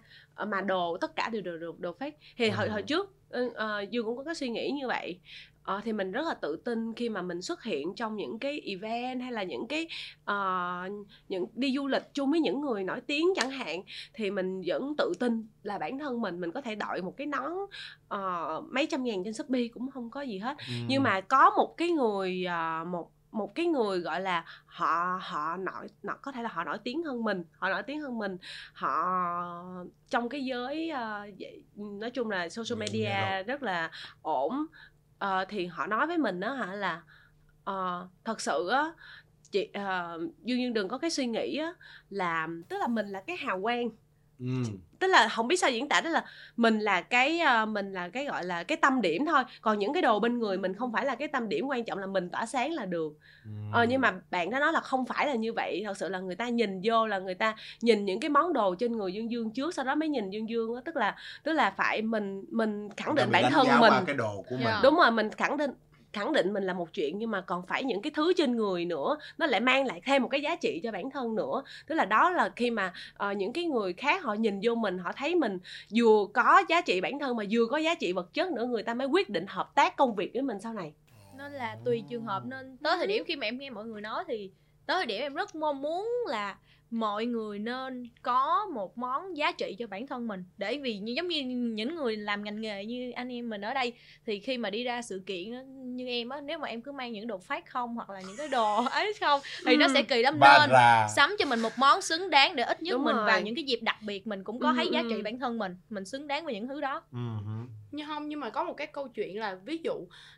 mà 0.48 0.62
đồ 0.62 0.98
tất 1.02 1.16
cả 1.16 1.30
đều 1.30 1.42
đồ 1.42 1.58
đồ, 1.58 1.76
đồ 1.80 1.96
fake 2.00 2.12
thì 2.38 2.50
hồi 2.50 2.70
hồi 2.70 2.82
trước 2.82 3.10
ừ, 3.34 3.52
ờ, 3.56 3.82
dương 3.92 4.06
cũng 4.06 4.18
có 4.18 4.24
cái 4.24 4.36
suy 4.36 4.50
nghĩ 4.50 4.72
như 4.72 4.88
vậy 4.88 5.20
Ờ, 5.64 5.82
thì 5.86 5.94
mình 5.94 6.12
rất 6.12 6.22
là 6.28 6.34
tự 6.34 6.62
tin 6.66 6.94
khi 6.96 7.10
mà 7.10 7.22
mình 7.22 7.42
xuất 7.42 7.64
hiện 7.64 7.96
trong 7.96 8.16
những 8.16 8.40
cái 8.40 8.60
event 8.66 9.22
hay 9.22 9.32
là 9.32 9.44
những 9.44 9.68
cái 9.68 9.88
ờ, 10.26 10.36
những 11.28 11.46
đi 11.54 11.74
du 11.76 11.88
lịch 11.88 12.04
chung 12.14 12.32
với 12.32 12.40
những 12.40 12.62
người 12.62 12.84
nổi 12.84 13.02
tiếng 13.02 13.26
chẳng 13.36 13.50
hạn 13.50 13.82
thì 14.14 14.32
mình 14.32 14.62
vẫn 14.66 14.94
tự 14.98 15.14
tin 15.20 15.48
là 15.64 15.78
bản 15.78 16.00
thân 16.00 16.22
mình 16.22 16.40
mình 16.42 16.52
có 16.52 16.62
thể 16.62 16.76
đội 16.76 17.02
một 17.02 17.14
cái 17.18 17.28
nón 17.28 17.52
ờ, 18.08 18.62
mấy 18.72 18.88
trăm 18.92 19.04
ngàn 19.04 19.24
trên 19.24 19.34
shopee 19.34 19.68
cũng 19.74 19.92
không 19.92 20.12
có 20.12 20.22
gì 20.22 20.38
hết 20.38 20.58
Ừ. 20.68 20.74
nhưng 20.88 21.04
mà 21.04 21.22
có 21.22 21.50
một 21.58 21.74
cái 21.78 21.90
người 21.90 22.44
ờ, 22.46 22.84
một 22.92 23.12
một 23.34 23.56
cái 23.56 23.66
người 23.66 24.00
gọi 24.00 24.22
là 24.22 24.46
họ 24.66 25.20
họ 25.22 25.58
nổi 25.58 25.88
nọ 26.04 26.14
có 26.22 26.32
thể 26.32 26.44
là 26.44 26.50
họ 26.50 26.64
nổi 26.64 26.78
tiếng 26.84 27.04
hơn 27.04 27.24
mình 27.24 27.44
họ 27.58 27.70
nổi 27.70 27.84
tiếng 27.84 28.02
hơn 28.02 28.18
mình 28.18 28.38
họ 28.74 28.96
trong 30.10 30.30
cái 30.30 30.46
giới 30.46 30.92
vậy- 31.40 31.64
nói 31.76 32.12
chung 32.12 32.30
là 32.30 32.50
social 32.50 32.80
media 32.80 33.44
rất 33.44 33.64
là 33.64 33.92
ổn. 34.22 34.66
Ờ, 35.20 35.46
thì 35.50 35.66
họ 35.66 35.88
nói 35.88 36.08
với 36.08 36.18
mình 36.18 36.40
đó 36.40 36.54
hả 36.54 36.74
là 36.74 37.02
ờ, 37.64 38.08
thật 38.24 38.42
sự 38.42 38.70
á 38.70 38.94
chị 39.52 39.70
uh, 39.70 40.22
dương 40.44 40.62
dương 40.62 40.74
đừng 40.74 40.88
có 40.88 40.98
cái 40.98 41.10
suy 41.10 41.28
nghĩ 41.28 41.58
á 41.58 41.74
là 42.10 42.48
tức 42.70 42.78
là 42.78 42.88
mình 42.88 43.10
là 43.10 43.22
cái 43.28 43.38
hào 43.38 43.62
quang 43.62 43.90
ừ. 44.44 44.72
tức 45.00 45.08
là 45.08 45.28
không 45.28 45.48
biết 45.48 45.58
sao 45.58 45.72
diễn 45.72 45.90
tả 45.90 46.02
đó 46.02 46.10
là 46.10 46.24
mình 46.58 46.80
là 46.80 47.02
cái 47.02 47.40
ờ, 47.40 47.66
mình 47.66 47.94
là 47.94 48.10
cái 48.10 48.26
gọi 48.26 48.46
là 48.46 48.64
cái 48.64 48.78
tâm 48.78 49.02
điểm 49.02 49.26
thôi. 49.26 49.44
Còn 49.62 49.80
những 49.80 49.94
cái 49.94 50.02
đồ 50.02 50.20
bên 50.20 50.40
người 50.40 50.58
mình 50.58 50.74
không 50.74 50.92
phải 50.92 51.06
là 51.06 51.16
cái 51.16 51.28
tâm 51.28 51.50
điểm 51.50 51.68
quan 51.68 51.84
trọng 51.84 52.00
là 52.00 52.06
mình 52.06 52.30
tỏa 52.30 52.46
sáng 52.46 52.72
là 52.72 52.86
được. 52.86 53.14
Ờ, 53.72 53.86
nhưng 53.90 54.02
mà 54.02 54.14
bạn 54.32 54.50
đó 54.50 54.60
nói 54.60 54.74
là 54.74 54.80
không 54.80 55.06
phải 55.06 55.28
là 55.28 55.36
như 55.36 55.54
vậy. 55.54 55.84
Thật 55.86 55.98
sự 55.98 56.10
là 56.10 56.20
người 56.20 56.36
ta 56.36 56.50
nhìn 56.50 56.82
vô 56.84 57.08
là 57.08 57.20
người 57.20 57.36
ta 57.36 57.56
nhìn 57.82 58.06
những 58.06 58.20
cái 58.20 58.30
món 58.30 58.54
đồ 58.54 58.76
trên 58.76 58.98
người 58.98 59.14
dương 59.14 59.32
dương 59.32 59.50
trước 59.50 59.76
sau 59.76 59.86
đó 59.86 59.96
mới 59.96 60.10
nhìn 60.10 60.30
dương 60.30 60.50
dương 60.50 60.76
á. 60.76 60.82
Tức 60.86 60.96
là 60.96 61.16
tức 61.44 61.54
là 61.54 61.72
phải 61.78 62.02
mình 62.02 62.46
mình 62.50 62.90
khẳng 62.98 63.16
định 63.16 63.30
bản 63.32 63.52
thân 63.52 63.68
mình. 63.80 63.94
cái 64.08 64.16
đồ 64.16 64.44
của 64.50 64.56
mình. 64.56 64.66
Dạ. 64.66 64.80
đúng 64.84 64.96
rồi 64.96 65.12
mình 65.12 65.30
khẳng 65.30 65.58
định 65.58 65.72
khẳng 66.14 66.34
định 66.34 66.54
mình 66.54 66.64
là 66.64 66.74
một 66.74 66.94
chuyện 66.94 67.18
nhưng 67.18 67.32
mà 67.32 67.42
còn 67.42 67.66
phải 67.66 67.84
những 67.84 68.02
cái 68.02 68.12
thứ 68.16 68.34
trên 68.34 68.56
người 68.56 68.86
nữa 68.86 69.18
nó 69.38 69.46
lại 69.46 69.60
mang 69.60 69.86
lại 69.86 70.02
thêm 70.06 70.22
một 70.22 70.28
cái 70.28 70.42
giá 70.42 70.56
trị 70.56 70.80
cho 70.84 70.92
bản 70.92 71.12
thân 71.12 71.36
nữa. 71.36 71.64
Tức 71.88 71.96
là 71.96 72.06
đó 72.06 72.30
là 72.30 72.50
khi 72.56 72.72
mà 72.72 72.94
ờ, 73.14 73.32
những 73.32 73.54
cái 73.54 73.64
người 73.64 73.94
khác 73.94 74.24
họ 74.24 74.34
nhìn 74.34 74.60
vô 74.64 74.76
mình 74.76 74.98
họ 74.98 75.12
thấy 75.16 75.36
mình 75.36 75.60
vừa 75.96 76.26
có 76.34 76.64
giá 76.70 76.82
trị 76.82 77.02
bản 77.02 77.20
thân 77.20 77.38
mà 77.38 77.44
vừa 77.52 77.66
có 77.66 77.78
giá 77.78 77.96
trị 77.96 78.14
vật 78.14 78.34
chất 78.34 78.52
nữa 78.52 78.66
người 78.66 78.84
ta 78.84 78.94
mới 78.94 79.08
quyết 79.08 79.30
định 79.30 79.46
hợp 79.48 79.76
tác 79.76 79.96
công 79.96 80.16
việc 80.16 80.32
với 80.34 80.42
mình 80.42 80.58
sau 80.60 80.74
này. 80.74 80.94
Nên 81.38 81.52
là 81.52 81.78
tùy 81.86 82.04
trường 82.10 82.26
hợp 82.26 82.46
nên 82.46 82.78
tới 82.78 82.98
thời 82.98 83.08
điểm 83.08 83.24
khi 83.28 83.36
mà 83.36 83.48
em 83.48 83.60
nghe 83.60 83.70
mọi 83.70 83.86
người 83.86 84.02
nói 84.02 84.24
thì 84.28 84.52
tới 84.86 84.98
thời 84.98 85.06
điểm 85.06 85.22
em 85.22 85.34
rất 85.34 85.56
mong 85.56 85.82
muốn 85.82 86.10
là 86.28 86.58
mọi 86.90 87.26
người 87.26 87.60
nên 87.60 88.04
có 88.22 88.66
một 88.74 88.98
món 88.98 89.38
giá 89.38 89.52
trị 89.52 89.76
cho 89.80 89.88
bản 89.88 90.08
thân 90.08 90.28
mình 90.28 90.44
để 90.58 90.78
vì 90.78 90.98
như 90.98 91.14
giống 91.16 91.28
như 91.28 91.42
những 91.76 91.96
người 91.96 92.18
làm 92.18 92.44
ngành 92.44 92.62
nghề 92.62 92.86
như 92.86 93.12
anh 93.12 93.30
em 93.34 93.50
mình 93.50 93.62
ở 93.62 93.74
đây 93.74 93.94
thì 94.26 94.40
khi 94.40 94.58
mà 94.58 94.70
đi 94.70 94.84
ra 94.84 95.02
sự 95.02 95.22
kiện 95.26 95.52
như 95.96 96.08
em 96.08 96.30
á 96.30 96.42
nếu 96.42 96.60
mà 96.60 96.68
em 96.68 96.82
cứ 96.82 96.92
mang 96.92 97.12
những 97.12 97.28
đồ 97.28 97.38
phát 97.38 97.70
không 97.70 97.96
hoặc 97.96 98.10
là 98.10 98.22
những 98.22 98.38
cái 98.38 98.48
đồ 98.48 98.84
ấy 98.92 99.14
không 99.20 99.42
thì 99.66 99.78
nó 99.78 99.86
Ừ. 99.88 99.92
sẽ 99.94 100.02
kỳ 100.02 100.22
lắm 100.22 100.40
ba 100.40 100.60
nên 100.60 100.70
ra 100.70 101.08
sắm 101.16 101.36
cho 101.40 101.46
mình 101.46 101.60
một 101.60 101.74
món 101.78 102.02
xứng 102.02 102.30
đáng 102.30 102.56
để 102.56 102.64
ít 102.64 102.82
nhất 102.84 102.94
Đúng 102.94 103.04
mình 103.04 103.16
rồi. 103.16 103.26
vào 103.26 103.42
những 103.42 103.56
cái 103.56 103.64
dịp 103.64 103.80
đặc 103.82 103.98
biệt 104.02 104.28
mình 104.28 104.44
cũng 104.44 104.60
có 104.60 104.70
Ừ, 104.70 104.74
thấy 104.76 104.88
giá 104.92 105.00
ừ. 105.02 105.08
trị 105.10 105.22
bản 105.22 105.40
thân 105.40 105.58
mình 105.58 105.76
mình 105.90 106.06
xứng 106.06 106.28
đáng 106.28 106.46
với 106.46 106.54
những 106.54 106.68
thứ 106.68 106.82
đó 106.82 107.04
Ừ 107.12 107.20
nhưng 107.92 108.08
không 108.08 108.30
nhưng 108.30 108.40
mà 108.40 108.50
có 108.50 108.64
một 108.64 108.74
cái 108.74 108.88
câu 108.88 109.08
chuyện 109.08 109.40
là 109.40 109.56
ví 109.66 109.78
dụ 109.84 109.94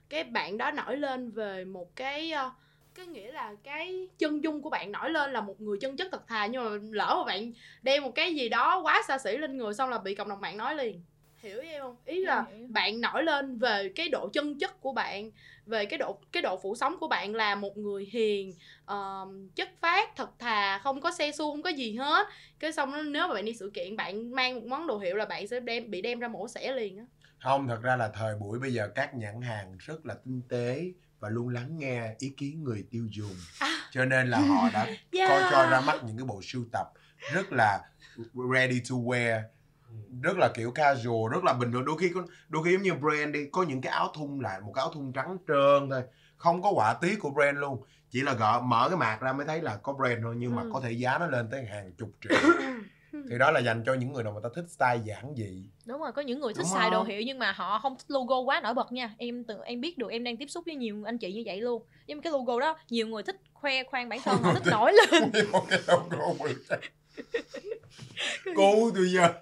cái 0.09 0.23
bạn 0.23 0.57
đó 0.57 0.71
nổi 0.71 0.97
lên 0.97 1.31
về 1.31 1.65
một 1.65 1.95
cái 1.95 2.31
ờ, 2.31 2.51
cái 2.95 3.07
nghĩa 3.07 3.31
là 3.31 3.55
cái 3.63 4.07
chân 4.17 4.43
dung 4.43 4.61
của 4.61 4.69
bạn 4.69 4.91
nổi 4.91 5.09
lên 5.09 5.33
là 5.33 5.41
một 5.41 5.61
người 5.61 5.77
chân 5.81 5.97
chất 5.97 6.07
thật 6.11 6.27
thà 6.27 6.45
nhưng 6.45 6.63
mà 6.63 6.69
lỡ 6.91 7.15
mà 7.17 7.23
bạn 7.33 7.51
đem 7.81 8.03
một 8.03 8.11
cái 8.15 8.35
gì 8.35 8.49
đó 8.49 8.81
quá 8.83 9.01
xa 9.07 9.17
xỉ 9.17 9.37
lên 9.37 9.57
người 9.57 9.73
xong 9.73 9.89
là 9.89 9.97
bị 9.97 10.15
cộng 10.15 10.29
đồng 10.29 10.41
mạng 10.41 10.57
nói 10.57 10.75
liền. 10.75 11.01
Hiểu 11.35 11.61
em 11.61 11.81
không? 11.81 11.95
Ý 12.05 12.19
là 12.19 12.45
bạn 12.69 13.01
nổi 13.01 13.23
lên 13.23 13.57
về 13.57 13.91
cái 13.95 14.09
độ 14.09 14.29
chân 14.33 14.59
chất 14.59 14.81
của 14.81 14.93
bạn 14.93 15.31
về 15.65 15.85
cái 15.85 15.97
độ 15.97 16.19
cái 16.31 16.43
độ 16.43 16.59
phủ 16.63 16.75
sống 16.75 16.97
của 16.99 17.07
bạn 17.07 17.35
là 17.35 17.55
một 17.55 17.77
người 17.77 18.09
hiền 18.11 18.53
ờm, 18.85 19.49
chất 19.49 19.69
phát 19.81 20.15
thật 20.15 20.29
thà 20.39 20.79
không 20.79 21.01
có 21.01 21.11
xe 21.11 21.31
xu 21.31 21.51
không 21.51 21.61
có 21.61 21.69
gì 21.69 21.95
hết. 21.95 22.27
Cái 22.59 22.71
xong 22.71 23.11
nếu 23.11 23.27
mà 23.27 23.33
bạn 23.33 23.45
đi 23.45 23.53
sự 23.53 23.71
kiện 23.73 23.95
bạn 23.95 24.31
mang 24.31 24.55
một 24.55 24.65
món 24.67 24.87
đồ 24.87 24.97
hiệu 24.97 25.15
là 25.15 25.25
bạn 25.25 25.47
sẽ 25.47 25.59
đem 25.59 25.91
bị 25.91 26.01
đem 26.01 26.19
ra 26.19 26.27
mổ 26.27 26.47
xẻ 26.47 26.71
liền 26.71 26.97
á. 26.97 27.05
Không 27.39 27.67
thật 27.67 27.79
ra 27.81 27.95
là 27.95 28.09
thời 28.13 28.35
buổi 28.35 28.59
bây 28.59 28.73
giờ 28.73 28.89
các 28.95 29.15
nhãn 29.15 29.41
hàng 29.41 29.77
rất 29.79 30.05
là 30.05 30.13
tinh 30.25 30.41
tế 30.49 30.91
và 31.25 31.29
luôn 31.29 31.49
lắng 31.49 31.77
nghe 31.77 32.15
ý 32.19 32.29
kiến 32.29 32.63
người 32.63 32.85
tiêu 32.91 33.07
dùng 33.11 33.35
À. 33.59 33.69
cho 33.91 34.05
nên 34.05 34.27
là 34.29 34.39
họ 34.39 34.69
đã 34.73 34.85
Yeah. 35.11 35.29
có 35.29 35.47
cho 35.51 35.69
ra 35.71 35.81
mắt 35.81 36.03
những 36.03 36.17
cái 36.17 36.25
bộ 36.25 36.41
sưu 36.43 36.63
tập 36.71 36.87
rất 37.33 37.45
là 37.51 37.79
ready 38.53 38.79
to 38.89 38.95
wear 38.95 39.41
rất 40.21 40.37
là 40.37 40.49
kiểu 40.55 40.71
casual 40.71 41.31
rất 41.33 41.43
là 41.43 41.53
bình 41.53 41.71
thường 41.71 41.85
đôi 41.85 41.97
khi 41.97 42.09
có 42.13 42.23
đôi 42.49 42.63
khi 42.65 42.71
giống 42.73 42.81
như 42.81 42.93
brand 42.93 43.33
đi 43.33 43.39
có 43.51 43.63
những 43.63 43.81
cái 43.81 43.91
áo 43.93 44.11
thun 44.15 44.39
lại 44.39 44.61
một 44.61 44.71
cái 44.75 44.81
áo 44.81 44.91
thun 44.93 45.11
trắng 45.13 45.37
trơn 45.47 45.89
thôi 45.89 46.03
không 46.37 46.61
có 46.61 46.71
họa 46.75 46.93
tiết 46.93 47.19
của 47.19 47.29
brand 47.29 47.57
luôn 47.57 47.83
chỉ 48.09 48.21
là 48.21 48.33
gỡ 48.33 48.61
mở 48.63 48.89
cái 48.89 48.97
mạc 48.97 49.17
ra 49.21 49.33
mới 49.33 49.45
thấy 49.45 49.61
là 49.61 49.75
có 49.77 49.93
brand 49.93 50.19
thôi 50.23 50.35
nhưng 50.37 50.55
mà 50.55 50.61
Ừ. 50.61 50.69
có 50.73 50.79
thể 50.81 50.91
giá 50.91 51.17
nó 51.17 51.27
lên 51.27 51.47
tới 51.51 51.65
hàng 51.65 51.91
chục 51.97 52.09
triệu 52.21 52.31
thì 53.29 53.37
đó 53.37 53.51
là 53.51 53.59
dành 53.59 53.83
cho 53.85 53.93
những 53.93 54.13
người 54.13 54.23
nào 54.23 54.33
mà 54.33 54.39
ta 54.43 54.49
thích 54.55 54.65
style 54.69 55.01
giản 55.05 55.33
dị. 55.37 55.63
Đúng 55.85 56.01
rồi 56.01 56.11
có 56.11 56.21
những 56.21 56.39
người 56.39 56.53
thích 56.53 56.59
Đúng 56.63 56.71
xài 56.73 56.89
đồ 56.89 56.97
không? 56.97 57.07
hiệu 57.07 57.21
nhưng 57.21 57.39
mà 57.39 57.51
họ 57.51 57.79
không 57.79 57.95
thích 57.97 58.05
logo 58.07 58.39
quá 58.39 58.61
nổi 58.63 58.73
bật 58.73 58.91
nha. 58.91 59.15
Em 59.17 59.43
tự 59.43 59.57
em 59.65 59.81
biết 59.81 59.97
được 59.97 60.11
em 60.11 60.23
đang 60.23 60.37
tiếp 60.37 60.47
xúc 60.49 60.63
với 60.65 60.75
nhiều 60.75 61.03
anh 61.05 61.17
chị 61.17 61.33
như 61.33 61.43
vậy 61.45 61.61
luôn. 61.61 61.83
Nhưng 62.07 62.17
mà 62.17 62.21
cái 62.21 62.31
logo 62.31 62.59
đó 62.59 62.77
nhiều 62.89 63.07
người 63.07 63.23
thích 63.23 63.35
khoe 63.53 63.83
khoang 63.83 64.09
bản 64.09 64.19
thân 64.23 64.37
họ 64.41 64.53
thích 64.53 64.63
nổi 64.71 64.93
lên. 65.11 65.31
Cố 68.55 68.91
tôi 68.95 69.07
giờ 69.09 69.33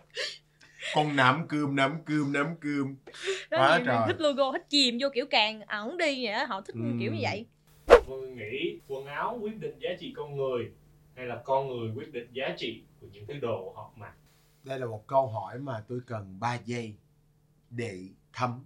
Con 0.96 1.15
nắm 1.15 1.46
cơm 1.50 1.76
nắm 1.76 1.98
cơm 2.06 2.34
nắm 2.34 2.56
cơm. 2.62 2.96
Quá 3.50 3.78
nhiều 3.78 3.86
người 3.86 3.96
trời. 3.96 4.08
thích 4.08 4.22
logo 4.22 4.52
thích 4.52 4.65
chìm 4.69 4.98
vô 5.02 5.08
kiểu 5.13 5.26
càng 5.30 5.62
ẩn 5.62 5.98
đi 5.98 6.26
vậy 6.26 6.46
họ 6.46 6.62
thích 6.62 6.76
Ừ. 6.76 6.82
kiểu 7.00 7.12
như 7.13 7.19
vậy. 7.22 7.46
Tôi 8.08 8.28
nghĩ 8.30 8.80
quần 8.88 9.06
áo 9.06 9.39
quyết 9.41 9.60
định 9.60 9.80
giá 9.80 9.89
trị 10.00 10.13
con 10.15 10.36
người 10.38 10.72
hay 11.15 11.26
là 11.26 11.41
con 11.45 11.67
người 11.67 11.91
quyết 11.95 12.13
định 12.13 12.28
giá 12.34 12.56
trị 12.58 12.82
của 13.02 13.08
những 13.12 13.26
thứ 13.28 13.34
đồ 13.41 13.73
họ 13.76 13.91
mặc. 13.95 14.13
Đây 14.63 14.80
là 14.80 14.86
một 14.86 15.08
câu 15.08 15.28
hỏi 15.28 15.60
mà 15.60 15.84
tôi 15.88 15.99
cần 16.08 16.39
3 16.39 16.56
giây 16.65 16.95
Để 17.69 17.99
thấm. 18.34 18.65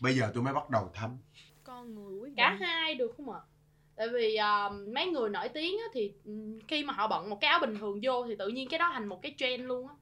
Bây 0.00 0.14
giờ 0.14 0.30
tôi 0.34 0.42
mới 0.42 0.54
bắt 0.54 0.70
đầu 0.70 0.90
thấm. 0.94 1.18
Con 1.64 1.94
người 1.94 2.20
quyết 2.20 2.32
cả 2.36 2.56
hai 2.60 2.94
được 2.94 3.14
không 3.16 3.30
ạ? 3.30 3.40
Tại 3.96 4.08
vì 4.08 4.36
ờ, 4.36 4.70
mấy 4.94 5.06
người 5.06 5.28
nổi 5.30 5.48
tiếng 5.48 5.78
á, 5.78 5.84
thì 5.92 6.12
khi 6.68 6.84
mà 6.84 6.92
họ 6.92 7.08
bận 7.08 7.30
một 7.30 7.38
cái 7.40 7.50
áo 7.50 7.58
bình 7.60 7.78
thường 7.78 8.00
vô 8.02 8.24
thì 8.26 8.36
tự 8.36 8.48
nhiên 8.48 8.68
cái 8.68 8.78
đó 8.78 8.90
thành 8.92 9.06
một 9.06 9.22
cái 9.22 9.34
trend 9.38 9.64
luôn 9.64 9.88
á. 9.88 9.94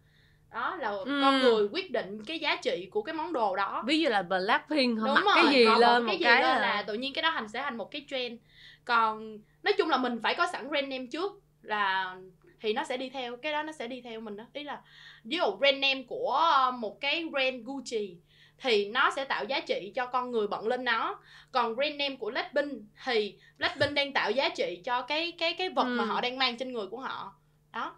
Đó 0.52 0.76
là 0.76 0.88
Ừ. 0.90 1.20
con 1.22 1.40
người 1.40 1.68
quyết 1.72 1.90
định 1.90 2.24
cái 2.24 2.38
giá 2.38 2.56
trị 2.56 2.88
của 2.90 3.02
cái 3.02 3.14
món 3.14 3.32
đồ 3.32 3.56
đó. 3.56 3.82
Ví 3.86 4.00
dụ 4.00 4.08
là 4.08 4.22
Blackpink 4.22 4.98
họ 5.00 5.06
đúng 5.06 5.14
mặc 5.14 5.22
rồi 5.24 5.44
cái 5.44 5.52
gì 5.54 5.64
họ 5.64 5.78
lên 5.78 6.02
một 6.02 6.06
một 6.06 6.10
cái 6.10 6.18
gì 6.18 6.24
cái 6.24 6.42
lên 6.42 6.50
là, 6.50 6.58
là 6.58 6.82
tự 6.82 6.94
nhiên 6.94 7.12
cái 7.12 7.22
đó 7.22 7.30
thành 7.34 7.48
sẽ 7.48 7.62
thành 7.62 7.76
một 7.76 7.90
cái 7.90 8.04
trend 8.08 8.38
còn 8.84 9.38
nói 9.62 9.74
chung 9.78 9.88
là 9.90 9.96
mình 9.96 10.20
phải 10.22 10.34
có 10.34 10.46
sẵn 10.52 10.68
brand 10.68 10.88
name 10.88 11.06
trước 11.12 11.32
là 11.62 12.16
thì 12.60 12.72
nó 12.72 12.84
sẽ 12.84 12.96
đi 12.96 13.10
theo 13.10 13.36
cái 13.36 13.52
đó 13.52 13.62
nó 13.62 13.72
sẽ 13.72 13.86
đi 13.88 14.00
theo 14.00 14.20
mình 14.20 14.36
đó. 14.36 14.44
Ý 14.52 14.64
là 14.64 14.80
ví 15.24 15.36
dụ 15.36 15.56
brand 15.58 15.78
name 15.78 16.02
của 16.08 16.30
ờ, 16.30 16.70
một 16.70 17.00
cái 17.00 17.24
brand 17.30 17.64
Gucci 17.64 18.16
thì 18.58 18.88
nó 18.88 19.10
sẽ 19.16 19.24
tạo 19.24 19.44
giá 19.44 19.60
trị 19.60 19.92
cho 19.94 20.06
con 20.06 20.30
người 20.30 20.46
bận 20.46 20.66
lên 20.66 20.84
nó. 20.84 21.20
Còn 21.52 21.76
brand 21.76 21.96
name 21.96 22.16
của 22.16 22.30
Blackpink 22.30 22.72
thì 23.04 23.38
Blackpink 23.58 23.92
đang 23.94 24.12
tạo 24.12 24.30
giá 24.30 24.48
trị 24.48 24.80
cho 24.84 25.02
cái 25.02 25.32
cái 25.38 25.54
cái 25.54 25.68
vật 25.68 25.84
mà 25.84 26.04
Ừ. 26.04 26.06
họ 26.08 26.20
đang 26.20 26.38
mang 26.38 26.56
trên 26.56 26.72
người 26.72 26.86
của 26.86 27.00
họ. 27.00 27.34
Đó 27.72 27.94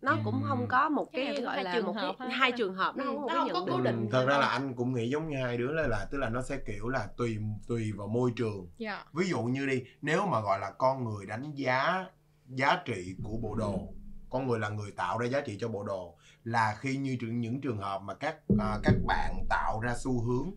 nó 0.00 0.16
cũng 0.24 0.42
không 0.48 0.66
có 0.68 0.88
một 0.88 1.06
Cái 1.12 1.26
cái, 1.26 1.42
gọi 1.42 1.64
là 1.64 1.74
trường 1.74 1.86
một 1.86 1.92
hợp 1.96 2.14
cái 2.18 2.30
ha. 2.30 2.36
hai 2.36 2.52
trường 2.52 2.74
hợp 2.74 2.96
nó 2.96 3.04
Ừ, 3.04 3.06
không 3.06 3.26
có 3.28 3.34
nó 3.34 3.40
không 3.40 3.52
có 3.52 3.66
cố 3.70 3.80
định. 3.80 4.08
Thật 4.12 4.26
ra 4.28 4.38
là 4.38 4.46
anh 4.46 4.74
cũng 4.74 4.94
nghĩ 4.94 5.10
giống 5.10 5.28
như 5.28 5.36
hai 5.44 5.56
đứa 5.58 5.72
là, 5.72 5.86
là 5.86 6.06
Tức 6.10 6.18
là 6.18 6.28
nó 6.28 6.42
sẽ 6.42 6.58
kiểu 6.66 6.88
là 6.88 7.08
tùy 7.16 7.38
tùy 7.68 7.92
vào 7.92 8.06
môi 8.06 8.32
trường. 8.36 8.68
Dạ. 8.78 9.04
Ví 9.12 9.28
dụ 9.28 9.42
như 9.42 9.66
đi 9.66 9.84
Nếu 10.02 10.26
mà 10.26 10.40
gọi 10.40 10.60
là 10.60 10.70
con 10.70 11.04
người 11.04 11.26
đánh 11.26 11.52
giá 11.54 12.06
Giá 12.46 12.82
trị 12.84 13.16
của 13.24 13.36
bộ 13.42 13.54
đồ 13.54 13.88
Con 14.30 14.46
người 14.46 14.58
là 14.58 14.68
người 14.68 14.90
tạo 14.90 15.18
ra 15.18 15.26
giá 15.26 15.40
trị 15.40 15.56
cho 15.60 15.68
bộ 15.68 15.84
đồ 15.84 16.16
Là 16.44 16.76
khi 16.80 16.96
như 16.96 17.16
trường, 17.20 17.40
những 17.40 17.60
trường 17.60 17.78
hợp 17.78 18.02
mà 18.02 18.14
các 18.14 18.36
à, 18.58 18.78
các 18.82 18.94
bạn 19.06 19.46
tạo 19.50 19.80
ra 19.80 19.94
xu 20.04 20.22
hướng 20.22 20.50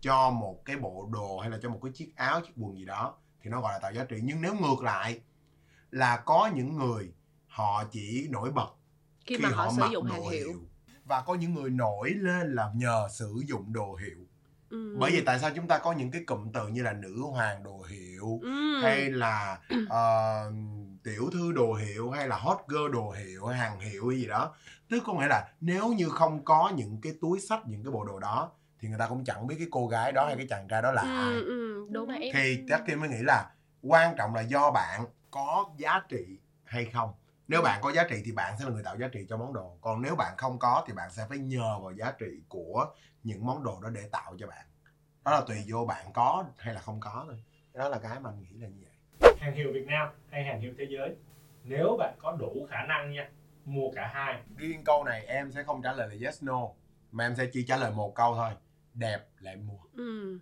Cho 0.00 0.30
một 0.30 0.64
cái 0.64 0.76
bộ 0.76 1.08
đồ 1.12 1.38
hay 1.38 1.50
là 1.50 1.58
cho 1.62 1.68
một 1.70 1.78
cái 1.82 1.92
chiếc 1.92 2.16
áo, 2.16 2.40
chiếc 2.40 2.52
quần 2.56 2.78
gì 2.78 2.84
đó 2.84 3.14
Thì 3.42 3.50
nó 3.50 3.60
gọi 3.60 3.72
là 3.72 3.78
tạo 3.78 3.92
giá 3.92 4.04
trị. 4.04 4.16
Nhưng 4.22 4.42
nếu 4.42 4.54
ngược 4.54 4.82
lại 4.82 5.20
Là 5.90 6.16
có 6.16 6.50
những 6.54 6.76
người 6.76 7.12
Họ 7.48 7.84
chỉ 7.84 8.28
nổi 8.30 8.50
bật 8.52 8.68
khi 9.26 9.36
mà 9.36 9.48
họ 9.48 9.70
sử 9.76 9.80
mặc 9.80 9.88
dụng 9.92 10.06
hàng 10.06 10.22
hiệu. 10.22 10.52
và 11.04 11.22
có 11.26 11.34
những 11.34 11.54
người 11.54 11.70
nổi 11.70 12.10
lên 12.10 12.54
là 12.54 12.70
nhờ 12.74 13.08
sử 13.10 13.42
dụng 13.46 13.72
đồ 13.72 13.94
hiệu. 13.94 14.18
Ừ. 14.70 14.96
bởi 14.98 15.10
vì 15.10 15.20
tại 15.20 15.38
sao 15.38 15.50
chúng 15.56 15.68
ta 15.68 15.78
có 15.78 15.92
những 15.92 16.10
cái 16.10 16.24
cụm 16.26 16.52
từ 16.52 16.68
như 16.68 16.82
là 16.82 16.92
nữ 16.92 17.22
hoàng 17.22 17.62
đồ 17.62 17.82
hiệu 17.88 18.40
ừ. 18.42 18.80
hay 18.82 19.10
là 19.10 19.58
ờ, 19.88 20.52
tiểu 21.02 21.30
thư 21.32 21.52
đồ 21.52 21.74
hiệu 21.74 22.10
hay 22.10 22.28
là 22.28 22.36
hot 22.36 22.58
girl 22.68 22.92
đồ 22.92 23.10
hiệu 23.10 23.46
hàng 23.46 23.80
hiệu 23.80 24.08
hay 24.08 24.18
gì 24.18 24.26
đó. 24.26 24.54
Tức 24.90 25.02
có 25.06 25.14
nghĩa 25.14 25.26
là 25.26 25.48
nếu 25.60 25.88
như 25.88 26.08
không 26.08 26.44
có 26.44 26.72
những 26.76 27.00
cái 27.02 27.12
túi 27.20 27.40
sách 27.40 27.60
những 27.66 27.84
cái 27.84 27.92
bộ 27.92 28.04
đồ 28.04 28.18
đó 28.18 28.50
thì 28.80 28.88
người 28.88 28.98
ta 28.98 29.06
cũng 29.06 29.24
chẳng 29.24 29.46
biết 29.46 29.54
cái 29.58 29.68
cô 29.70 29.86
gái 29.86 30.12
đó 30.12 30.26
hay 30.26 30.36
cái 30.36 30.46
chàng 30.46 30.68
trai 30.68 30.82
đó 30.82 30.92
là 30.92 31.02
ai. 31.02 31.32
ừ, 31.32 31.44
ừ, 31.44 31.86
đúng 31.90 32.08
em 32.08 32.34
thì 32.34 32.58
chắc 32.68 32.86
kim 32.86 33.00
mới 33.00 33.08
nghĩ 33.08 33.22
là 33.22 33.50
quan 33.82 34.14
trọng 34.18 34.34
là 34.34 34.40
do 34.40 34.70
bạn 34.70 35.04
có 35.30 35.64
giá 35.76 36.00
trị 36.08 36.38
hay 36.64 36.84
không 36.84 37.10
nếu 37.48 37.62
bạn 37.62 37.80
có 37.82 37.92
giá 37.92 38.04
trị 38.10 38.22
thì 38.24 38.32
bạn 38.32 38.54
sẽ 38.58 38.64
là 38.64 38.70
người 38.70 38.82
tạo 38.82 38.96
giá 38.98 39.08
trị 39.12 39.26
cho 39.28 39.36
món 39.36 39.52
đồ 39.52 39.78
còn 39.80 40.02
nếu 40.02 40.16
bạn 40.16 40.34
không 40.36 40.58
có 40.58 40.84
thì 40.86 40.92
bạn 40.92 41.10
sẽ 41.10 41.26
phải 41.28 41.38
nhờ 41.38 41.78
vào 41.82 41.92
giá 41.92 42.12
trị 42.18 42.42
của 42.48 42.86
những 43.22 43.46
món 43.46 43.64
đồ 43.64 43.80
đó 43.82 43.88
để 43.88 44.08
tạo 44.12 44.36
cho 44.38 44.46
bạn 44.46 44.66
đó 45.24 45.30
là 45.30 45.40
tùy 45.46 45.56
vô 45.66 45.84
bạn 45.84 46.06
có 46.12 46.44
hay 46.58 46.74
là 46.74 46.80
không 46.80 47.00
có 47.00 47.24
thôi 47.26 47.44
đó 47.72 47.88
là 47.88 47.98
cái 47.98 48.20
mà 48.20 48.30
anh 48.30 48.40
nghĩ 48.40 48.58
là 48.60 48.68
như 48.68 48.82
vậy 48.82 48.94
Hàng 49.38 49.54
hiệu 49.54 49.72
Việt 49.72 49.86
Nam 49.86 50.08
hay 50.30 50.44
hàng 50.44 50.60
hiệu 50.60 50.72
thế 50.78 50.86
giới? 50.90 51.16
Nếu 51.64 51.96
bạn 51.98 52.14
có 52.18 52.32
đủ 52.32 52.66
khả 52.70 52.86
năng 52.88 53.12
nha, 53.12 53.28
mua 53.64 53.90
cả 53.94 54.10
hai. 54.14 54.42
riêng 54.56 54.84
câu 54.84 55.04
này 55.04 55.26
em 55.26 55.52
sẽ 55.52 55.62
không 55.62 55.82
trả 55.82 55.92
lời 55.92 56.08
là 56.08 56.26
yes 56.26 56.42
no 56.42 56.68
mà 57.12 57.26
em 57.26 57.34
sẽ 57.34 57.46
chỉ 57.52 57.64
trả 57.68 57.76
lời 57.76 57.92
một 57.92 58.14
câu 58.14 58.34
thôi 58.34 58.50
đẹp 58.94 59.18
là 59.38 59.50
em 59.50 59.66
mua 59.66 59.78
ừ. 59.96 60.38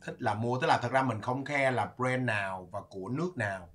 thích 0.00 0.16
là 0.18 0.34
mua 0.34 0.58
tức 0.60 0.66
là 0.66 0.78
thật 0.82 0.92
ra 0.92 1.02
mình 1.02 1.20
không 1.20 1.44
khe 1.44 1.70
là 1.70 1.92
brand 1.96 2.22
nào 2.22 2.68
và 2.70 2.80
của 2.90 3.08
nước 3.08 3.32
nào 3.36 3.68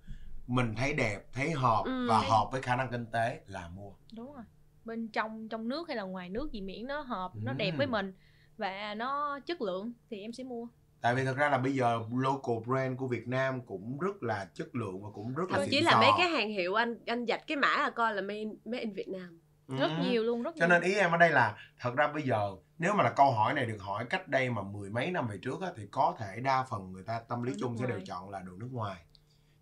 mình 0.51 0.75
thấy 0.77 0.93
đẹp 0.93 1.21
thấy 1.33 1.51
hợp 1.51 1.83
Ừ. 1.85 2.07
và 2.09 2.19
hợp 2.19 2.47
với 2.51 2.61
khả 2.61 2.75
năng 2.75 2.89
kinh 2.91 3.05
tế 3.05 3.41
là 3.47 3.69
mua 3.69 3.91
đúng 4.15 4.33
rồi 4.33 4.43
bên 4.85 5.07
trong 5.07 5.47
trong 5.49 5.67
nước 5.67 5.87
hay 5.87 5.97
là 5.97 6.03
ngoài 6.03 6.29
nước 6.29 6.51
gì 6.51 6.61
miễn 6.61 6.87
nó 6.87 7.01
hợp 7.01 7.31
nó 7.35 7.51
Ừ. 7.51 7.55
đẹp 7.57 7.71
với 7.77 7.87
mình 7.87 8.13
và 8.57 8.95
nó 8.95 9.39
chất 9.39 9.61
lượng 9.61 9.93
thì 10.09 10.21
em 10.21 10.33
sẽ 10.33 10.43
mua 10.43 10.67
tại 11.01 11.15
vì 11.15 11.25
thật 11.25 11.37
ra 11.37 11.49
là 11.49 11.57
bây 11.57 11.73
giờ 11.73 11.99
local 12.15 12.55
brand 12.67 12.97
của 12.97 13.07
Việt 13.07 13.27
Nam 13.27 13.61
cũng 13.65 13.99
rất 13.99 14.23
là 14.23 14.47
chất 14.53 14.75
lượng 14.75 15.03
và 15.03 15.09
cũng 15.13 15.33
rất 15.33 15.51
là 15.51 15.57
thậm 15.57 15.67
chí 15.71 15.77
xịn 15.77 15.83
là 15.85 15.99
mấy 15.99 16.09
cái 16.17 16.27
hàng 16.29 16.49
hiệu 16.49 16.73
anh 16.75 16.95
anh 17.05 17.25
dạch 17.25 17.47
cái 17.47 17.57
mã 17.57 17.77
là 17.77 17.89
coi 17.89 18.15
là 18.15 18.21
made, 18.21 18.43
made 18.65 18.79
in 18.79 18.93
Việt 18.93 19.07
Nam 19.07 19.37
Ừ. 19.67 19.75
rất 19.79 19.91
nhiều 20.01 20.23
luôn 20.23 20.43
rất 20.43 20.51
cho 20.59 20.65
nhiều. 20.67 20.79
nên 20.79 20.81
ý 20.91 20.95
em 20.95 21.11
ở 21.11 21.17
đây 21.17 21.29
là 21.29 21.55
thật 21.79 21.91
ra 21.97 22.07
bây 22.07 22.23
giờ 22.23 22.51
nếu 22.77 22.93
mà 22.93 23.03
là 23.03 23.09
câu 23.11 23.31
hỏi 23.31 23.53
này 23.53 23.65
được 23.65 23.77
hỏi 23.81 24.05
cách 24.09 24.27
đây 24.27 24.49
mà 24.49 24.61
mười 24.61 24.89
mấy 24.89 25.11
năm 25.11 25.27
về 25.27 25.37
trước 25.41 25.61
á, 25.61 25.67
thì 25.77 25.83
có 25.91 26.15
thể 26.19 26.39
đa 26.43 26.63
phần 26.69 26.91
người 26.91 27.03
ta 27.03 27.19
tâm 27.29 27.43
lý 27.43 27.51
Đồ 27.51 27.55
nước 27.55 27.57
chung 27.61 27.77
sẽ 27.77 27.85
đều 27.87 27.99
chọn 28.05 28.29
là 28.29 28.39
đồ 28.39 28.53
nước 28.57 28.69
ngoài 28.71 28.97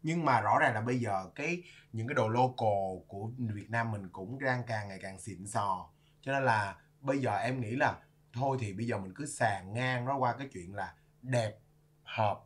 nhưng 0.03 0.25
mà 0.25 0.41
rõ 0.41 0.59
ràng 0.59 0.73
là 0.73 0.81
bây 0.81 0.99
giờ 0.99 1.29
cái 1.35 1.63
những 1.93 2.07
cái 2.07 2.15
đồ 2.15 2.27
local 2.27 3.03
của 3.07 3.29
Việt 3.37 3.69
Nam 3.69 3.91
mình 3.91 4.09
cũng 4.11 4.39
đang 4.39 4.63
càng 4.67 4.87
ngày 4.87 4.99
càng 5.01 5.19
xịn 5.19 5.47
sò 5.47 5.89
cho 6.21 6.31
nên 6.31 6.43
là 6.43 6.75
bây 7.01 7.17
giờ 7.17 7.35
em 7.37 7.61
nghĩ 7.61 7.71
là 7.75 7.97
thôi 8.33 8.57
thì 8.59 8.73
bây 8.73 8.85
giờ 8.85 8.97
mình 8.97 9.13
cứ 9.15 9.25
sàn 9.25 9.73
ngang 9.73 10.05
nó 10.05 10.17
qua 10.17 10.33
cái 10.37 10.47
chuyện 10.53 10.75
là 10.75 10.93
đẹp 11.21 11.53
hợp 12.03 12.39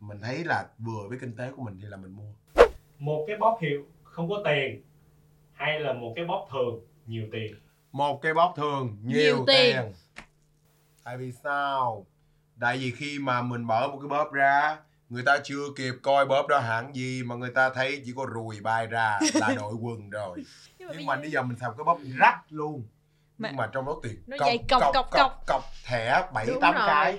mình 0.00 0.20
thấy 0.20 0.44
là 0.44 0.68
vừa 0.78 1.08
với 1.08 1.18
kinh 1.20 1.36
tế 1.36 1.50
của 1.56 1.62
mình 1.62 1.78
thì 1.82 1.86
là 1.88 1.96
mình 1.96 2.12
mua 2.16 2.32
Một 2.98 3.24
cái 3.28 3.36
bóp 3.36 3.58
hiệu 3.62 3.84
không 4.02 4.28
có 4.28 4.42
tiền 4.44 4.82
hay 5.52 5.80
là 5.80 5.92
một 5.92 6.12
cái 6.16 6.24
bóp 6.24 6.48
thường 6.50 6.80
nhiều 7.06 7.26
tiền? 7.32 7.54
một 7.92 8.18
cái 8.22 8.34
bóp 8.34 8.52
thường 8.56 8.96
nhiều, 9.02 9.16
Nhiều 9.18 9.44
tiền. 9.46 9.76
tiền. 9.76 9.92
tại 11.04 11.16
vì 11.16 11.32
sao 11.32 12.06
tại 12.60 12.78
vì 12.78 12.90
khi 12.90 13.18
mà 13.18 13.42
mình 13.42 13.62
mở 13.62 13.88
một 13.88 13.98
cái 14.00 14.08
bóp 14.08 14.32
ra 14.32 14.76
người 15.08 15.22
ta 15.26 15.38
chưa 15.44 15.62
kịp 15.76 15.94
coi 16.02 16.26
bóp 16.26 16.46
đó 16.48 16.58
hãng 16.58 16.96
gì 16.96 17.22
mà 17.22 17.34
người 17.34 17.50
ta 17.50 17.70
thấy 17.70 18.02
chỉ 18.06 18.12
có 18.16 18.26
rùi 18.34 18.60
bay 18.60 18.86
ra 18.86 19.18
là 19.34 19.54
đội 19.56 19.74
quần 19.82 20.10
rồi. 20.10 20.44
Nhưng 20.78 20.88
mà, 20.88 20.92
bây 20.92 20.96
nhưng 20.98 21.06
mà 21.06 21.14
giờ- 21.16 21.20
bây 21.20 21.30
giờ 21.30 21.42
mình 21.42 21.58
xài 21.60 21.70
cái 21.76 21.84
bóp 21.84 21.98
rách 22.18 22.38
luôn. 22.50 22.82
Mà- 23.38 23.48
nhưng 23.48 23.56
mà 23.56 23.66
trong 23.72 23.86
đó 23.86 23.96
tiền 24.02 24.22
Nó 24.26 24.36
dày 24.40 24.58
cọc, 24.68 24.82
cọc, 24.94 25.10
cọc. 25.10 25.42
cọc 25.46 25.64
thẻ 25.84 26.22
bảy 26.34 26.46
Đúng 26.46 26.60
tám 26.60 26.74
cái. 26.86 27.18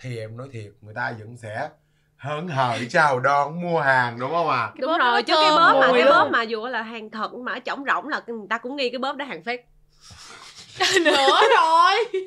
Thì 0.00 0.18
em 0.18 0.36
nói 0.36 0.48
thiệt 0.52 0.72
người 0.80 0.94
ta 0.94 1.12
vẫn 1.18 1.36
sẽ 1.36 1.68
hớn 2.16 2.48
hở 2.48 2.78
chào 2.90 3.20
đón 3.20 3.62
mua 3.62 3.80
hàng 3.80 4.18
đúng 4.18 4.30
không 4.30 4.48
ạ? 4.48 4.72
Đúng 4.80 4.90
bóp 4.90 4.98
rồi 4.98 5.22
chứ 5.22 5.34
cái 5.42 5.50
bóp 5.50 5.78
mà 5.80 5.88
cái 5.92 6.04
bóp 6.04 6.28
mà 6.32 6.42
dù 6.42 6.66
là 6.66 6.82
hàng 6.82 7.10
thật 7.10 7.34
mà 7.34 7.52
ở 7.52 7.58
trỏng 7.64 7.84
rỗng 7.86 8.08
là 8.08 8.20
người 8.26 8.46
ta 8.50 8.58
cũng 8.58 8.76
nghi 8.76 8.90
cái 8.90 8.98
bóp 8.98 9.12
đó 9.16 9.24
hàng 9.24 9.42
fake 9.42 9.62
nữa 11.04 11.40
rồi 11.56 11.94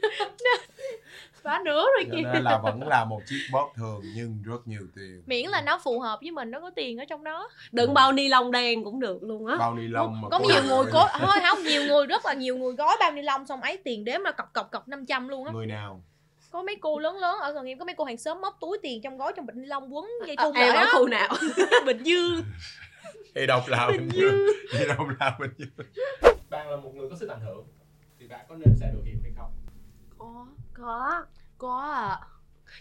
quá 1.43 1.62
nữa 1.65 1.88
rồi 1.97 2.06
kìa. 2.12 2.30
nên 2.34 2.43
là 2.43 2.58
vẫn 2.63 2.88
là 2.88 3.06
một 3.06 3.21
chiếc 3.25 3.39
bóp 3.52 3.71
thường 3.75 4.02
nhưng 4.15 4.41
rất 4.43 4.67
nhiều 4.67 4.82
tiền. 4.95 5.23
Miễn 5.25 5.49
là 5.49 5.62
nó 5.62 5.80
phù 5.84 5.99
hợp 5.99 6.19
với 6.21 6.32
mình 6.32 6.52
nó 6.52 6.60
có 6.60 6.69
tiền 6.69 6.97
ở 6.97 7.06
trong 7.06 7.23
đó. 7.23 7.49
Đựng 7.71 7.93
bao 7.93 8.12
ni 8.12 8.28
lông 8.28 8.52
đen 8.52 8.84
cũng 8.84 8.99
được 8.99 9.23
luôn 9.23 9.47
á. 9.47 9.56
Bao 9.60 9.75
ni 9.75 9.88
lông 9.88 10.21
mà 10.21 10.30
có 10.30 10.39
nhiều 10.39 10.63
người 10.67 10.91
cố 10.93 11.06
thôi 11.19 11.38
không 11.49 11.63
nhiều 11.63 11.84
người 11.84 12.06
rất 12.06 12.25
là 12.25 12.34
nhiều 12.34 12.58
người 12.58 12.73
gói 12.73 12.97
bao 12.99 13.12
ni 13.12 13.21
lông 13.21 13.45
xong 13.45 13.62
ấy 13.62 13.78
tiền 13.78 14.06
đếm 14.06 14.21
là 14.21 14.32
cọc 14.32 14.54
cọc 14.54 14.71
cọc 14.71 14.88
500 14.88 15.28
luôn 15.28 15.45
á. 15.45 15.52
Người 15.54 15.65
nào? 15.65 16.04
Có 16.52 16.63
mấy 16.63 16.75
cô 16.82 16.99
lớn 16.99 17.17
lớn 17.17 17.39
ở 17.39 17.52
gần 17.52 17.65
em 17.65 17.78
có 17.78 17.86
mấy 17.86 17.95
cô 17.95 18.04
hàng 18.04 18.17
xóm 18.17 18.41
móc 18.41 18.58
túi 18.62 18.78
tiền 18.84 19.02
trong 19.02 19.17
gói 19.17 19.34
trong 19.36 19.45
bịch 19.45 19.56
ni 19.56 19.65
lông 19.65 19.95
quấn 19.95 20.10
dây 20.28 20.36
à, 20.36 20.43
thun 20.43 20.54
em 20.54 20.75
lại 20.75 20.86
ở 20.86 20.91
khu 20.93 21.08
nào? 21.08 21.30
Bình 21.86 22.04
dương 22.04 22.43
thì 23.36 23.45
độc 23.45 23.67
là 23.67 23.88
bình 23.91 24.10
dương 24.13 24.47
thì 24.73 24.86
độc 24.88 25.08
là 25.19 25.38
bình 25.39 25.52
dương 25.58 25.69
bạn 26.49 26.69
là 26.69 26.75
một 26.75 26.95
người 26.95 27.10
có 27.10 27.15
sức 27.15 27.30
ảnh 27.30 27.41
hưởng 27.41 27.67
thì 28.19 28.28
bạn 28.28 28.45
có 28.49 28.56
nên 28.56 28.75
xài 28.80 28.89
đồ 28.93 28.99
hiệu 29.06 29.15
hay 29.23 29.32
không? 29.38 29.52
Có 30.17 30.45
có. 30.80 31.26
Có 31.58 31.80
à. 31.82 32.20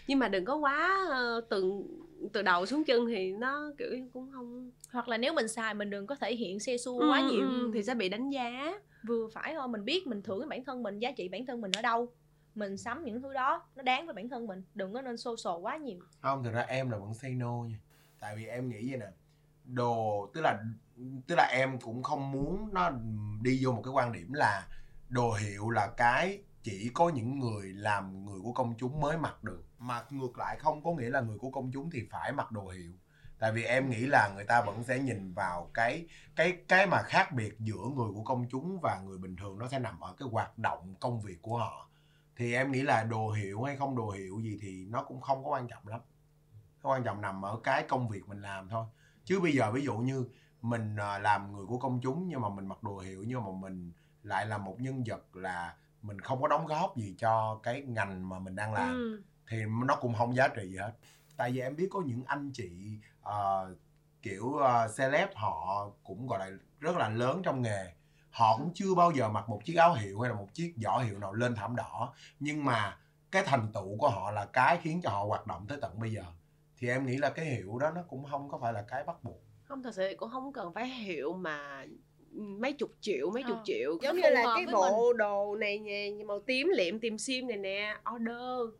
Nhưng 0.07 0.19
mà 0.19 0.27
đừng 0.27 0.45
có 0.45 0.55
quá 0.55 1.05
ờ, 1.09 1.41
từ 1.49 1.83
từ 2.33 2.41
đầu 2.41 2.65
xuống 2.65 2.83
chân 2.83 3.05
thì 3.07 3.31
nó 3.31 3.71
kiểu 3.77 3.97
cũng 4.13 4.31
không 4.31 4.71
hoặc 4.91 5.07
là 5.07 5.17
nếu 5.17 5.33
mình 5.33 5.47
xài 5.47 5.73
mình 5.73 5.89
đừng 5.89 6.07
có 6.07 6.15
thể 6.15 6.35
hiện 6.35 6.59
xe 6.59 6.77
xua 6.77 6.99
Ừ, 6.99 7.07
quá 7.09 7.21
nhiều. 7.21 7.47
ừ, 7.49 7.71
thì 7.73 7.83
sẽ 7.83 7.95
bị 7.95 8.09
đánh 8.09 8.29
giá. 8.29 8.79
Vừa 9.07 9.27
phải 9.33 9.53
thôi 9.53 9.67
mình 9.67 9.85
biết 9.85 10.07
mình 10.07 10.21
thưởng 10.21 10.49
bản 10.49 10.63
thân 10.65 10.83
mình 10.83 10.99
giá 10.99 11.11
trị 11.11 11.29
bản 11.29 11.45
thân 11.45 11.61
mình 11.61 11.71
ở 11.75 11.81
đâu. 11.81 12.11
Mình 12.55 12.77
sắm 12.77 13.03
những 13.03 13.21
thứ 13.21 13.33
đó 13.33 13.63
nó 13.75 13.83
đáng 13.83 14.05
với 14.05 14.13
bản 14.13 14.29
thân 14.29 14.47
mình 14.47 14.63
đừng 14.75 14.93
có 14.93 15.01
nên 15.01 15.17
xô 15.17 15.37
xồ 15.37 15.57
quá 15.57 15.77
nhiều. 15.77 15.99
Không 16.21 16.43
thực 16.43 16.53
ra 16.53 16.61
em 16.61 16.89
là 16.89 16.97
vẫn 16.97 17.13
say 17.13 17.31
no 17.35 17.51
nha. 17.69 17.79
Tại 18.19 18.35
vì 18.35 18.45
em 18.45 18.69
nghĩ 18.69 18.89
vậy 18.89 18.99
nè 18.99 19.07
đồ 19.65 20.29
tức 20.33 20.41
là 20.41 20.63
tức 21.27 21.35
là 21.35 21.43
em 21.51 21.79
cũng 21.79 22.03
không 22.03 22.31
muốn 22.31 22.69
nó 22.73 22.91
đi 23.41 23.59
vô 23.65 23.71
một 23.71 23.81
cái 23.85 23.91
quan 23.93 24.11
điểm 24.11 24.33
là 24.33 24.67
đồ 25.09 25.31
hiệu 25.33 25.69
là 25.69 25.87
cái 25.97 26.41
chỉ 26.71 26.91
có 26.93 27.09
những 27.09 27.39
người 27.39 27.73
làm 27.73 28.25
người 28.25 28.39
của 28.43 28.51
công 28.51 28.73
chúng 28.77 29.01
mới 29.01 29.17
mặc 29.17 29.43
được. 29.43 29.63
Mà 29.79 30.03
ngược 30.09 30.37
lại 30.37 30.57
không 30.59 30.83
có 30.83 30.91
nghĩa 30.91 31.09
là 31.09 31.21
người 31.21 31.37
của 31.37 31.51
công 31.51 31.71
chúng 31.73 31.89
thì 31.91 32.07
phải 32.11 32.31
mặc 32.31 32.51
đồ 32.51 32.67
hiệu. 32.67 32.91
Tại 33.39 33.51
vì 33.51 33.63
em 33.63 33.89
nghĩ 33.89 34.05
là 34.05 34.31
người 34.35 34.43
ta 34.43 34.61
vẫn 34.61 34.83
sẽ 34.83 34.99
nhìn 34.99 35.33
vào 35.33 35.71
cái 35.73 36.07
cái 36.35 36.57
cái 36.67 36.87
mà 36.87 37.01
khác 37.01 37.31
biệt 37.33 37.59
giữa 37.59 37.83
người 37.95 38.11
của 38.15 38.23
công 38.23 38.45
chúng 38.49 38.79
và 38.81 38.99
người 39.05 39.17
bình 39.17 39.35
thường 39.35 39.59
nó 39.59 39.67
sẽ 39.67 39.79
nằm 39.79 39.99
ở 39.99 40.13
cái 40.17 40.27
hoạt 40.31 40.57
động 40.57 40.95
công 40.99 41.21
việc 41.21 41.41
của 41.41 41.57
họ. 41.57 41.89
Thì 42.35 42.53
em 42.53 42.71
nghĩ 42.71 42.81
là 42.81 43.03
đồ 43.03 43.31
hiệu 43.31 43.63
hay 43.63 43.75
không 43.75 43.97
đồ 43.97 44.09
hiệu 44.09 44.39
gì 44.39 44.59
thì 44.61 44.85
nó 44.89 45.03
cũng 45.03 45.21
không 45.21 45.43
có 45.43 45.49
quan 45.49 45.67
trọng 45.67 45.87
lắm. 45.87 46.01
Cái 46.83 46.91
quan 46.91 47.03
trọng 47.03 47.21
nằm 47.21 47.45
ở 47.45 47.59
cái 47.63 47.85
công 47.87 48.09
việc 48.09 48.27
mình 48.27 48.41
làm 48.41 48.69
thôi. 48.69 48.85
Chứ 49.23 49.39
bây 49.39 49.51
giờ 49.51 49.71
ví 49.71 49.81
dụ 49.81 49.97
như 49.97 50.29
mình 50.61 50.95
à, 50.95 51.19
làm 51.19 51.51
người 51.51 51.65
của 51.65 51.77
công 51.77 51.99
chúng 52.01 52.27
nhưng 52.27 52.41
mà 52.41 52.49
mình 52.49 52.67
mặc 52.67 52.83
đồ 52.83 52.97
hiệu 52.97 53.23
nhưng 53.27 53.43
mà 53.43 53.51
mình 53.61 53.91
lại 54.23 54.45
là 54.45 54.57
một 54.57 54.75
nhân 54.79 55.03
vật 55.05 55.35
là 55.35 55.75
mình 56.01 56.19
không 56.19 56.41
có 56.41 56.47
đóng 56.47 56.65
góp 56.65 56.97
gì 56.97 57.15
cho 57.17 57.59
cái 57.63 57.81
ngành 57.81 58.29
mà 58.29 58.39
mình 58.39 58.55
đang 58.55 58.73
làm 58.73 58.95
ừ. 58.95 59.21
thì 59.49 59.57
nó 59.85 59.95
cũng 59.95 60.13
không 60.13 60.35
giá 60.35 60.47
trị 60.47 60.69
gì 60.69 60.77
hết. 60.77 60.91
Tại 61.37 61.51
vì 61.51 61.59
em 61.59 61.75
biết 61.75 61.87
có 61.91 62.01
những 62.05 62.23
anh 62.25 62.51
chị 62.53 62.99
ờ, 63.21 63.75
kiểu 64.21 64.45
uh, 64.45 64.97
celeb 64.97 65.29
họ 65.35 65.89
cũng 66.03 66.27
gọi 66.27 66.39
là 66.39 66.57
rất 66.79 66.97
là 66.97 67.09
lớn 67.09 67.41
trong 67.43 67.61
nghề. 67.61 67.93
Họ 68.29 68.57
cũng 68.57 68.71
chưa 68.73 68.95
bao 68.95 69.11
giờ 69.11 69.29
mặc 69.29 69.49
một 69.49 69.61
chiếc 69.65 69.75
áo 69.75 69.93
hiệu 69.93 70.19
hay 70.19 70.29
là 70.29 70.35
một 70.35 70.47
chiếc 70.53 70.73
giỏ 70.77 70.97
hiệu 70.97 71.19
nào 71.19 71.33
lên 71.33 71.55
thảm 71.55 71.75
đỏ. 71.75 72.13
Nhưng 72.39 72.65
mà 72.65 72.97
cái 73.31 73.43
thành 73.45 73.71
tựu 73.73 73.97
của 73.97 74.09
họ 74.09 74.31
là 74.31 74.45
cái 74.45 74.77
khiến 74.81 75.01
cho 75.03 75.09
họ 75.09 75.23
hoạt 75.25 75.47
động 75.47 75.65
tới 75.67 75.77
tận 75.81 75.99
bây 75.99 76.11
giờ. 76.11 76.23
Thì 76.77 76.89
em 76.89 77.05
nghĩ 77.05 77.17
là 77.17 77.29
cái 77.29 77.45
hiệu 77.45 77.77
đó 77.79 77.91
nó 77.91 78.01
cũng 78.09 78.25
không 78.31 78.49
có 78.49 78.57
phải 78.57 78.73
là 78.73 78.81
cái 78.81 79.03
bắt 79.03 79.23
buộc. 79.23 79.41
Không 79.63 79.83
thật 79.83 79.95
sự 79.95 80.15
cũng 80.17 80.29
không 80.31 80.53
cần 80.53 80.73
phải 80.73 80.87
hiệu 80.87 81.33
mà 81.33 81.85
mấy 82.33 82.73
chục 82.73 82.91
triệu 83.01 83.31
mấy 83.31 83.43
chục 83.43 83.57
Ờ. 83.57 83.61
triệu 83.65 83.97
giống 84.01 84.15
như 84.15 84.29
là 84.29 84.43
cái 84.55 84.65
bộ 84.73 85.13
đồ 85.13 85.55
này 85.55 85.79
nè 85.79 86.09
màu 86.27 86.39
tím 86.39 86.69
liệm 86.75 86.99
tìm 86.99 87.17
sim 87.17 87.47
này 87.47 87.57
nè 87.57 87.97
order 88.15 88.73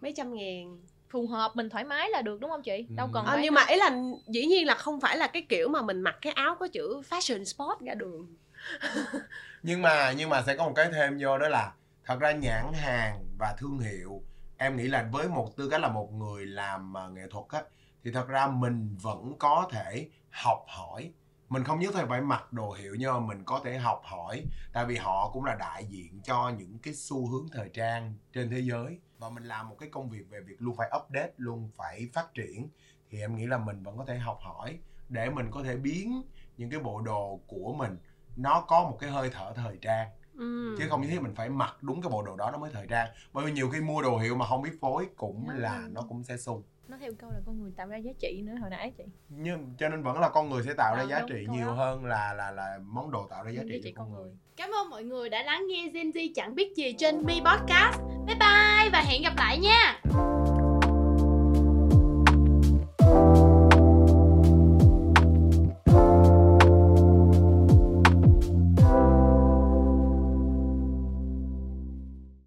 mấy 0.00 0.12
trăm 0.16 0.34
ngàn 0.34 0.78
phù 1.10 1.26
hợp 1.26 1.52
mình 1.54 1.68
thoải 1.70 1.84
mái 1.84 2.10
là 2.10 2.22
được 2.22 2.40
đúng 2.40 2.50
không 2.50 2.62
chị 2.62 2.86
đâu 2.96 3.06
Ừ. 3.06 3.10
cần 3.14 3.24
Ờ, 3.24 3.32
phải 3.34 3.42
nhưng 3.42 3.54
mà 3.54 3.64
ý 3.68 3.76
là 3.76 3.96
dĩ 4.28 4.46
nhiên 4.46 4.66
là 4.66 4.74
không 4.74 5.00
phải 5.00 5.16
là 5.16 5.26
cái 5.26 5.42
kiểu 5.42 5.68
mà 5.68 5.82
mình 5.82 6.00
mặc 6.00 6.16
cái 6.20 6.32
áo 6.32 6.54
có 6.60 6.68
chữ 6.68 7.00
fashion 7.10 7.44
sport 7.44 7.80
ra 7.80 7.94
đường 7.94 8.26
nhưng 9.62 9.82
mà 9.82 10.12
nhưng 10.16 10.28
mà 10.30 10.42
sẽ 10.42 10.56
có 10.56 10.64
một 10.64 10.72
cái 10.76 10.88
thêm 10.92 11.18
vô 11.20 11.38
đó 11.38 11.48
là 11.48 11.72
thật 12.04 12.20
ra 12.20 12.32
nhãn 12.32 12.72
hàng 12.72 13.24
và 13.38 13.54
thương 13.58 13.78
hiệu 13.78 14.22
em 14.58 14.76
nghĩ 14.76 14.84
là 14.88 15.08
với 15.12 15.28
một 15.28 15.56
tư 15.56 15.68
cách 15.68 15.80
là 15.80 15.88
một 15.88 16.12
người 16.12 16.46
làm 16.46 16.96
à, 16.96 17.08
nghệ 17.14 17.22
thuật 17.30 17.44
á 17.48 17.62
thì 18.04 18.10
thật 18.12 18.28
ra 18.28 18.46
mình 18.46 18.96
vẫn 19.02 19.32
có 19.38 19.68
thể 19.72 20.08
học 20.30 20.64
hỏi 20.68 21.10
mình 21.52 21.64
không 21.64 21.78
nhất 21.78 21.94
thiết 21.94 22.04
phải 22.08 22.20
mặc 22.20 22.52
đồ 22.52 22.72
hiệu 22.72 22.94
nhưng 22.98 23.12
mà 23.12 23.20
mình 23.20 23.44
có 23.44 23.60
thể 23.64 23.78
học 23.78 24.02
hỏi 24.04 24.44
tại 24.72 24.84
vì 24.86 24.96
họ 24.96 25.30
cũng 25.32 25.44
là 25.44 25.54
đại 25.54 25.84
diện 25.84 26.20
cho 26.24 26.52
những 26.58 26.78
cái 26.78 26.94
xu 26.94 27.26
hướng 27.26 27.48
thời 27.52 27.68
trang 27.68 28.14
trên 28.32 28.50
thế 28.50 28.60
giới. 28.60 28.98
Và 29.18 29.28
mình 29.28 29.44
làm 29.44 29.68
một 29.68 29.76
cái 29.78 29.88
công 29.88 30.10
việc 30.10 30.30
về 30.30 30.40
việc 30.40 30.56
luôn 30.58 30.76
phải 30.76 30.90
update 30.96 31.32
luôn 31.36 31.70
phải 31.76 32.08
phát 32.12 32.34
triển. 32.34 32.68
Thì 33.10 33.20
em 33.20 33.36
nghĩ 33.36 33.46
là 33.46 33.58
mình 33.58 33.82
vẫn 33.82 33.98
có 33.98 34.04
thể 34.04 34.18
học 34.18 34.38
hỏi 34.40 34.78
để 35.08 35.30
mình 35.30 35.50
có 35.50 35.62
thể 35.62 35.76
biến 35.76 36.22
những 36.56 36.70
cái 36.70 36.80
bộ 36.80 37.00
đồ 37.00 37.40
của 37.46 37.72
mình 37.72 37.96
nó 38.36 38.64
có 38.68 38.82
một 38.82 38.96
cái 39.00 39.10
hơi 39.10 39.30
thở 39.30 39.52
thời 39.56 39.78
trang. 39.80 40.08
Ừ. 40.34 40.76
chứ 40.78 40.86
không 40.90 41.00
nhất 41.00 41.08
thiết 41.10 41.22
mình 41.22 41.34
phải 41.34 41.48
mặc 41.48 41.76
đúng 41.80 42.02
cái 42.02 42.10
bộ 42.10 42.22
đồ 42.22 42.36
đó 42.36 42.50
nó 42.50 42.58
mới 42.58 42.70
thời 42.72 42.86
trang. 42.86 43.08
Bởi 43.32 43.46
vì 43.46 43.52
nhiều 43.52 43.70
khi 43.70 43.80
mua 43.80 44.02
đồ 44.02 44.18
hiệu 44.18 44.36
mà 44.36 44.46
không 44.46 44.62
biết 44.62 44.80
phối 44.80 45.06
cũng 45.16 45.48
là 45.48 45.88
nó 45.90 46.02
cũng 46.08 46.24
sẽ 46.24 46.36
sung 46.36 46.62
nó 46.92 46.98
theo 47.00 47.12
câu 47.18 47.30
là 47.30 47.40
con 47.46 47.62
người 47.62 47.72
tạo 47.76 47.86
ra 47.86 47.96
giá 47.96 48.12
trị 48.18 48.42
nữa 48.44 48.52
hồi 48.60 48.70
nãy 48.70 48.92
chị. 48.98 49.04
Nhưng 49.28 49.74
cho 49.78 49.88
nên 49.88 50.02
vẫn 50.02 50.20
là 50.20 50.28
con 50.28 50.50
người 50.50 50.62
sẽ 50.62 50.74
tạo 50.74 50.94
ra 50.96 51.02
Ờ, 51.02 51.08
giá 51.08 51.20
đúng, 51.20 51.28
trị 51.28 51.46
nhiều 51.50 51.66
đó. 51.66 51.72
hơn 51.72 52.04
là 52.04 52.34
là 52.34 52.50
là 52.50 52.78
món 52.82 53.10
đồ 53.10 53.26
tạo 53.30 53.44
ra 53.44 53.50
giá 53.50 53.56
giá 53.56 53.62
trị 53.68 53.80
trị 53.84 53.92
cho 53.96 54.02
con 54.02 54.12
người. 54.12 54.30
Cảm 54.56 54.70
ơn 54.82 54.90
mọi 54.90 55.04
người 55.04 55.28
đã 55.30 55.42
lắng 55.42 55.66
nghe 55.68 55.88
Gen 55.94 56.10
Z 56.10 56.30
chẳng 56.34 56.54
biết 56.54 56.76
gì 56.76 56.92
trên 56.98 57.24
Mi 57.26 57.40
Podcast. 57.40 57.98
Bye 58.26 58.36
bye 58.40 58.90
và 58.92 59.02
hẹn 59.08 59.22
gặp 59.22 59.32
lại 59.36 59.58
nha 59.58 60.00